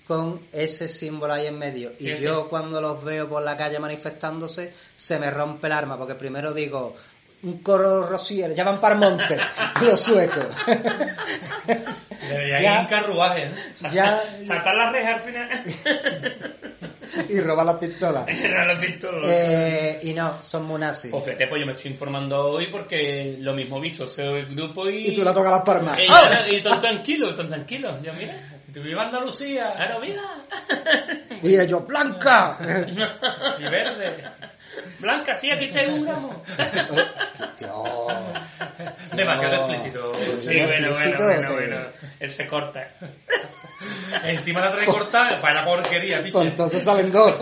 Con 0.08 0.42
ese 0.52 0.88
símbolo 0.88 1.34
ahí 1.34 1.48
en 1.48 1.58
medio. 1.58 1.94
Y 2.00 2.18
yo 2.18 2.50
cuando 2.50 2.82
los 2.82 3.04
veo 3.04 3.28
por 3.30 3.42
la 3.44 3.56
calle 3.58 3.80
manifestándose, 3.80 4.74
se 4.96 5.20
me 5.20 5.30
rompe 5.32 5.68
el 5.68 5.74
arma, 5.74 5.98
porque 5.98 6.16
primero 6.16 6.54
digo, 6.54 6.96
un 7.44 7.60
coro 7.62 8.06
rociero, 8.08 8.54
ya 8.54 8.64
van 8.64 8.80
para 8.80 8.96
el 8.96 9.00
monte, 9.02 9.38
los 9.82 10.00
suecos. 10.02 10.46
Debería 12.30 12.58
ir 12.58 12.64
Ya. 12.64 12.80
en 12.82 12.86
carruaje, 12.88 13.50
¿no? 13.82 13.90
ya, 13.90 14.22
Saltar 14.48 14.76
la 14.76 14.92
reja 14.92 15.14
al 15.16 15.20
final. 15.20 15.50
y 17.30 17.40
robar 17.42 17.66
las 17.66 17.76
pistolas. 17.78 18.26
Era 18.28 18.74
lo 18.74 18.80
visto. 18.80 19.10
Eh, 19.24 20.00
y 20.04 20.14
no, 20.14 20.38
son 20.42 20.64
muy 20.66 20.80
nazis. 20.80 21.12
Pues 21.12 21.24
fíjate, 21.26 21.48
pues 21.48 21.60
yo 21.60 21.66
me 21.66 21.74
estoy 21.74 21.92
informando 21.92 22.46
hoy 22.46 22.68
porque 22.72 23.36
lo 23.40 23.54
mismo 23.54 23.80
visto, 23.80 24.08
soy 24.08 24.40
el 24.40 24.56
grupo 24.56 24.90
y... 24.90 25.08
Y 25.10 25.14
tú 25.14 25.24
la 25.24 25.34
tocas 25.34 25.52
las 25.52 25.62
palmas. 25.64 26.00
Y, 26.00 26.08
¡Ah! 26.10 26.46
y 26.50 26.62
tan 26.62 26.80
tranquilo, 26.80 27.36
tan 27.36 27.48
tranquilo. 27.50 28.02
Yo 28.02 28.14
mira, 28.14 28.53
Tu 28.74 28.82
viva 28.82 29.04
Andalucía 29.04 29.72
claro, 29.76 30.00
mira. 30.00 30.24
Y 31.44 31.60
ellos, 31.60 31.86
¡blanca! 31.86 32.58
y 33.60 33.64
verde. 33.64 34.24
Blanca, 35.00 35.36
sí, 35.36 35.52
aquí 35.52 35.68
traigo 35.68 35.96
un 35.96 36.06
gramo. 36.06 36.42
Demasiado 39.14 39.56
explícito. 39.56 40.12
Sí, 40.40 40.62
bueno, 40.62 40.92
bueno, 40.92 41.18
bueno, 41.20 41.52
bueno. 41.54 41.78
Él 42.20 42.32
se 42.32 42.48
corta. 42.48 42.88
Encima 44.24 44.62
la 44.62 44.72
trae 44.72 44.86
cortada 44.86 45.42
para 45.42 45.56
la 45.56 45.66
porquería, 45.66 46.22
Pues 46.22 46.32
piche. 46.32 46.48
entonces 46.48 46.84
salen 46.84 47.12
dos. 47.12 47.36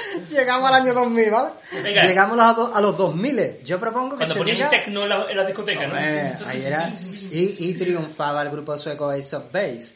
Llegamos 0.30 0.68
al 0.70 0.82
año 0.82 0.94
2000, 0.94 1.30
¿vale? 1.30 1.50
Venga. 1.82 2.02
Llegamos 2.04 2.38
a, 2.40 2.52
do- 2.52 2.74
a 2.74 2.80
los 2.80 2.96
2000. 2.96 3.58
Yo 3.64 3.78
propongo 3.80 4.10
que 4.10 4.16
Cuando 4.16 4.34
se 4.34 4.38
ponían 4.38 4.56
diga... 4.56 4.68
tecno 4.70 5.02
en 5.04 5.08
la, 5.08 5.30
en 5.30 5.36
la 5.36 5.44
discoteca, 5.44 5.86
¿no? 5.86 5.94
Ahí 5.96 6.64
era... 6.66 6.88
Y, 7.30 7.54
y 7.70 7.74
triunfaba 7.74 8.42
el 8.42 8.50
grupo 8.50 8.78
sueco 8.78 9.10
Ace 9.10 9.36
of 9.36 9.44
Base. 9.52 9.94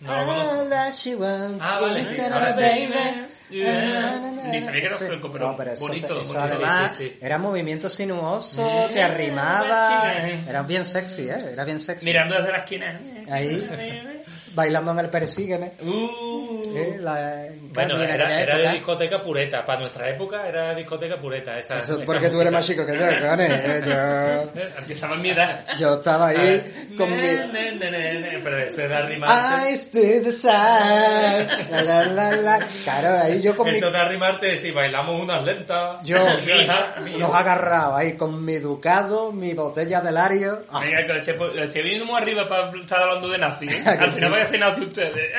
No. 0.00 0.12
All 0.12 0.68
that 0.68 0.92
she 0.94 1.14
wants 1.14 1.62
Ah, 1.64 1.78
vale, 1.80 2.02
sí, 2.04 2.20
ahora 2.20 2.52
sí. 2.52 2.60
baby. 2.60 3.26
Yeah. 3.50 4.18
Ni 4.50 4.60
sabía 4.60 4.80
que 4.80 4.86
era 4.88 4.98
sueco, 4.98 5.30
pero 5.32 5.52
No, 5.56 5.62
eso, 5.62 5.86
bonito, 5.86 6.06
eso 6.20 6.32
bonito. 6.34 6.40
además 6.40 6.92
Sí, 6.96 7.04
sí, 7.04 7.10
sí. 7.10 7.18
era 7.22 7.38
movimiento 7.38 7.88
sinuoso, 7.88 8.88
te 8.92 9.02
arrimaba. 9.02 9.88
chica. 9.88 10.50
Era 10.50 10.62
bien 10.62 10.84
sexy, 10.84 11.28
¿eh? 11.28 11.36
Era 11.52 11.64
bien 11.64 11.80
sexy. 11.80 12.04
Mirando 12.04 12.34
desde 12.36 12.50
la 12.52 12.58
esquina. 12.58 13.00
Ahí. 13.30 13.66
bailando 14.54 14.92
en 14.92 14.98
el 15.00 15.08
Persígueme. 15.10 15.72
Uh, 15.82 16.62
¿eh? 16.76 16.96
La- 17.00 17.46
Bueno, 17.72 18.00
en 18.02 18.10
era, 18.10 18.40
era 18.40 18.56
de 18.58 18.68
discoteca 18.70 19.20
pureta. 19.22 19.64
Para 19.64 19.80
nuestra 19.80 20.08
época 20.10 20.46
era 20.46 20.74
discoteca 20.74 21.16
pureta. 21.18 21.58
Esa, 21.58 21.78
Eso 21.78 21.96
esa 21.96 22.04
porque 22.04 22.28
tú 22.28 22.40
eres 22.40 22.52
más 22.52 22.66
chico 22.66 22.84
que 22.86 22.92
yo, 22.98 23.06
cojones, 23.20 23.50
¿eh? 23.50 23.82
Yo, 24.54 24.60
Empezaba 24.78 25.14
en 25.14 25.20
mi 25.22 25.30
edad. 25.30 25.66
yo 25.78 25.94
estaba 25.94 26.28
ahí 26.28 26.92
con 26.96 27.10
mi... 27.10 27.16
Ne, 27.16 27.46
ne, 27.48 27.72
ne, 27.72 27.90
ne, 27.90 28.20
ne, 28.20 28.38
Pero 28.42 28.58
ese 28.58 28.84
era 28.84 29.02
rimarte. 29.02 29.70
I 29.72 29.76
stood 29.76 30.26
aside. 30.28 31.46
La, 31.70 31.82
la, 31.82 32.04
la, 32.06 32.32
la. 32.36 32.66
Claro, 32.84 33.18
ahí 33.22 33.40
yo 33.42 33.56
con 33.56 33.66
mi... 33.66 33.76
Eso 33.76 33.90
de 33.90 34.04
rimarte, 34.04 34.56
si 34.56 34.70
bailamos 34.70 35.20
unas 35.20 35.42
lentas. 35.44 36.02
Yo 36.04 36.18
los 37.18 37.34
agarrado 37.34 37.96
ahí 37.96 38.16
con 38.16 38.44
mi 38.44 38.56
ducado, 38.58 39.32
mi 39.32 39.54
botella 39.54 40.00
de 40.00 40.12
Lario. 40.12 40.64
Ah, 40.70 40.80
Venga, 40.80 41.02
que 41.20 41.32
lo 41.34 41.64
eché 41.64 41.82
viniendo 41.82 42.06
muy 42.06 42.20
arriba 42.20 42.48
para 42.48 42.70
estar 42.70 43.00
hablando 43.02 43.28
de 43.28 43.38
nazi. 43.38 43.66
¿eh? 43.66 43.82
Al 43.98 44.10
sí. 44.10 44.16
final 44.16 44.30
vaya 44.32 44.42
a 44.44 44.46
ser 44.46 44.60
nazi 44.60 44.80
ustedes. 44.82 45.32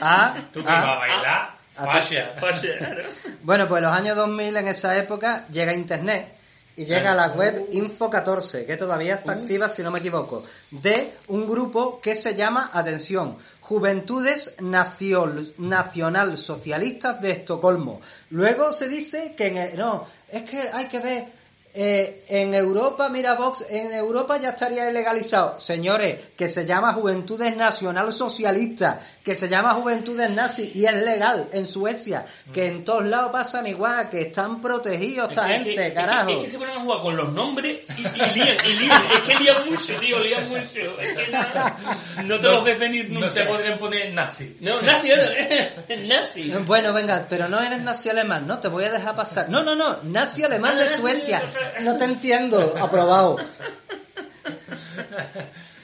ah, 0.00 0.34
Tú 0.52 0.61
que 0.62 0.70
ah. 0.70 0.78
ibas 0.78 0.90
a 0.90 0.98
bailar. 0.98 1.54
ah, 1.76 1.86
Fascia. 1.92 2.32
Fascia. 2.36 2.96
Bueno, 3.42 3.66
pues 3.68 3.82
los 3.82 3.92
años 3.92 4.16
2000 4.16 4.56
en 4.56 4.68
esa 4.68 4.96
época 4.96 5.46
llega 5.50 5.72
Internet 5.74 6.34
y 6.76 6.84
llega 6.86 7.14
la 7.14 7.28
web 7.28 7.68
Info14, 7.70 8.64
que 8.66 8.76
todavía 8.78 9.16
está 9.16 9.32
activa, 9.32 9.68
si 9.68 9.82
no 9.82 9.90
me 9.90 9.98
equivoco, 9.98 10.42
de 10.70 11.14
un 11.28 11.46
grupo 11.46 12.00
que 12.00 12.14
se 12.14 12.34
llama, 12.34 12.70
atención, 12.72 13.36
Juventudes 13.60 14.54
Nacional 14.60 16.38
Socialistas 16.38 17.20
de 17.20 17.30
Estocolmo. 17.32 18.00
Luego 18.30 18.72
se 18.72 18.88
dice 18.88 19.34
que 19.36 19.48
en 19.48 19.56
el- 19.58 19.76
no, 19.78 20.06
es 20.30 20.42
que 20.48 20.60
hay 20.72 20.86
que 20.88 20.98
ver 20.98 21.41
eh, 21.74 22.24
en 22.28 22.52
Europa, 22.54 23.08
mira 23.08 23.34
Vox, 23.34 23.64
en 23.70 23.92
Europa 23.92 24.38
ya 24.38 24.50
estaría 24.50 24.90
ilegalizado. 24.90 25.58
Señores, 25.58 26.18
que 26.36 26.48
se 26.50 26.66
llama 26.66 26.92
Juventudes 26.92 27.56
Nacional 27.56 28.12
Socialistas, 28.12 28.98
que 29.24 29.34
se 29.34 29.48
llama 29.48 29.72
Juventudes 29.74 30.28
Nazi 30.30 30.70
y 30.74 30.84
es 30.84 30.92
legal 30.94 31.48
en 31.52 31.66
Suecia, 31.66 32.26
que 32.52 32.66
en 32.66 32.84
todos 32.84 33.04
lados 33.06 33.32
pasan 33.32 33.66
igual, 33.66 34.10
que 34.10 34.22
están 34.22 34.60
protegidos 34.60 35.30
esta 35.30 35.50
Es 35.50 35.58
que- 35.58 35.64
gente, 35.64 35.82
es 35.82 35.88
que- 35.88 35.94
carajo. 35.94 36.30
Es 36.30 36.44
que, 36.44 36.50
se 36.50 36.58
ponen 36.58 36.76
a 36.76 36.80
jugar 36.80 37.00
con 37.00 37.16
los 37.16 37.32
nombres 37.32 37.86
y, 37.96 38.00
y 38.02 38.34
lían, 38.34 38.56
y 38.68 38.72
lían. 38.80 39.02
Es 39.14 39.20
que 39.20 39.34
lían 39.42 39.70
mucho, 39.70 39.94
tío, 39.94 40.18
lían 40.18 40.48
mucho. 40.48 41.00
Es 41.00 41.12
que 41.16 41.32
no, 41.32 42.22
no 42.24 42.40
te 42.40 42.48
los 42.48 42.64
ves 42.64 42.78
venir 42.78 43.08
nunca. 43.10 43.26
No 43.28 43.32
se 43.32 43.44
podrían 43.44 43.78
poner 43.78 44.12
nazi. 44.12 44.56
No, 44.60 44.82
nazi, 44.82 45.08
nazi. 46.06 46.50
Bueno, 46.66 46.92
venga, 46.92 47.26
pero 47.28 47.48
no 47.48 47.60
eres 47.60 47.80
nazi 47.82 48.10
alemán, 48.10 48.46
no, 48.46 48.58
te 48.60 48.68
voy 48.68 48.84
a 48.84 48.92
dejar 48.92 49.14
pasar. 49.14 49.48
No, 49.48 49.62
no, 49.62 49.74
no, 49.74 49.98
nazi 50.02 50.42
alemán 50.44 50.76
de 50.76 50.96
Suecia. 50.96 51.42
No 51.82 51.96
te 51.98 52.04
entiendo, 52.04 52.74
aprobado. 52.80 53.36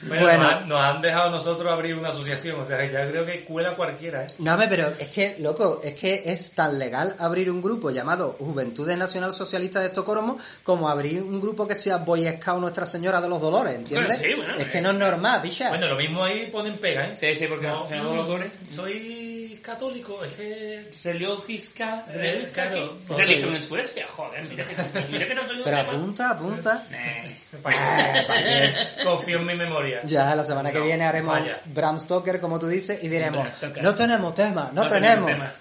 Bueno, 0.01 0.23
Bueno. 0.23 0.43
Nos, 0.43 0.51
han, 0.53 0.69
nos 0.69 0.79
han 0.79 1.01
dejado 1.01 1.29
nosotros 1.29 1.71
abrir 1.71 1.93
una 1.95 2.09
asociación. 2.09 2.59
O 2.61 2.63
sea, 2.63 2.77
ya 2.89 3.07
creo 3.09 3.25
que 3.25 3.43
cuela 3.43 3.75
cualquiera, 3.75 4.23
¿eh? 4.23 4.27
No, 4.39 4.57
pero 4.69 4.93
es 4.97 5.09
que, 5.09 5.35
loco, 5.39 5.81
es 5.83 5.93
que 5.93 6.23
es 6.25 6.51
tan 6.51 6.79
legal 6.79 7.15
abrir 7.19 7.51
un 7.51 7.61
grupo 7.61 7.91
llamado 7.91 8.37
Juventudes 8.39 8.97
Nacional 8.97 9.33
Socialista 9.33 9.81
de 9.81 9.87
Estocolmo 9.87 10.39
como 10.63 10.87
abrir 10.87 11.21
un 11.21 11.41
grupo 11.41 11.67
que 11.67 11.75
sea 11.75 11.97
Boy 11.97 12.25
Scout 12.25 12.61
Nuestra 12.61 12.85
Señora 12.85 13.19
de 13.19 13.27
los 13.27 13.41
Dolores, 13.41 13.75
¿entiendes? 13.75 14.19
Bueno, 14.19 14.23
sí, 14.23 14.35
bueno, 14.35 14.55
es 14.55 14.67
eh. 14.67 14.69
que 14.71 14.81
no 14.81 14.91
es 14.91 14.97
normal, 14.97 15.41
picha. 15.41 15.69
Bueno, 15.69 15.87
lo 15.87 15.95
mismo 15.97 16.23
ahí 16.23 16.47
ponen 16.47 16.77
pega, 16.77 17.09
¿eh? 17.09 17.15
Sí, 17.15 17.35
sí, 17.35 17.47
porque 17.47 17.67
No, 17.67 17.75
no, 17.75 18.25
colores. 18.25 18.53
soy 18.71 19.28
católico, 19.61 20.23
es 20.23 20.33
que... 20.33 20.91
Religioska, 21.03 22.05
claro, 22.53 22.97
pues 23.07 23.19
religión 23.19 23.53
en 23.53 23.63
Suecia, 23.63 24.05
joder, 24.07 24.43
mira 24.45 24.65
que 24.65 24.75
mira 25.11 25.27
que 25.27 25.35
tan 25.35 25.45
pero 25.47 25.63
temas. 25.63 25.95
apunta, 25.95 26.29
apunta. 26.29 26.87
Eh, 26.91 27.37
Confío 29.03 29.39
en 29.39 29.45
mi 29.45 29.55
memoria. 29.55 30.01
Ya, 30.05 30.35
la 30.35 30.43
semana 30.43 30.71
que 30.71 30.81
viene 30.81 31.05
haremos 31.05 31.37
falla. 31.37 31.61
Bram 31.65 31.99
Stoker, 31.99 32.39
como 32.39 32.59
tú 32.59 32.67
dices, 32.67 33.03
y 33.03 33.07
diremos, 33.07 33.47
no 33.81 33.95
tenemos 33.95 34.33
tema, 34.33 34.71
no, 34.73 34.83
no 34.83 34.89
tenemos. 34.89 35.27
tema. 35.29 35.53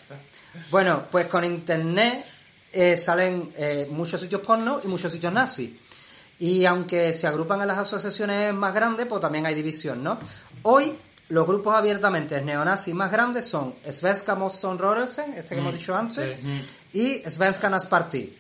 Bueno, 0.71 1.07
pues 1.11 1.27
con 1.27 1.45
internet 1.45 2.25
eh, 2.73 2.97
salen 2.97 3.53
eh, 3.57 3.87
muchos 3.91 4.21
sitios 4.21 4.43
porno 4.43 4.81
y 4.85 4.89
muchos 4.89 5.13
sitios 5.13 5.33
nazis. 5.33 5.71
Y 6.41 6.65
aunque 6.65 7.13
se 7.15 7.27
agrupan 7.27 7.61
en 7.63 7.69
las 7.69 7.79
asociaciones 7.79 8.55
más 8.55 8.73
grandes, 8.73 9.07
pues 9.07 9.21
también 9.21 9.47
hay 9.47 9.55
división, 9.55 10.05
¿no? 10.05 10.21
Hoy 10.63 10.97
los 11.29 11.47
grupos 11.47 11.75
abiertamente 11.77 12.41
neonazis 12.41 12.95
más 12.95 13.11
grandes 13.13 13.47
son 13.47 13.75
Svenska 13.85 14.35
Motståndsrörelsen, 14.35 15.35
este 15.35 15.55
que 15.55 15.61
hemos 15.61 15.75
dicho 15.75 15.95
antes, 15.97 16.39
y 16.93 17.19
Svenskarnas 17.29 17.87
Party, 17.87 18.35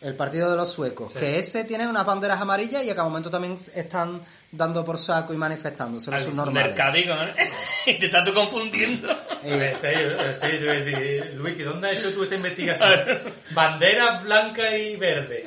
el 0.00 0.16
partido 0.16 0.50
de 0.50 0.56
los 0.56 0.68
suecos, 0.72 1.12
Sí. 1.12 1.20
que 1.20 1.38
ese 1.38 1.62
tiene 1.64 1.86
unas 1.86 2.04
banderas 2.04 2.40
amarillas 2.40 2.82
y 2.82 2.90
a 2.90 2.94
cada 2.96 3.08
momento 3.08 3.30
también 3.30 3.56
están 3.76 4.20
dando 4.50 4.84
por 4.84 4.98
saco 4.98 5.32
y 5.32 5.36
manifestándose 5.36 6.10
Al 6.12 6.52
mercadico, 6.52 7.14
¿no? 7.14 7.22
Te 7.84 8.06
estás 8.06 8.24
tú 8.24 8.34
confundiendo. 8.34 9.08
A 9.10 9.46
ver, 9.56 9.76
te 9.78 10.04
voy 10.04 10.68
a 10.68 10.72
decir, 10.74 11.32
Luis, 11.36 11.56
¿que 11.56 11.62
¿dónde 11.64 11.90
has 11.90 11.98
hecho 12.00 12.12
tú 12.12 12.24
esta 12.24 12.34
investigación? 12.34 12.92
Bandera 13.54 14.18
blanca 14.20 14.76
y 14.76 14.96
verde. 14.96 15.46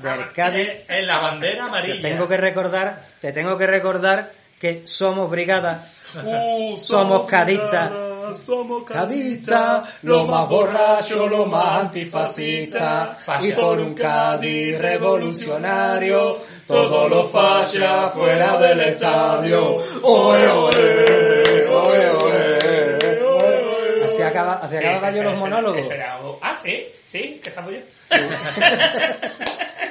Del 0.00 0.32
Cádiz. 0.32 0.68
En 0.88 1.06
la 1.06 1.18
bandera 1.18 1.54
Te 1.56 1.60
amarilla. 1.62 2.02
tengo 2.02 2.28
que 2.28 2.36
recordar, 2.36 3.04
te 3.20 3.32
tengo 3.32 3.56
que 3.58 3.66
recordar 3.66 4.32
que 4.60 4.86
somos 4.86 5.28
brigada, 5.30 5.84
Uh, 6.14 6.78
somos 6.78 7.26
cadistas. 7.26 7.90
Somos 8.34 8.82
Cadista, 8.84 9.84
lo 10.02 10.24
más 10.24 10.48
borracho, 10.48 11.28
lo 11.28 11.46
más 11.46 11.82
antifascista, 11.82 13.18
y 13.40 13.52
por 13.52 13.78
un 13.78 13.94
Cádiz 13.94 14.78
revolucionario, 14.78 16.38
todos 16.66 17.08
los 17.08 17.30
fachas 17.30 18.12
fuera 18.14 18.58
del 18.58 18.80
estadio. 18.80 19.76
Oe, 20.02 20.48
oe, 20.48 21.68
oe, 21.68 22.10
oe. 22.10 22.58
Así 24.06 24.22
acaba, 24.22 24.54
así 24.54 24.76
acababa 24.76 25.10
yo 25.12 25.22
los 25.22 25.36
monólogos, 25.36 25.86
Ah, 26.42 26.54
sí, 26.60 26.86
sí, 27.06 27.40
que 27.42 27.48
estamos 27.50 27.72
yo. 27.72 27.78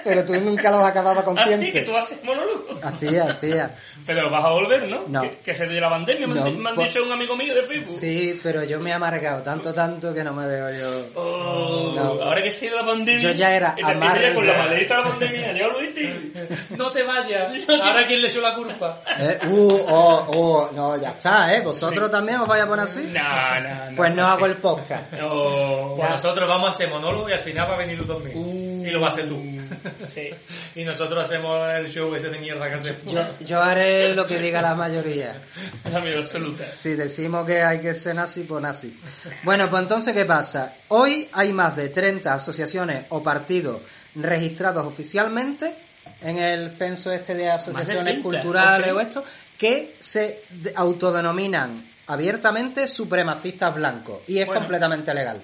pero 0.03 0.23
tú 0.25 0.35
nunca 0.39 0.69
los 0.71 0.81
acababas 0.83 1.23
Ah, 1.25 1.25
sí, 1.25 1.33
que 1.35 1.41
consciente. 1.49 1.81
tú 1.81 1.97
haces 1.97 2.23
monólogo. 2.23 2.77
Hacía, 2.83 3.23
hacía. 3.31 3.75
Pero 4.05 4.29
vas 4.29 4.45
a 4.45 4.49
volver, 4.49 4.87
¿no? 4.87 5.03
No. 5.07 5.21
Que, 5.23 5.37
que 5.39 5.53
se 5.55 5.65
de 5.65 5.81
la 5.81 5.89
pandemia, 5.89 6.27
me, 6.27 6.35
No, 6.35 6.45
han- 6.45 6.59
me 6.61 6.69
han 6.69 6.75
pues- 6.75 6.89
dicho 6.93 7.03
un 7.03 7.11
amigo 7.11 7.35
mío 7.35 7.55
de 7.55 7.63
Facebook. 7.63 7.97
Sí, 7.99 8.39
pero 8.43 8.63
yo 8.63 8.79
me 8.79 8.91
he 8.91 8.93
amargado 8.93 9.41
tanto, 9.41 9.73
tanto 9.73 10.13
que 10.13 10.23
no 10.23 10.31
me 10.33 10.45
veo 10.45 10.69
yo. 10.69 11.07
Oh, 11.19 11.93
No. 11.95 12.21
Ahora 12.23 12.43
que 12.43 12.51
se 12.51 12.65
ha 12.65 12.67
ido 12.69 12.77
la 12.81 12.85
pandemia. 12.85 13.23
Yo 13.23 13.31
ya 13.31 13.55
era 13.55 13.75
amargo. 13.83 14.35
con 14.35 14.45
la 14.47 14.57
maledita 14.59 14.97
de 14.97 15.03
la 15.03 15.09
pandemia, 15.09 15.53
ya 15.53 15.67
lo 15.67 15.79
viste. 15.79 16.31
No 16.77 16.91
te 16.91 17.03
vayas. 17.03 17.67
Ahora 17.69 18.05
quién 18.05 18.21
le 18.21 18.27
echó 18.27 18.41
la 18.41 18.53
culpa. 18.53 19.01
Eh, 19.17 19.39
uh, 19.47 19.85
oh, 19.87 20.27
oh, 20.35 20.69
no, 20.73 21.01
ya 21.01 21.11
está, 21.11 21.55
¿eh? 21.55 21.61
¿Vosotros 21.61 22.11
también 22.11 22.39
os 22.41 22.47
vais 22.47 22.61
a 22.63 22.67
poner 22.67 22.85
así? 22.85 23.09
No, 23.11 23.59
no, 23.61 23.89
no. 23.91 23.95
Pues 23.95 24.13
no 24.13 24.27
hago 24.27 24.45
el 24.45 24.57
podcast. 24.57 25.13
No. 25.13 25.93
Pues 25.97 26.09
nosotros 26.11 26.47
vamos 26.47 26.67
a 26.67 26.71
hacer 26.71 26.89
monólogo 26.89 27.04
y 27.29 27.33
al 27.33 27.39
final 27.39 27.69
va 27.69 27.75
a 27.75 27.77
venir 27.77 27.97
tú 27.97 28.05
también. 28.05 28.37
Uh. 28.37 28.85
y 28.85 28.91
lo 28.91 28.99
va 29.01 29.07
a 29.07 29.09
hacer 29.09 29.27
tú. 29.27 29.37
Sí. 30.13 30.29
Y 30.75 30.83
nosotros 30.83 31.23
hacemos 31.23 31.69
el 31.73 31.91
show 31.91 32.13
ese 32.15 32.29
de 32.29 32.39
mierda 32.39 32.67
que 32.69 32.75
hacemos. 32.75 33.11
Yo, 33.13 33.21
yo 33.45 33.61
haré 33.61 34.13
lo 34.15 34.25
que 34.25 34.39
diga 34.39 34.61
la 34.61 34.73
mayoría. 34.75 35.35
La 35.83 35.99
mayor 35.99 36.19
absoluta. 36.19 36.65
Si 36.71 36.95
decimos 36.95 37.45
que 37.45 37.61
hay 37.61 37.79
que 37.81 37.93
ser 37.93 38.15
nazi, 38.15 38.41
pues 38.43 38.61
nazi. 38.61 38.97
Bueno, 39.43 39.69
pues 39.69 39.83
entonces, 39.83 40.13
¿qué 40.13 40.25
pasa? 40.25 40.73
Hoy 40.89 41.27
hay 41.33 41.51
más 41.53 41.75
de 41.75 41.89
30 41.89 42.33
asociaciones 42.33 43.05
o 43.09 43.21
partidos 43.21 43.81
registrados 44.15 44.85
oficialmente 44.85 45.75
en 46.21 46.37
el 46.39 46.71
censo 46.71 47.11
este 47.11 47.35
de 47.35 47.49
asociaciones 47.51 48.03
30, 48.05 48.23
culturales 48.23 48.91
o 48.91 48.99
esto, 48.99 49.23
que 49.57 49.95
se 49.99 50.43
de- 50.49 50.73
autodenominan 50.75 51.85
abiertamente 52.07 52.87
supremacistas 52.87 53.73
blancos. 53.75 54.19
Y 54.27 54.39
es 54.39 54.45
Bueno. 54.47 54.61
completamente 54.61 55.13
legal. 55.13 55.41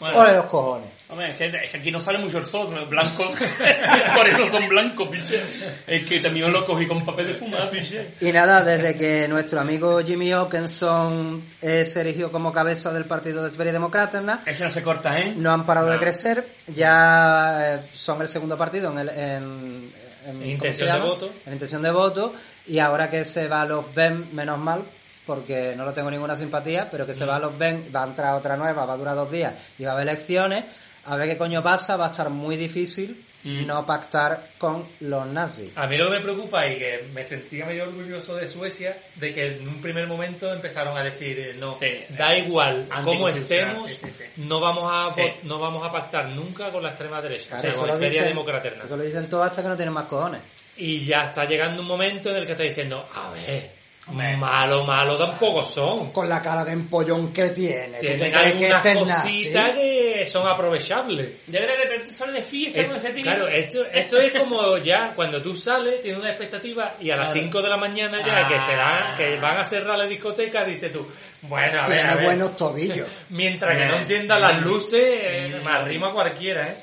Bueno. 0.00 0.18
Ole 0.20 0.32
los 0.34 0.46
cojones. 0.46 0.88
Hombre, 1.10 1.30
es 1.32 1.38
que, 1.38 1.46
es 1.46 1.70
que 1.70 1.76
aquí 1.78 1.90
no 1.90 1.98
sale 1.98 2.18
mucho 2.18 2.36
el 2.36 2.44
sol, 2.44 2.68
son 2.68 2.86
blancos. 2.90 3.30
Por 4.14 4.28
eso 4.28 4.46
son 4.50 4.68
blancos, 4.68 5.08
piche. 5.08 5.42
Es 5.86 6.04
que 6.06 6.20
también 6.20 6.52
lo 6.52 6.66
cogí 6.66 6.86
con 6.86 7.02
papel 7.04 7.28
de 7.28 7.34
fumar, 7.34 7.70
piche. 7.70 8.08
Y 8.20 8.30
nada, 8.30 8.62
desde 8.62 8.94
que 8.94 9.26
nuestro 9.26 9.58
amigo 9.60 10.00
Jimmy 10.04 10.32
Hawkinson 10.32 11.42
eh, 11.62 11.86
se 11.86 12.00
erigió 12.00 12.30
como 12.30 12.52
cabeza 12.52 12.92
del 12.92 13.06
partido 13.06 13.42
de 13.42 13.50
Sverigedemokraterna, 13.50 14.40
Eso 14.44 14.64
no 14.64 14.70
se 14.70 14.82
corta, 14.82 15.18
¿eh? 15.18 15.32
no 15.36 15.50
han 15.50 15.64
parado 15.64 15.86
de 15.88 15.94
No. 15.94 16.00
crecer, 16.00 16.46
ya 16.66 17.76
eh, 17.76 17.80
son 17.94 18.20
el 18.20 18.28
segundo 18.28 18.58
partido 18.58 18.90
en, 18.92 18.98
el, 18.98 19.08
en, 19.08 19.92
en- 20.26 20.34
¿cómo 20.34 20.44
intención 20.44 20.92
de 20.92 20.98
voto. 21.08 21.32
En 21.46 21.52
intención 21.54 21.82
de 21.82 21.90
voto, 21.90 22.34
y 22.66 22.78
ahora 22.80 23.08
que 23.08 23.24
se 23.24 23.48
va 23.48 23.62
a 23.62 23.66
los 23.66 23.94
Ben, 23.94 24.28
menos 24.34 24.58
mal, 24.58 24.82
porque 25.24 25.74
no 25.76 25.84
lo 25.86 25.92
tengo 25.94 26.10
ninguna 26.10 26.36
simpatía, 26.36 26.88
pero 26.90 27.06
que 27.06 27.14
se 27.14 27.24
va 27.24 27.36
a 27.36 27.38
los 27.38 27.56
Ben, 27.56 27.90
va 27.94 28.02
a 28.02 28.06
entrar 28.06 28.34
otra 28.34 28.56
nueva, 28.58 28.84
va 28.86 28.92
a 28.94 28.96
durar 28.96 29.14
dos 29.14 29.30
días 29.30 29.52
y 29.78 29.84
va 29.84 29.92
a 29.92 29.94
haber 29.94 30.08
elecciones, 30.08 30.64
a 31.08 31.16
ver 31.16 31.28
qué 31.28 31.36
coño 31.38 31.62
pasa, 31.62 31.96
va 31.96 32.06
a 32.06 32.10
estar 32.10 32.30
muy 32.30 32.56
difícil 32.56 33.24
Mm. 33.44 33.66
no 33.66 33.86
pactar 33.86 34.48
con 34.58 34.84
los 34.98 35.24
nazis. 35.28 35.72
A 35.76 35.86
mí 35.86 35.94
lo 35.96 36.06
que 36.10 36.16
me 36.18 36.20
preocupa 36.22 36.66
y 36.66 36.76
que 36.76 37.04
me 37.14 37.24
sentía 37.24 37.66
medio 37.66 37.84
orgulloso 37.84 38.34
de 38.34 38.48
Suecia, 38.48 38.96
de 39.14 39.32
que 39.32 39.46
en 39.58 39.68
un 39.68 39.80
primer 39.80 40.08
momento 40.08 40.52
empezaron 40.52 40.98
a 40.98 41.04
decir, 41.04 41.38
eh, 41.38 41.54
no, 41.56 41.72
Sí. 41.72 41.86
da 42.18 42.36
igual 42.36 42.88
cómo 43.04 43.28
estemos, 43.28 43.86
sí, 43.86 43.94
sí, 43.94 44.08
sí. 44.10 44.24
no 44.38 44.58
vamos 44.58 44.90
a 44.92 45.14
no 45.44 45.60
vamos 45.60 45.86
a 45.86 45.90
pactar 45.92 46.28
nunca 46.30 46.72
con 46.72 46.82
la 46.82 46.88
extrema 46.90 47.22
derecha, 47.22 47.50
Claro, 47.50 47.68
o 47.68 47.72
sea, 47.72 47.80
con 47.80 47.86
la 47.88 47.94
Feria 47.94 48.08
dicen- 48.22 48.28
democraterna. 48.28 48.84
Eso 48.84 48.96
lo 48.96 49.04
dicen 49.04 49.28
todos 49.28 49.46
hasta 49.48 49.62
que 49.62 49.68
no 49.68 49.76
tienen 49.76 49.94
más 49.94 50.06
cojones. 50.06 50.40
Y 50.76 51.04
ya 51.04 51.18
está 51.30 51.44
llegando 51.44 51.80
un 51.80 51.86
momento 51.86 52.30
en 52.30 52.36
el 52.38 52.44
que 52.44 52.52
está 52.52 52.64
diciendo, 52.64 53.08
a 53.14 53.30
ver, 53.30 53.70
Malo, 54.10 54.84
malo 54.84 55.18
tampoco 55.18 55.64
son. 55.64 56.10
Con 56.12 56.28
la 56.28 56.40
cara 56.42 56.64
de 56.64 56.72
empollón 56.72 57.30
que 57.32 57.50
tiene. 57.50 57.98
¿Tú 58.00 58.06
te 58.06 58.14
Tienen 58.14 58.32
que 58.58 58.66
algunas 58.72 58.84
nazi? 59.06 59.42
cositas 59.44 59.70
que 59.74 60.26
son 60.26 60.48
aprovechables. 60.48 61.28
Yo 61.46 61.58
creo 61.58 61.76
que 61.82 61.98
te 61.98 62.06
sale 62.06 62.32
de 62.32 62.42
fiesta 62.42 62.86
con 62.86 62.96
ese 62.96 63.08
Eh, 63.08 63.12
tío. 63.12 63.22
claro, 63.24 63.48
esto, 63.48 63.84
esto 63.92 64.18
es 64.18 64.32
como 64.32 64.78
ya 64.78 65.12
cuando 65.14 65.42
tú 65.42 65.54
sales, 65.54 66.00
tienes 66.00 66.18
una 66.20 66.30
expectativa 66.30 66.94
y 67.00 67.10
a 67.10 67.16
las 67.16 67.30
Claro. 67.30 67.42
5 67.42 67.62
de 67.62 67.68
la 67.68 67.76
mañana 67.76 68.18
ya 68.26 68.46
Ah. 68.46 68.48
que 68.48 68.60
será, 68.60 69.14
que 69.16 69.36
van 69.36 69.58
a 69.58 69.64
cerrar 69.66 69.98
la 69.98 70.06
discoteca, 70.06 70.64
dices 70.64 70.90
tú, 70.90 71.06
bueno, 71.42 71.80
a 71.80 71.84
ver, 71.84 71.92
Tiene 71.98 72.10
a 72.10 72.14
ver. 72.16 72.24
buenos 72.24 72.56
tobillos. 72.56 73.06
Mientras 73.28 73.76
que 73.76 73.84
no 73.86 73.94
Eh. 73.94 73.98
enciendan 73.98 74.40
las 74.40 74.62
luces, 74.62 75.02
eh, 75.04 75.60
me 75.64 75.70
arrima 75.70 76.12
cualquiera, 76.12 76.62
¿eh? 76.66 76.76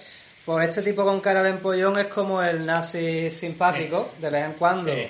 Pues 0.45 0.69
este 0.69 0.84
tipo 0.84 1.03
con 1.03 1.21
cara 1.21 1.41
de 1.41 1.49
empollón 1.49 1.97
es 1.97 2.05
como 2.05 2.39
el 2.43 2.63
nazi 2.67 3.32
simpático, 3.32 4.11
de 4.19 4.30
vez 4.30 4.45
en 4.45 4.53
cuando. 4.53 4.93
Sí. 4.93 5.07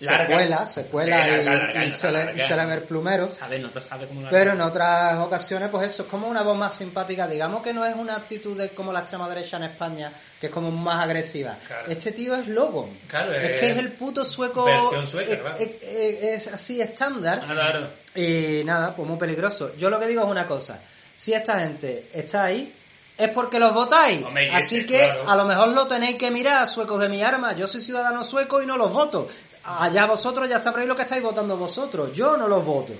Se 0.00 0.06
Larga. 0.06 0.34
cuela, 0.34 0.64
se 0.66 0.86
cuela 0.86 1.24
Sí, 1.24 1.30
y, 1.30 1.44
larga, 1.44 1.84
y 1.84 1.90
se, 1.90 2.06
le, 2.10 2.24
larga. 2.24 2.42
y 2.42 2.46
se 2.48 2.56
le 2.56 2.64
ve 2.66 2.74
el 2.74 2.82
plumero. 2.84 3.28
¿Sabes? 3.34 3.60
No 3.60 3.70
te 3.70 3.80
sabe 3.82 4.06
cómo 4.06 4.22
la... 4.22 4.30
Pero 4.30 4.52
en 4.54 4.60
otras 4.62 5.18
ocasiones, 5.18 5.68
pues 5.68 5.88
eso, 5.90 6.04
es 6.04 6.08
como 6.08 6.26
una 6.26 6.42
voz 6.42 6.56
más 6.56 6.74
simpática. 6.74 7.28
Digamos 7.28 7.62
que 7.62 7.74
no 7.74 7.84
es 7.84 7.94
una 7.94 8.16
actitud 8.16 8.56
de 8.56 8.70
como 8.70 8.94
la 8.94 9.00
extrema 9.00 9.28
derecha 9.28 9.58
en 9.58 9.64
España, 9.64 10.10
que 10.40 10.46
es 10.46 10.52
como 10.52 10.70
más 10.70 11.04
agresiva. 11.04 11.56
Claro. 11.66 11.90
Este 11.92 12.12
tío 12.12 12.34
es 12.34 12.48
Logan. 12.48 12.90
Claro, 13.08 13.34
es 13.34 13.42
es- 13.42 13.60
que 13.60 13.70
es 13.72 13.76
el 13.78 13.92
puto 13.92 14.24
sueco. 14.24 14.64
versión 14.64 15.06
sueca, 15.06 15.32
es, 15.34 15.38
claro. 15.40 15.56
es- 15.58 16.46
así 16.48 16.80
estándar. 16.80 17.42
Ah, 17.46 17.52
claro. 17.52 17.90
Y 18.14 18.62
nada, 18.64 18.94
pues 18.96 19.06
muy 19.06 19.18
peligroso. 19.18 19.72
Yo 19.76 19.90
lo 19.90 20.00
que 20.00 20.06
digo 20.06 20.22
es 20.22 20.28
una 20.28 20.46
cosa. 20.46 20.80
Si 21.14 21.34
esta 21.34 21.60
gente 21.60 22.08
está 22.14 22.44
ahí, 22.44 22.74
es 23.18 23.28
porque 23.28 23.58
los 23.58 23.74
votáis. 23.74 24.24
Hombre, 24.24 24.50
Así 24.50 24.78
ese, 24.78 24.86
que 24.86 24.98
claro. 25.04 25.28
a 25.28 25.36
lo 25.36 25.44
mejor 25.44 25.68
lo 25.68 25.86
tenéis 25.86 26.16
que 26.16 26.30
mirar, 26.30 26.66
suecos 26.66 26.98
de 27.00 27.08
mi 27.10 27.22
arma. 27.22 27.54
Yo 27.54 27.66
soy 27.66 27.82
ciudadano 27.82 28.24
sueco 28.24 28.62
y 28.62 28.66
no 28.66 28.78
los 28.78 28.90
voto. 28.90 29.28
Allá 29.64 30.06
vosotros 30.06 30.48
ya 30.48 30.58
sabréis 30.58 30.88
lo 30.88 30.96
que 30.96 31.02
estáis 31.02 31.22
votando 31.22 31.56
vosotros. 31.56 32.12
Yo 32.14 32.36
no 32.36 32.48
los 32.48 32.64
voto. 32.64 32.92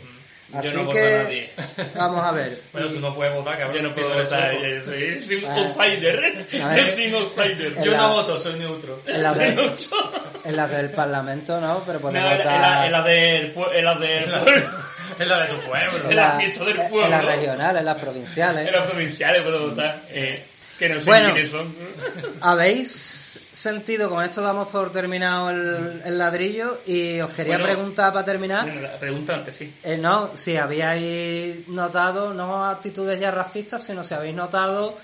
Así 0.52 0.66
Yo 0.68 0.74
no 0.74 0.84
voto 0.86 0.90
a 0.90 0.94
que 1.00 1.22
nadie. 1.22 1.50
vamos 1.94 2.24
a 2.24 2.32
ver. 2.32 2.58
Bueno, 2.72 2.88
Y- 2.88 2.94
tú 2.94 3.00
no 3.00 3.14
puedes 3.14 3.34
votar, 3.34 3.56
cabrón. 3.58 3.76
Yo 3.76 3.82
no 3.88 3.94
puedo 3.94 4.08
votar, 4.08 4.50
sueco. 4.50 4.66
yo 4.66 4.84
soy, 4.84 5.20
soy 5.20 5.44
un 5.44 5.50
outsider. 5.52 6.46
Yo 6.50 6.92
soy 6.92 7.06
un 7.06 7.14
outsider. 7.14 7.72
En 7.78 7.84
Yo 7.84 7.92
la- 7.92 7.98
no 7.98 8.12
voto, 8.14 8.38
soy 8.38 8.58
neutro. 8.58 9.00
en 9.06 9.22
la, 9.22 9.32
de- 9.34 9.72
en 10.44 10.56
la 10.56 10.66
del 10.68 10.90
Parlamento 10.90 11.60
no, 11.60 11.82
pero 11.86 12.00
No, 12.00 12.08
en 12.08 12.14
la, 12.14 12.36
votar 12.36 12.54
en 12.56 12.62
la- 12.62 12.86
en 12.86 12.92
la 12.92 13.02
del 13.02 13.54
en 13.74 13.84
la 13.84 13.94
del. 13.94 14.68
Es 15.18 15.26
la 15.26 15.42
de 15.44 15.48
tu 15.54 15.60
pueblo. 15.68 16.08
en 16.08 16.16
la 16.16 16.30
fiesta 16.38 16.64
del 16.64 16.78
en 16.78 16.88
pueblo. 16.88 17.10
las 17.10 17.24
regionales, 17.24 17.80
en 17.80 17.84
las 17.84 17.98
provinciales. 17.98 18.66
En 18.68 18.72
las 18.74 18.86
provinciales 18.86 19.42
puedo 19.42 19.68
votar. 19.70 20.02
Eh, 20.08 20.42
que 20.78 20.88
no 20.88 20.98
sé 21.00 21.04
Bueno. 21.06 21.32
quiénes 21.34 21.50
son. 21.50 21.74
¿Habéis 22.40 23.39
sentido, 23.52 24.08
con 24.08 24.24
esto 24.24 24.40
damos 24.42 24.68
por 24.68 24.92
terminado 24.92 25.50
el, 25.50 26.02
el 26.04 26.18
ladrillo 26.18 26.78
y 26.86 27.20
os 27.20 27.30
quería 27.30 27.54
Bueno. 27.58 27.72
preguntar 27.72 28.12
para 28.12 28.24
terminar, 28.24 28.64
Bueno, 28.66 28.80
la 28.80 28.98
pregunta 28.98 29.34
antes, 29.34 29.56
sí. 29.56 29.74
eh, 29.82 29.96
no, 29.98 30.36
si 30.36 30.56
habíais 30.56 31.66
notado, 31.68 32.32
no 32.34 32.64
actitudes 32.66 33.18
ya 33.18 33.30
racistas, 33.30 33.82
sino 33.84 34.04
si 34.04 34.14
habéis 34.14 34.34
notado 34.34 34.96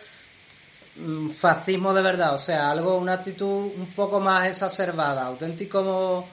mm, 0.97 1.31
fascismo 1.31 1.93
de 1.93 2.03
verdad, 2.03 2.35
o 2.35 2.39
sea, 2.39 2.71
algo, 2.71 2.97
una 2.97 3.15
actitud 3.15 3.71
un 3.77 3.93
poco 3.95 4.21
más 4.21 4.47
exacerbada, 4.49 5.27
auténtico, 5.27 6.27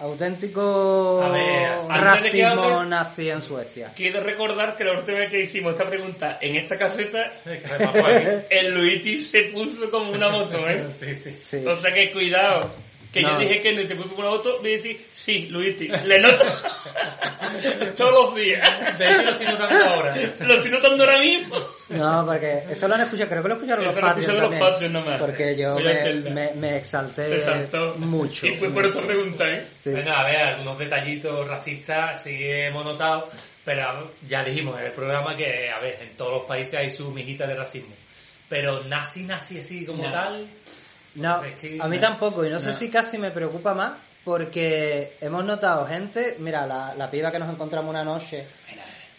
auténtico 0.00 1.22
A 1.22 1.28
ver, 1.30 1.68
antes 1.90 2.22
de 2.24 2.30
que 2.30 2.42
racismo 2.44 2.84
nazi 2.84 3.30
en 3.30 3.40
Suecia. 3.40 3.92
Quiero 3.94 4.20
recordar 4.20 4.76
que 4.76 4.84
la 4.84 4.98
última 4.98 5.18
vez 5.18 5.30
que 5.30 5.40
hicimos 5.40 5.72
esta 5.72 5.88
pregunta 5.88 6.38
en 6.40 6.56
esta 6.56 6.76
caseta, 6.76 7.32
el 8.50 8.74
Luigi 8.74 9.22
se 9.22 9.44
puso 9.44 9.90
como 9.90 10.12
una 10.12 10.28
moto, 10.30 10.58
¿eh? 10.68 10.88
Sí, 10.96 11.14
sí. 11.14 11.30
Sí. 11.40 11.64
O 11.66 11.76
sea 11.76 11.92
que 11.92 12.10
cuidado. 12.12 12.83
Que 13.14 13.22
No. 13.22 13.32
yo 13.32 13.38
dije 13.38 13.60
que 13.62 13.72
no 13.72 13.80
y 13.80 13.86
te 13.86 13.94
puso 13.94 14.14
una 14.16 14.28
moto, 14.28 14.58
me 14.60 14.70
decís, 14.70 14.96
sí, 15.12 15.46
Luigi, 15.48 15.86
le 15.86 16.20
noto 16.20 16.42
todos 17.96 18.12
los 18.12 18.34
días. 18.34 18.98
De 18.98 19.10
hecho, 19.12 19.22
lo 19.22 19.30
estoy 19.30 19.46
notando 19.46 19.84
ahora. 19.84 20.14
Lo 20.40 20.54
estoy 20.54 20.70
notando 20.72 21.04
ahora 21.04 21.18
mismo. 21.20 21.56
No, 21.90 22.24
porque 22.26 22.64
eso 22.70 22.88
lo 22.88 22.94
han 22.94 23.02
escuchado, 23.02 23.30
creo 23.30 23.42
que 23.42 23.48
lo 23.48 23.54
escucharon 23.54 23.84
Eso 23.86 23.92
los 23.94 24.02
lo 24.02 24.08
Patreons 24.08 24.28
escucharon 24.28 24.50
los 24.50 24.50
también, 24.50 24.72
Patreons 24.72 24.92
nomás. 24.92 25.20
Porque 25.20 25.56
yo 25.56 25.76
me, 25.76 25.90
hacerla. 25.92 26.30
me, 26.30 26.52
me 26.54 26.76
exalté 26.76 27.28
Se 27.28 27.40
saltó. 27.42 27.94
mucho. 27.98 28.46
Y 28.46 28.54
fue 28.56 28.70
por 28.70 28.84
esta 28.84 29.00
pregunta, 29.02 29.48
¿eh? 29.48 29.66
Sí. 29.82 29.90
Bueno, 29.90 30.12
a 30.12 30.24
ver, 30.24 30.36
algunos 30.40 30.78
detallitos 30.78 31.46
racistas 31.46 32.22
sí 32.22 32.36
hemos 32.40 32.84
notado, 32.84 33.28
pero 33.64 34.10
ya 34.28 34.42
dijimos 34.42 34.78
en 34.80 34.86
el 34.86 34.92
programa 34.92 35.36
que, 35.36 35.70
a 35.70 35.78
ver, 35.78 35.98
en 36.02 36.16
todos 36.16 36.32
los 36.32 36.42
países 36.46 36.74
hay 36.74 36.90
su 36.90 37.10
mijita 37.10 37.46
de 37.46 37.54
racismo. 37.54 37.94
Pero 38.48 38.82
nazi, 38.84 39.22
nazi 39.22 39.60
así 39.60 39.86
como 39.86 40.02
No. 40.04 40.10
tal, 40.12 40.46
No, 41.16 41.40
a 41.80 41.88
mí 41.88 41.98
tampoco, 41.98 42.44
y 42.44 42.50
no 42.50 42.58
sé 42.60 42.74
si 42.74 42.90
casi 42.90 43.18
me 43.18 43.30
preocupa 43.30 43.72
más, 43.74 43.92
porque 44.24 45.16
hemos 45.20 45.44
notado 45.44 45.86
gente, 45.86 46.36
mira, 46.40 46.66
la, 46.66 46.94
la 46.96 47.10
piba 47.10 47.30
que 47.30 47.38
nos 47.38 47.48
encontramos 47.52 47.90
una 47.90 48.02
noche 48.04 48.46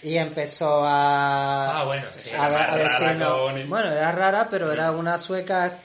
y 0.03 0.17
empezó 0.17 0.83
a, 0.85 1.81
Ah, 1.81 1.83
bueno, 1.85 2.07
sí. 2.11 2.31
a, 2.37 2.47
Era 2.47 2.73
a 2.73 2.77
decirnos- 2.77 3.27
cojones. 3.31 3.69
bueno, 3.69 3.91
era 3.91 4.11
rara, 4.11 4.47
pero 4.49 4.71
era 4.71 4.91
una 4.91 5.17
sueca 5.17 5.77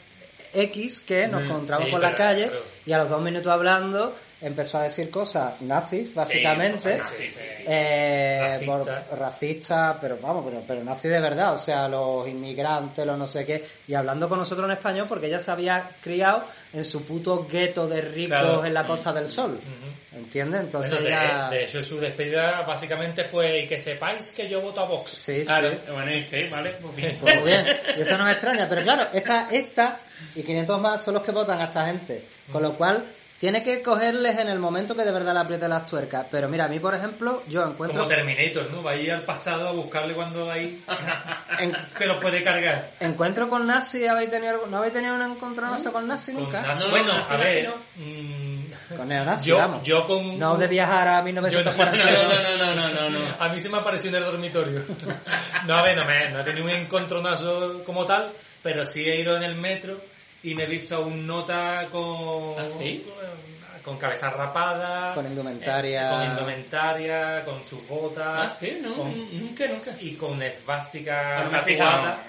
X 0.53 1.01
que 1.03 1.29
nos 1.29 1.43
encontramos 1.45 1.87
sí, 1.87 1.91
por 1.93 2.01
la 2.01 2.15
calle 2.15 2.51
y 2.85 2.93
a 2.93 2.99
los 2.99 3.09
dos 3.09 3.23
minutos 3.23 3.53
hablando 3.53 4.17
empezó 4.43 4.79
a 4.79 4.85
decir 4.85 5.11
cosas 5.11 5.61
nazis, 5.61 6.15
básicamente. 6.15 6.99
cosas 6.99 6.99
nazis, 6.99 7.33
sí, 7.35 7.45
sí. 7.57 7.63
Eh, 7.67 8.39
Racista. 8.43 9.05
por- 9.09 9.19
racista, 9.19 9.99
pero 10.01 10.19
vamos, 10.21 10.45
pero, 10.47 10.63
pero 10.67 10.85
nazi 10.85 11.09
de 11.09 11.21
verdad, 11.21 11.55
o 11.55 11.59
sea, 11.59 11.89
los 11.89 12.27
inmigrantes, 12.29 13.05
los 13.07 13.19
no 13.19 13.27
sé 13.27 13.45
qué, 13.45 13.65
y 13.87 13.95
hablando 13.95 14.29
con 14.29 14.39
nosotros 14.39 14.65
en 14.67 14.73
español 14.77 15.07
porque 15.09 15.27
ella 15.27 15.41
se 15.41 15.51
había 15.51 15.91
criado 16.01 16.45
en 16.73 16.85
su 16.85 17.05
puto 17.05 17.47
gueto 17.51 17.87
de 17.87 18.01
ricos 18.01 18.39
Claro. 18.41 18.65
en 18.65 18.73
la 18.75 18.85
Costa 18.85 19.13
del 19.13 19.29
Sol, 19.29 19.53
Ujú. 19.53 20.19
¿entiendes? 20.19 20.61
Entonces 20.63 20.91
Bueno, 20.93 21.05
de, 21.07 21.11
ella... 21.13 21.49
de 21.51 21.65
hecho, 21.65 21.83
su 21.83 21.99
despedida 22.01 22.63
básicamente 22.63 23.25
fue 23.25 23.61
y 23.61 23.67
que 23.67 23.79
sepáis 23.79 24.33
que 24.33 24.49
yo 24.49 24.61
voto 24.61 24.81
a 24.81 24.85
Vox. 24.87 25.11
Sí, 25.11 25.43
Claro, 25.45 25.71
sí. 25.71 25.79
bueno, 25.93 26.11
que, 26.31 26.49
vale, 26.49 26.71
pues 26.81 26.97
bien. 26.97 27.19
Pues 27.21 27.35
muy 27.37 27.45
bien, 27.45 27.67
y 27.99 28.01
eso 28.01 28.17
no 28.17 28.25
me 28.25 28.33
extraña, 28.33 28.67
pero 28.69 28.83
claro, 28.83 29.09
esta, 29.13 29.49
esta 29.51 30.01
y 30.35 30.43
500 30.43 30.81
más 30.81 31.03
son 31.03 31.15
los 31.15 31.23
que 31.23 31.31
votan 31.33 31.61
a 31.61 31.65
esta 31.65 31.85
gente, 31.87 32.25
con 32.53 32.63
lo 32.63 32.75
cual 32.75 33.05
tiene 33.41 33.63
que 33.63 33.81
cogerles 33.81 34.39
en 34.39 34.49
el 34.49 34.59
momento 34.59 34.95
que 34.95 35.03
de 35.03 35.11
verdad 35.13 35.33
le 35.33 35.41
apriete 35.41 35.67
las 35.67 35.87
tuercas. 35.87 36.27
Pero 36.31 36.47
mira, 36.51 36.67
a 36.67 36.69
mí, 36.69 36.79
por 36.79 36.95
ejemplo, 36.95 37.43
yo 37.49 37.65
encuentro... 37.65 38.01
Como 38.03 38.07
Terminator, 38.15 38.71
¿no? 38.71 38.83
Va 38.83 38.91
a 38.91 38.97
ir 38.97 39.11
al 39.11 39.23
pasado 39.23 39.67
a 39.67 39.73
buscarle 39.73 40.13
cuando 40.13 40.51
ahí 40.51 40.85
en- 41.59 41.75
te 41.97 42.05
lo 42.07 42.21
puede 42.21 42.45
cargar. 42.45 42.91
¿Encuentro 43.01 43.49
con 43.49 43.67
nazi? 43.67 44.07
¿Habéis 44.07 44.29
tenido, 44.29 44.53
algo- 44.53 44.67
¿No 44.67 44.77
habéis 44.77 44.93
tenido 44.93 45.15
un 45.15 45.23
encontronazo 45.23 45.91
con 45.91 46.07
nazi 46.07 46.35
Con 46.35 46.43
nunca? 46.45 46.59
nazi- 46.63 46.81
No, 46.81 46.85
no, 46.85 46.91
bueno, 46.91 47.15
nazi, 47.17 47.33
a 47.33 47.37
nazi 47.39 47.55
ver. 47.55 47.71
mm, 47.97 48.97
Con 48.99 49.09
neonazi, 49.09 49.47
yo, 49.49 49.57
vamos. 49.57 49.83
yo 49.85 50.05
con... 50.05 50.39
No 50.39 50.59
de 50.59 50.67
viajar 50.69 51.09
a 51.09 51.19
No, 51.19 51.25
1942. 51.25 52.29
no, 52.29 52.43
no, 52.59 52.75
no, 52.75 52.75
no, 52.75 52.89
no, 52.91 53.11
no. 53.11 53.19
A 53.39 53.49
mí 53.49 53.59
se 53.59 53.71
me 53.71 53.79
apareció 53.79 54.11
en 54.11 54.17
el 54.17 54.25
dormitorio. 54.25 54.83
No, 55.67 55.75
a 55.77 55.83
ver, 55.83 55.97
no, 55.97 56.05
me, 56.05 56.31
no 56.31 56.41
he 56.41 56.45
tenido 56.45 56.65
un 56.67 56.71
encontronazo 56.73 57.83
como 57.85 58.05
tal, 58.07 58.31
pero 58.63 58.85
sí 58.87 59.09
he 59.09 59.21
ido 59.21 59.37
en 59.37 59.43
el 59.43 59.55
metro 59.57 60.01
y 60.43 60.55
me 60.55 60.65
he 60.65 60.67
visto 60.67 60.97
a 60.97 60.99
un 61.01 61.27
nota 61.27 61.87
con... 61.91 62.55
¿Ah, 62.59 62.69
sí? 62.69 63.05
con, 63.07 63.81
con 63.83 63.99
cabeza 63.99 64.29
rapada. 64.31 65.15
Con 65.15 65.27
indumentaria. 65.27 66.07
eh, 66.07 66.11
con 66.11 66.25
indumentaria, 66.31 67.45
con 67.45 67.65
sus 67.65 67.87
botas. 67.89 68.27
Ah, 68.27 68.49
sí, 68.49 68.79
no, 68.83 68.95
con- 68.95 69.39
nunca, 69.39 69.67
nunca. 69.67 69.97
y 70.01 70.15
con 70.15 70.43
esvástica 70.43 71.45
no 71.45 71.51
tatuada, 71.59 72.23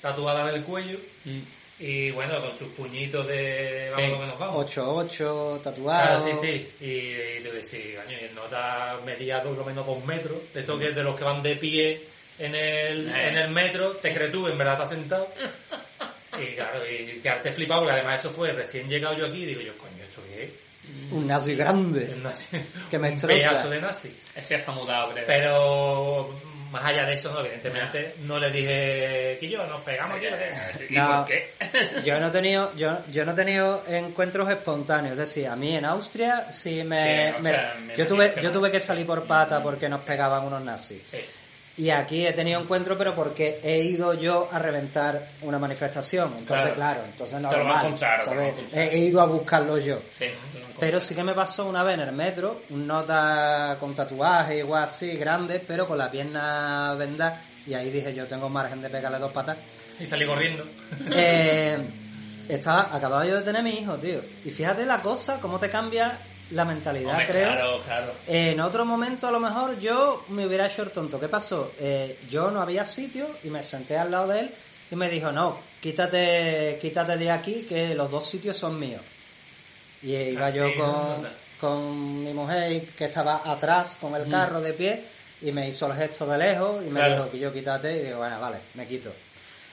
tatuada 0.00 0.48
en 0.50 0.54
el 0.56 0.62
cuello. 0.62 0.98
Mm. 1.24 1.40
Y 1.80 2.12
bueno, 2.12 2.40
con 2.40 2.56
sus 2.56 2.68
puñitos 2.68 3.26
de 3.26 3.90
vamos 3.90 4.04
Sí. 4.06 4.10
lo 4.12 4.20
que 4.20 4.26
nos 4.26 4.38
vamos. 4.38 4.66
8-8, 4.66 5.16
Claro, 5.16 5.60
tatuado. 5.64 6.20
sí, 6.20 6.34
sí. 6.36 6.70
Y, 6.80 7.40
le 7.42 7.50
decía, 7.52 8.02
sí, 8.06 8.12
y 8.20 8.24
el 8.26 8.34
nota 8.36 8.98
medía 9.04 9.42
por 9.42 9.56
lo 9.58 9.64
menos 9.64 9.84
dos 9.84 10.04
metros. 10.04 10.36
De 10.54 10.60
estos 10.60 10.78
que 10.78 10.90
de 10.92 11.02
los 11.02 11.18
que 11.18 11.24
van 11.24 11.42
de 11.42 11.56
pie 11.56 12.06
en 12.38 12.54
el, 12.54 13.08
Eh. 13.08 13.28
en 13.28 13.36
el 13.36 13.50
metro, 13.50 13.90
te 13.96 14.14
crees 14.14 14.30
tú, 14.30 14.46
en 14.46 14.56
verdad 14.56 14.74
estás 14.74 14.90
sentado. 14.90 15.28
Y 16.40 16.54
claro, 16.54 16.80
y 16.88 17.20
quedarte 17.20 17.52
flipado, 17.52 17.82
porque 17.82 17.94
además 17.96 18.20
eso 18.20 18.30
fue 18.30 18.52
recién 18.52 18.88
llegado 18.88 19.16
yo 19.16 19.26
aquí, 19.26 19.42
y 19.42 19.46
digo 19.46 19.60
yo, 19.60 19.76
coño, 19.78 20.02
¿esto 20.02 20.22
qué 20.28 20.44
es? 20.44 20.50
Un 21.12 21.26
nazi 21.26 21.54
grande. 21.54 22.06
Es 22.06 22.16
nazi. 22.18 22.46
Que 22.90 22.98
me 22.98 23.10
un 23.10 23.18
pedazo 23.20 23.68
de 23.70 23.80
nazi. 23.80 24.16
Ese 24.34 24.50
ya 24.54 24.56
está 24.56 24.72
mudado, 24.72 25.12
creo. 25.12 25.26
Pero 25.26 26.40
más 26.72 26.86
allá 26.86 27.04
de 27.04 27.12
eso, 27.12 27.30
no, 27.32 27.40
evidentemente, 27.40 28.14
no 28.22 28.38
le 28.38 28.50
dije 28.50 29.36
que 29.38 29.48
yo 29.48 29.64
nos 29.66 29.82
pegamos 29.82 30.16
aquí. 30.16 30.26
¿Y 30.88 30.94
No. 30.96 31.18
por 31.18 31.26
qué? 31.26 31.52
Yo 32.02 32.18
no 32.18 32.28
he 32.28 32.30
tenido, 32.30 32.74
yo, 32.76 32.98
yo 33.12 33.24
no 33.26 33.32
he 33.32 33.34
tenido 33.34 33.84
encuentros 33.86 34.48
espontáneos, 34.50 35.12
es 35.12 35.18
decir, 35.18 35.46
a 35.48 35.54
mí 35.54 35.76
en 35.76 35.84
Austria 35.84 36.50
sí 36.50 36.82
me, 36.82 37.30
Sí, 37.30 37.36
o 37.38 37.42
me- 37.42 37.50
sea, 37.50 37.74
me 37.86 37.94
yo 37.96 38.06
tuve, 38.06 38.34
yo 38.42 38.50
tuve 38.50 38.70
que 38.70 38.80
salir 38.80 39.06
por 39.06 39.24
pata 39.24 39.62
porque 39.62 39.86
nos 39.90 40.00
pegaban 40.02 40.44
unos 40.46 40.62
nazis. 40.62 41.02
Sí. 41.10 41.18
Y 41.76 41.88
aquí 41.88 42.26
he 42.26 42.32
tenido 42.32 42.60
encuentros, 42.60 42.98
pero 42.98 43.14
porque 43.14 43.58
he 43.62 43.80
ido 43.80 44.12
yo 44.12 44.48
a 44.52 44.58
reventar 44.58 45.26
una 45.40 45.58
manifestación. 45.58 46.34
Entonces, 46.38 46.72
Claro. 46.72 46.74
claro, 46.74 47.04
entonces 47.06 47.40
no 47.40 47.50
lo 47.50 47.86
Entonces, 47.86 48.54
he, 48.74 48.98
ido 48.98 49.20
a 49.22 49.26
buscarlo 49.26 49.78
yo. 49.78 50.00
Sí. 50.16 50.26
Pero 50.78 51.00
sí 51.00 51.14
que 51.14 51.24
me 51.24 51.32
pasó 51.32 51.66
una 51.66 51.82
vez 51.82 51.94
en 51.94 52.00
el 52.00 52.12
metro, 52.12 52.62
un 52.70 52.86
nota 52.86 53.78
con 53.80 53.94
tatuaje 53.94 54.58
igual 54.58 54.84
así, 54.84 55.16
grande, 55.16 55.62
pero 55.66 55.86
con 55.86 55.96
la 55.96 56.10
pierna 56.10 56.94
vendada. 56.98 57.40
Y 57.66 57.72
ahí 57.72 57.90
dije, 57.90 58.12
yo 58.12 58.26
tengo 58.26 58.50
margen 58.50 58.82
de 58.82 58.90
pegarle 58.90 59.18
dos 59.18 59.32
patas. 59.32 59.56
Y 59.98 60.04
salí 60.04 60.26
corriendo. 60.26 60.64
Eh, 61.14 61.78
estaba, 62.48 62.94
acababa 62.94 63.24
yo 63.24 63.36
de 63.36 63.42
tener 63.42 63.62
mi 63.62 63.78
hijo, 63.78 63.94
tío. 63.96 64.20
Y 64.44 64.50
fíjate 64.50 64.84
la 64.84 65.00
cosa, 65.00 65.38
cómo 65.40 65.58
te 65.58 65.70
cambia 65.70 66.18
la 66.52 66.64
mentalidad, 66.64 67.10
Hombre, 67.12 67.26
creo. 67.26 67.48
Claro, 67.52 67.80
claro. 67.84 68.12
En 68.26 68.60
otro 68.60 68.84
momento, 68.84 69.26
a 69.26 69.30
lo 69.30 69.40
mejor, 69.40 69.78
yo 69.80 70.24
me 70.28 70.46
hubiera 70.46 70.66
hecho 70.66 70.82
el 70.82 70.90
tonto. 70.90 71.18
¿Qué 71.20 71.28
pasó? 71.28 71.72
Eh, 71.78 72.18
yo 72.28 72.50
no 72.50 72.60
había 72.62 72.84
sitio 72.84 73.28
y 73.44 73.48
me 73.48 73.62
senté 73.62 73.96
al 73.98 74.10
lado 74.10 74.28
de 74.28 74.40
él 74.40 74.54
y 74.90 74.96
me 74.96 75.08
dijo, 75.08 75.32
no, 75.32 75.58
quítate, 75.80 76.78
quítate 76.80 77.16
de 77.16 77.30
aquí, 77.30 77.66
que 77.68 77.94
los 77.94 78.10
dos 78.10 78.28
sitios 78.28 78.56
son 78.56 78.78
míos. 78.78 79.00
Y 80.02 80.14
iba 80.14 80.46
Así, 80.46 80.58
yo 80.58 80.74
con, 80.76 81.26
con 81.60 82.24
mi 82.24 82.32
mujer, 82.32 82.86
que 82.90 83.04
estaba 83.06 83.42
atrás 83.44 83.96
con 84.00 84.14
el 84.14 84.28
carro 84.30 84.60
de 84.60 84.72
pie, 84.72 85.04
y 85.42 85.50
me 85.52 85.68
hizo 85.68 85.86
el 85.86 85.94
gesto 85.94 86.26
de 86.26 86.38
lejos 86.38 86.82
y 86.84 86.90
me 86.90 87.00
Claro. 87.00 87.14
dijo 87.14 87.30
que 87.30 87.38
yo 87.38 87.52
quítate, 87.52 87.96
y 87.96 88.02
digo, 88.04 88.18
bueno, 88.18 88.40
vale, 88.40 88.58
me 88.74 88.86
quito. 88.86 89.12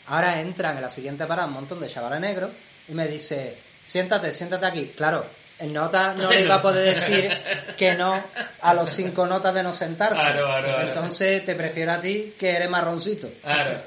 Ahora 0.07 0.39
entran 0.41 0.75
en 0.77 0.82
la 0.82 0.89
siguiente 0.89 1.25
parada 1.27 1.47
un 1.47 1.53
montón 1.53 1.80
de 1.80 1.88
chavales 1.88 2.19
negros 2.19 2.49
y 2.88 2.93
me 2.93 3.07
dice, 3.07 3.55
siéntate, 3.84 4.32
siéntate 4.34 4.65
aquí. 4.65 4.93
Claro, 4.95 5.25
el 5.60 5.74
nota 5.74 6.14
no 6.14 6.32
le 6.32 6.41
iba 6.41 6.55
a 6.55 6.62
poder 6.62 6.95
decir 6.95 7.30
que 7.78 7.93
no 7.93 8.24
a 8.62 8.74
los 8.74 8.89
cinco 8.89 9.26
notas 9.26 9.53
de 9.53 9.64
no 9.64 9.74
sentarse. 9.74 10.22
Claro, 10.22 10.45
claro, 10.45 10.68
claro. 10.68 10.88
Entonces 10.88 11.43
te 11.43 11.55
prefiero 11.55 11.91
a 11.91 11.99
ti 11.99 12.34
que 12.39 12.51
eres 12.51 12.70
marroncito. 12.70 13.30
Claro. 13.41 13.82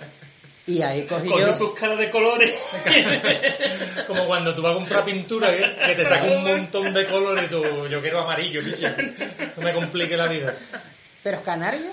Y 0.66 0.81
ahí 0.83 1.03
cogí 1.05 1.29
Con 1.29 1.41
yo... 1.41 1.53
sus 1.53 1.75
caras 1.75 1.99
de 1.99 2.09
colores. 2.11 2.57
Como 4.07 4.27
cuando 4.27 4.55
tú 4.55 4.62
vas 4.62 4.73
a 4.73 4.75
comprar 4.75 5.05
pintura, 5.05 5.53
¿eh? 5.53 5.77
que 5.87 5.95
te 5.97 6.05
saca 6.05 6.25
un 6.25 6.45
montón 6.45 6.95
de 6.95 7.07
colores 7.07 7.47
y 7.47 7.49
tú, 7.49 7.89
yo 7.89 8.01
quiero 8.01 8.20
amarillo, 8.20 8.62
bicho. 8.62 8.87
No 9.57 9.62
me 9.62 9.73
complique 9.73 10.16
la 10.16 10.29
vida. 10.29 10.55
¿Pero 11.23 11.43
canario? 11.43 11.93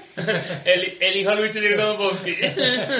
el, 0.66 0.98
el 1.00 1.16
hijo 1.16 1.30
de 1.32 1.36
Luis 1.36 1.52
tiene 1.52 1.70
que 1.70 1.76
Ponti. 1.76 2.32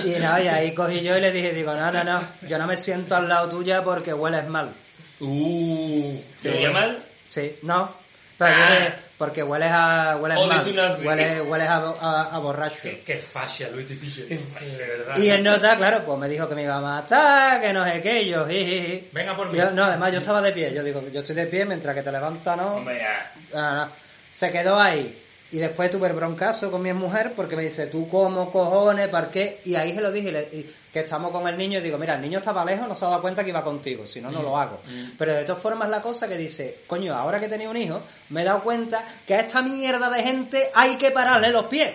Y 0.10 0.20
no, 0.20 0.42
y 0.42 0.48
ahí 0.48 0.74
cogí 0.74 1.02
yo 1.02 1.18
y 1.18 1.22
le 1.22 1.32
dije, 1.32 1.54
digo, 1.54 1.74
no, 1.74 1.92
no, 1.92 2.04
no, 2.04 2.28
yo 2.48 2.58
no 2.58 2.68
me 2.68 2.78
siento 2.78 3.16
al 3.16 3.28
lado 3.28 3.50
tuya 3.50 3.84
porque 3.84 4.14
hueles 4.14 4.48
mal. 4.48 4.74
Uh, 5.20 6.18
¿se 6.38 6.50
veía 6.50 6.72
mal? 6.72 7.04
Sí, 7.28 7.58
no. 7.64 7.94
Ah. 8.42 8.94
porque 9.18 9.44
hueles 9.44 9.68
a 9.70 10.16
hueles 10.16 10.38
Ole 10.38 10.48
mal, 10.48 10.64
hueles, 11.06 11.42
hueles 11.46 11.68
a, 11.68 11.76
a- 12.00 12.30
a 12.36 12.40
borracho. 12.40 12.78
Qué, 12.82 13.02
qué 13.06 13.18
fascia, 13.18 13.70
Luis 13.70 13.90
de 13.90 13.96
Pillo. 13.96 14.26
De 14.28 14.38
verdad. 14.78 15.18
Y 15.18 15.30
el 15.30 15.44
nota, 15.44 15.76
claro, 15.76 16.04
pues 16.06 16.18
me 16.18 16.30
dijo 16.30 16.48
que 16.48 16.56
me 16.56 16.64
iba 16.64 16.78
a 16.78 16.82
matar, 16.82 17.60
que 17.60 17.74
no 17.74 17.84
sé 17.84 18.02
qué, 18.02 18.22
y 18.22 18.30
yo, 18.30 18.48
jiji. 18.48 19.10
Venga 19.12 19.36
por 19.36 19.52
mí. 19.52 19.58
Yo- 19.58 19.72
no, 19.72 19.84
además 19.84 20.14
yo 20.14 20.20
estaba 20.20 20.42
de 20.42 20.54
pie, 20.54 20.74
yo 20.74 20.82
digo, 20.84 21.04
yo 21.12 21.20
estoy 21.20 21.36
de 21.36 21.48
pie 21.48 21.66
mientras 21.66 21.94
que 21.94 22.02
te 22.02 22.12
levantas, 22.14 22.56
¿no? 22.56 22.76
Hombre, 22.76 23.00
ya. 23.00 23.32
Ah, 23.54 23.86
no. 23.88 23.92
Se 24.32 24.50
quedó 24.54 24.80
ahí. 24.80 25.22
Y 25.52 25.58
después 25.58 25.90
tuve 25.90 26.08
el 26.08 26.14
broncazo 26.14 26.70
con 26.70 26.82
mi 26.84 26.94
mujer 26.94 27.34
porque 27.36 27.56
me 27.56 27.64
dice, 27.64 27.88
tú 27.88 28.08
cómo 28.08 28.52
cojones, 28.52 29.08
¿para 29.10 29.32
qué? 29.32 29.62
Y 29.66 29.74
ahí 29.76 29.96
se 29.96 30.02
lo 30.02 30.12
dije, 30.12 30.30
y 30.30 30.32
le- 30.32 30.50
y 30.52 30.76
que 30.94 31.00
estamos 31.00 31.32
con 31.32 31.48
el 31.48 31.58
niño 31.58 31.80
y 31.80 31.82
digo, 31.82 31.98
mira, 31.98 32.16
el 32.16 32.22
niño 32.22 32.38
estaba 32.40 32.64
lejos, 32.64 32.88
no 32.88 32.96
se 32.96 33.06
ha 33.06 33.10
dado 33.10 33.22
cuenta 33.22 33.44
que 33.44 33.50
iba 33.50 33.64
contigo, 33.64 34.06
si 34.06 34.22
no, 34.22 34.30
no 34.32 34.44
lo 34.44 34.56
hago. 34.58 34.80
Pero 35.18 35.34
de 35.34 35.44
todas 35.46 35.62
formas 35.62 35.90
la 35.90 36.02
cosa 36.02 36.28
que 36.28 36.38
dice, 36.38 36.82
coño, 36.88 37.16
ahora 37.16 37.40
que 37.40 37.48
he 37.48 37.50
tenido 37.50 37.72
un 37.72 37.78
hijo, 37.78 38.00
me 38.30 38.42
he 38.42 38.46
dado 38.46 38.62
cuenta 38.62 39.04
que 39.26 39.34
a 39.36 39.40
esta 39.42 39.62
mierda 39.64 40.10
de 40.10 40.22
gente 40.24 40.70
hay 40.76 40.98
que 40.98 41.10
pararle 41.12 41.50
los 41.50 41.66
pies. 41.66 41.94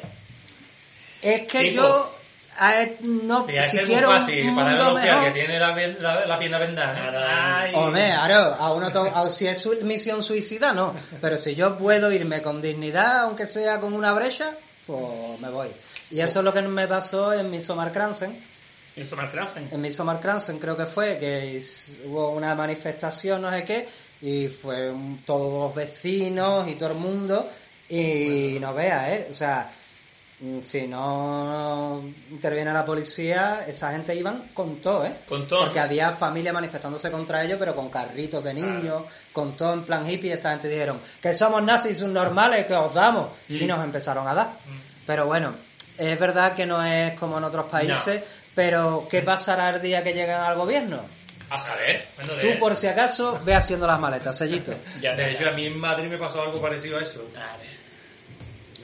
Es 1.22 1.42
que 1.42 1.58
yo 1.72 2.13
a 2.58 2.82
e- 2.82 2.98
no 3.02 3.44
Sí, 3.46 3.56
a 3.56 3.62
si 3.64 3.78
ese 3.78 3.82
es 3.82 3.88
muy 3.88 3.96
un 3.96 4.04
fácil. 4.04 4.54
Para 4.54 4.70
pies 5.02 5.04
mejor- 5.14 5.24
que 5.24 5.30
tiene 5.40 5.58
la, 5.60 5.76
la, 6.00 6.26
la 6.26 6.38
pierna 6.38 6.58
vendada. 6.58 7.66
Hombre, 7.74 8.06
claro, 8.10 8.56
a 8.58 8.72
uno 8.72 8.90
to- 8.92 9.10
a- 9.14 9.30
si 9.30 9.46
es 9.46 9.58
su 9.58 9.74
misión 9.82 10.22
suicida, 10.22 10.72
no. 10.72 10.94
Pero 11.20 11.36
si 11.36 11.54
yo 11.54 11.76
puedo 11.76 12.10
irme 12.12 12.42
con 12.42 12.60
dignidad, 12.60 13.22
aunque 13.22 13.46
sea 13.46 13.80
con 13.80 13.92
una 13.94 14.12
brecha, 14.12 14.56
pues 14.86 15.40
me 15.40 15.48
voy. 15.48 15.68
Y 16.10 16.20
eso 16.20 16.40
es 16.40 16.44
lo 16.44 16.52
que 16.52 16.62
me 16.62 16.86
pasó 16.86 17.32
en 17.32 17.50
mi 17.50 17.60
Kransen. 17.92 18.42
Eso 18.96 19.16
me 19.16 19.24
atrasen. 19.24 19.68
En 19.72 19.80
mi 19.80 19.90
Kransen 19.90 20.58
creo 20.60 20.76
que 20.76 20.86
fue 20.86 21.18
que 21.18 21.60
hubo 22.06 22.30
una 22.30 22.54
manifestación, 22.54 23.42
no 23.42 23.50
sé 23.50 23.64
qué, 23.64 23.88
y 24.22 24.46
fue 24.48 24.90
un- 24.90 25.22
todos 25.24 25.52
los 25.66 25.74
vecinos 25.74 26.68
y 26.68 26.74
todo 26.76 26.90
el 26.92 26.98
mundo. 26.98 27.50
Y 27.88 28.56
no 28.60 28.72
veas, 28.72 29.08
¿eh? 29.10 29.28
O 29.30 29.34
sea, 29.34 29.70
si 30.62 30.86
no 30.88 32.02
interviene 32.30 32.72
la 32.72 32.84
policía, 32.84 33.64
esa 33.66 33.92
gente 33.92 34.14
iban 34.14 34.48
con 34.52 34.76
todo, 34.80 35.06
¿eh? 35.06 35.14
Con 35.28 35.46
todo. 35.46 35.60
Porque 35.64 35.80
había 35.80 36.10
familias 36.12 36.52
manifestándose 36.52 37.10
contra 37.10 37.42
ellos, 37.44 37.56
pero 37.58 37.74
con 37.74 37.88
carritos 37.88 38.42
de 38.44 38.52
niños, 38.52 39.04
con 39.32 39.56
todo 39.56 39.72
en 39.74 39.84
plan 39.84 40.08
hippie. 40.10 40.32
Esta 40.32 40.50
gente 40.50 40.68
dijeron 40.68 41.00
que 41.22 41.32
somos 41.34 41.62
nazis 41.62 41.98
subnormales, 41.98 42.66
que 42.66 42.74
os 42.74 42.92
damos. 42.92 43.28
Y 43.48 43.64
Mm. 43.64 43.68
nos 43.68 43.84
empezaron 43.84 44.26
a 44.28 44.34
dar. 44.34 44.52
Pero 45.06 45.26
bueno, 45.26 45.54
es 45.96 46.18
verdad 46.18 46.54
que 46.54 46.66
no 46.66 46.82
es 46.84 47.18
como 47.18 47.38
en 47.38 47.44
otros 47.44 47.66
países, 47.66 48.22
pero 48.54 49.06
¿qué 49.10 49.22
pasará 49.22 49.70
el 49.70 49.80
día 49.80 50.02
que 50.02 50.12
lleguen 50.12 50.30
al 50.36 50.56
gobierno? 50.56 51.00
A 51.50 51.60
saber. 51.60 52.06
Bueno, 52.16 52.32
Tú, 52.40 52.58
por 52.58 52.74
si 52.74 52.86
acaso, 52.86 53.38
ve 53.44 53.54
haciendo 53.54 53.86
las 53.86 54.00
maletas, 54.00 54.36
sellito. 54.36 54.74
Ya, 55.00 55.14
De 55.14 55.30
hecho, 55.32 55.48
a 55.48 55.52
mí 55.52 55.66
en 55.66 55.78
Madrid 55.78 56.08
me 56.08 56.18
pasó 56.18 56.42
algo 56.42 56.60
parecido 56.60 56.98
a 56.98 57.02
eso. 57.02 57.24
Ver. 57.32 57.74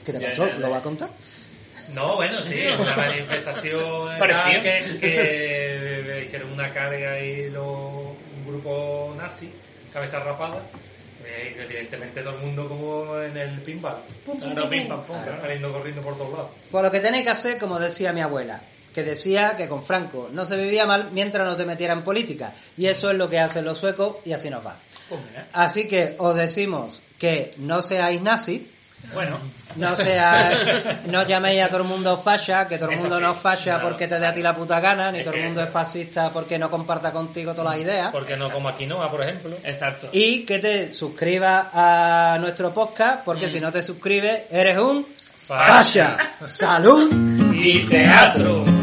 ¿Qué 0.05 0.13
te 0.13 0.19
Ya, 0.19 0.29
pasó? 0.29 0.47
ya, 0.47 0.53
ya. 0.53 0.59
¿Lo 0.59 0.69
va 0.69 0.77
a 0.77 0.81
contar? 0.81 1.09
No, 1.93 2.15
bueno, 2.15 2.41
sí, 2.41 2.61
una 2.79 2.95
manifestación 2.95 4.17
Parecía. 4.17 4.61
que, 4.61 4.99
que 4.99 6.21
hicieron 6.23 6.51
una 6.53 6.69
carga 6.71 7.19
y 7.19 7.49
lo, 7.49 7.67
un 7.67 8.45
grupo 8.45 9.13
nazi, 9.17 9.51
cabeza 9.91 10.19
rapada, 10.19 10.61
eh, 11.25 11.55
evidentemente 11.63 12.21
todo 12.21 12.35
el 12.35 12.41
mundo 12.41 12.67
como 12.67 13.19
en 13.19 13.37
el 13.37 13.61
pinball, 13.61 13.97
pum, 14.25 14.39
pum, 14.39 14.51
Claro, 14.51 14.69
pim, 14.69 14.87
pam, 14.87 15.03
pum, 15.03 15.15
pum, 15.15 15.23
claro. 15.23 15.41
saliendo 15.41 15.71
corriendo 15.71 16.01
por 16.01 16.17
todos 16.17 16.31
lados. 16.31 16.51
Pues 16.69 16.83
lo 16.83 16.91
que 16.91 16.99
tenéis 16.99 17.23
que 17.23 17.29
hacer, 17.31 17.57
como 17.57 17.79
decía 17.79 18.13
mi 18.13 18.21
abuela, 18.21 18.61
que 18.93 19.03
decía 19.03 19.55
que 19.55 19.67
con 19.67 19.85
Franco 19.85 20.29
no 20.31 20.45
se 20.45 20.57
vivía 20.57 20.85
mal 20.85 21.09
mientras 21.11 21.45
no 21.45 21.55
te 21.55 21.65
metiera 21.65 21.93
en 21.93 22.03
política. 22.03 22.53
Y 22.77 22.87
eso 22.87 23.09
es 23.11 23.17
lo 23.17 23.29
que 23.29 23.39
hacen 23.39 23.63
los 23.63 23.77
suecos 23.77 24.17
y 24.25 24.33
así 24.33 24.49
nos 24.49 24.65
va. 24.65 24.75
Pues. 25.07 25.21
Así 25.53 25.87
que 25.87 26.15
os 26.17 26.35
decimos 26.35 27.01
que 27.17 27.51
no 27.57 27.81
seáis 27.81 28.21
nazis, 28.21 28.61
Bueno, 29.13 29.37
no 29.75 29.95
seáis, 29.95 31.05
no 31.07 31.23
llaméis 31.23 31.63
a 31.63 31.67
todo 31.67 31.81
el 31.81 31.87
mundo 31.87 32.21
fascia, 32.23 32.67
que 32.67 32.77
todo 32.77 32.89
el 32.89 32.97
mundo 32.97 33.17
sí, 33.17 33.21
no 33.21 33.33
claro. 33.41 33.81
porque 33.81 34.07
te 34.07 34.19
dé 34.19 34.25
a 34.25 34.33
ti 34.33 34.41
la 34.41 34.55
puta 34.55 34.79
gana, 34.79 35.11
ni 35.11 35.19
Es 35.19 35.25
todo 35.25 35.35
el 35.35 35.43
mundo 35.43 35.63
es 35.63 35.69
fascista 35.69 36.29
porque 36.31 36.57
no 36.57 36.69
comparta 36.69 37.11
contigo 37.11 37.53
todas 37.53 37.73
las 37.73 37.83
ideas. 37.83 38.11
Porque 38.11 38.37
no 38.37 38.49
como 38.51 38.75
quinoa, 38.75 39.09
por 39.09 39.23
ejemplo. 39.23 39.57
exacto. 39.63 40.09
Y 40.11 40.45
que 40.45 40.59
te 40.59 40.93
suscribas 40.93 41.67
a 41.73 42.37
nuestro 42.39 42.73
podcast, 42.73 43.23
porque 43.23 43.49
si 43.49 43.59
no 43.59 43.71
te 43.71 43.81
suscribes, 43.81 44.43
eres 44.49 44.77
un 44.77 45.05
fascia. 45.45 46.17
¡Salud! 46.43 47.11
Y 47.53 47.85
teatro. 47.87 48.80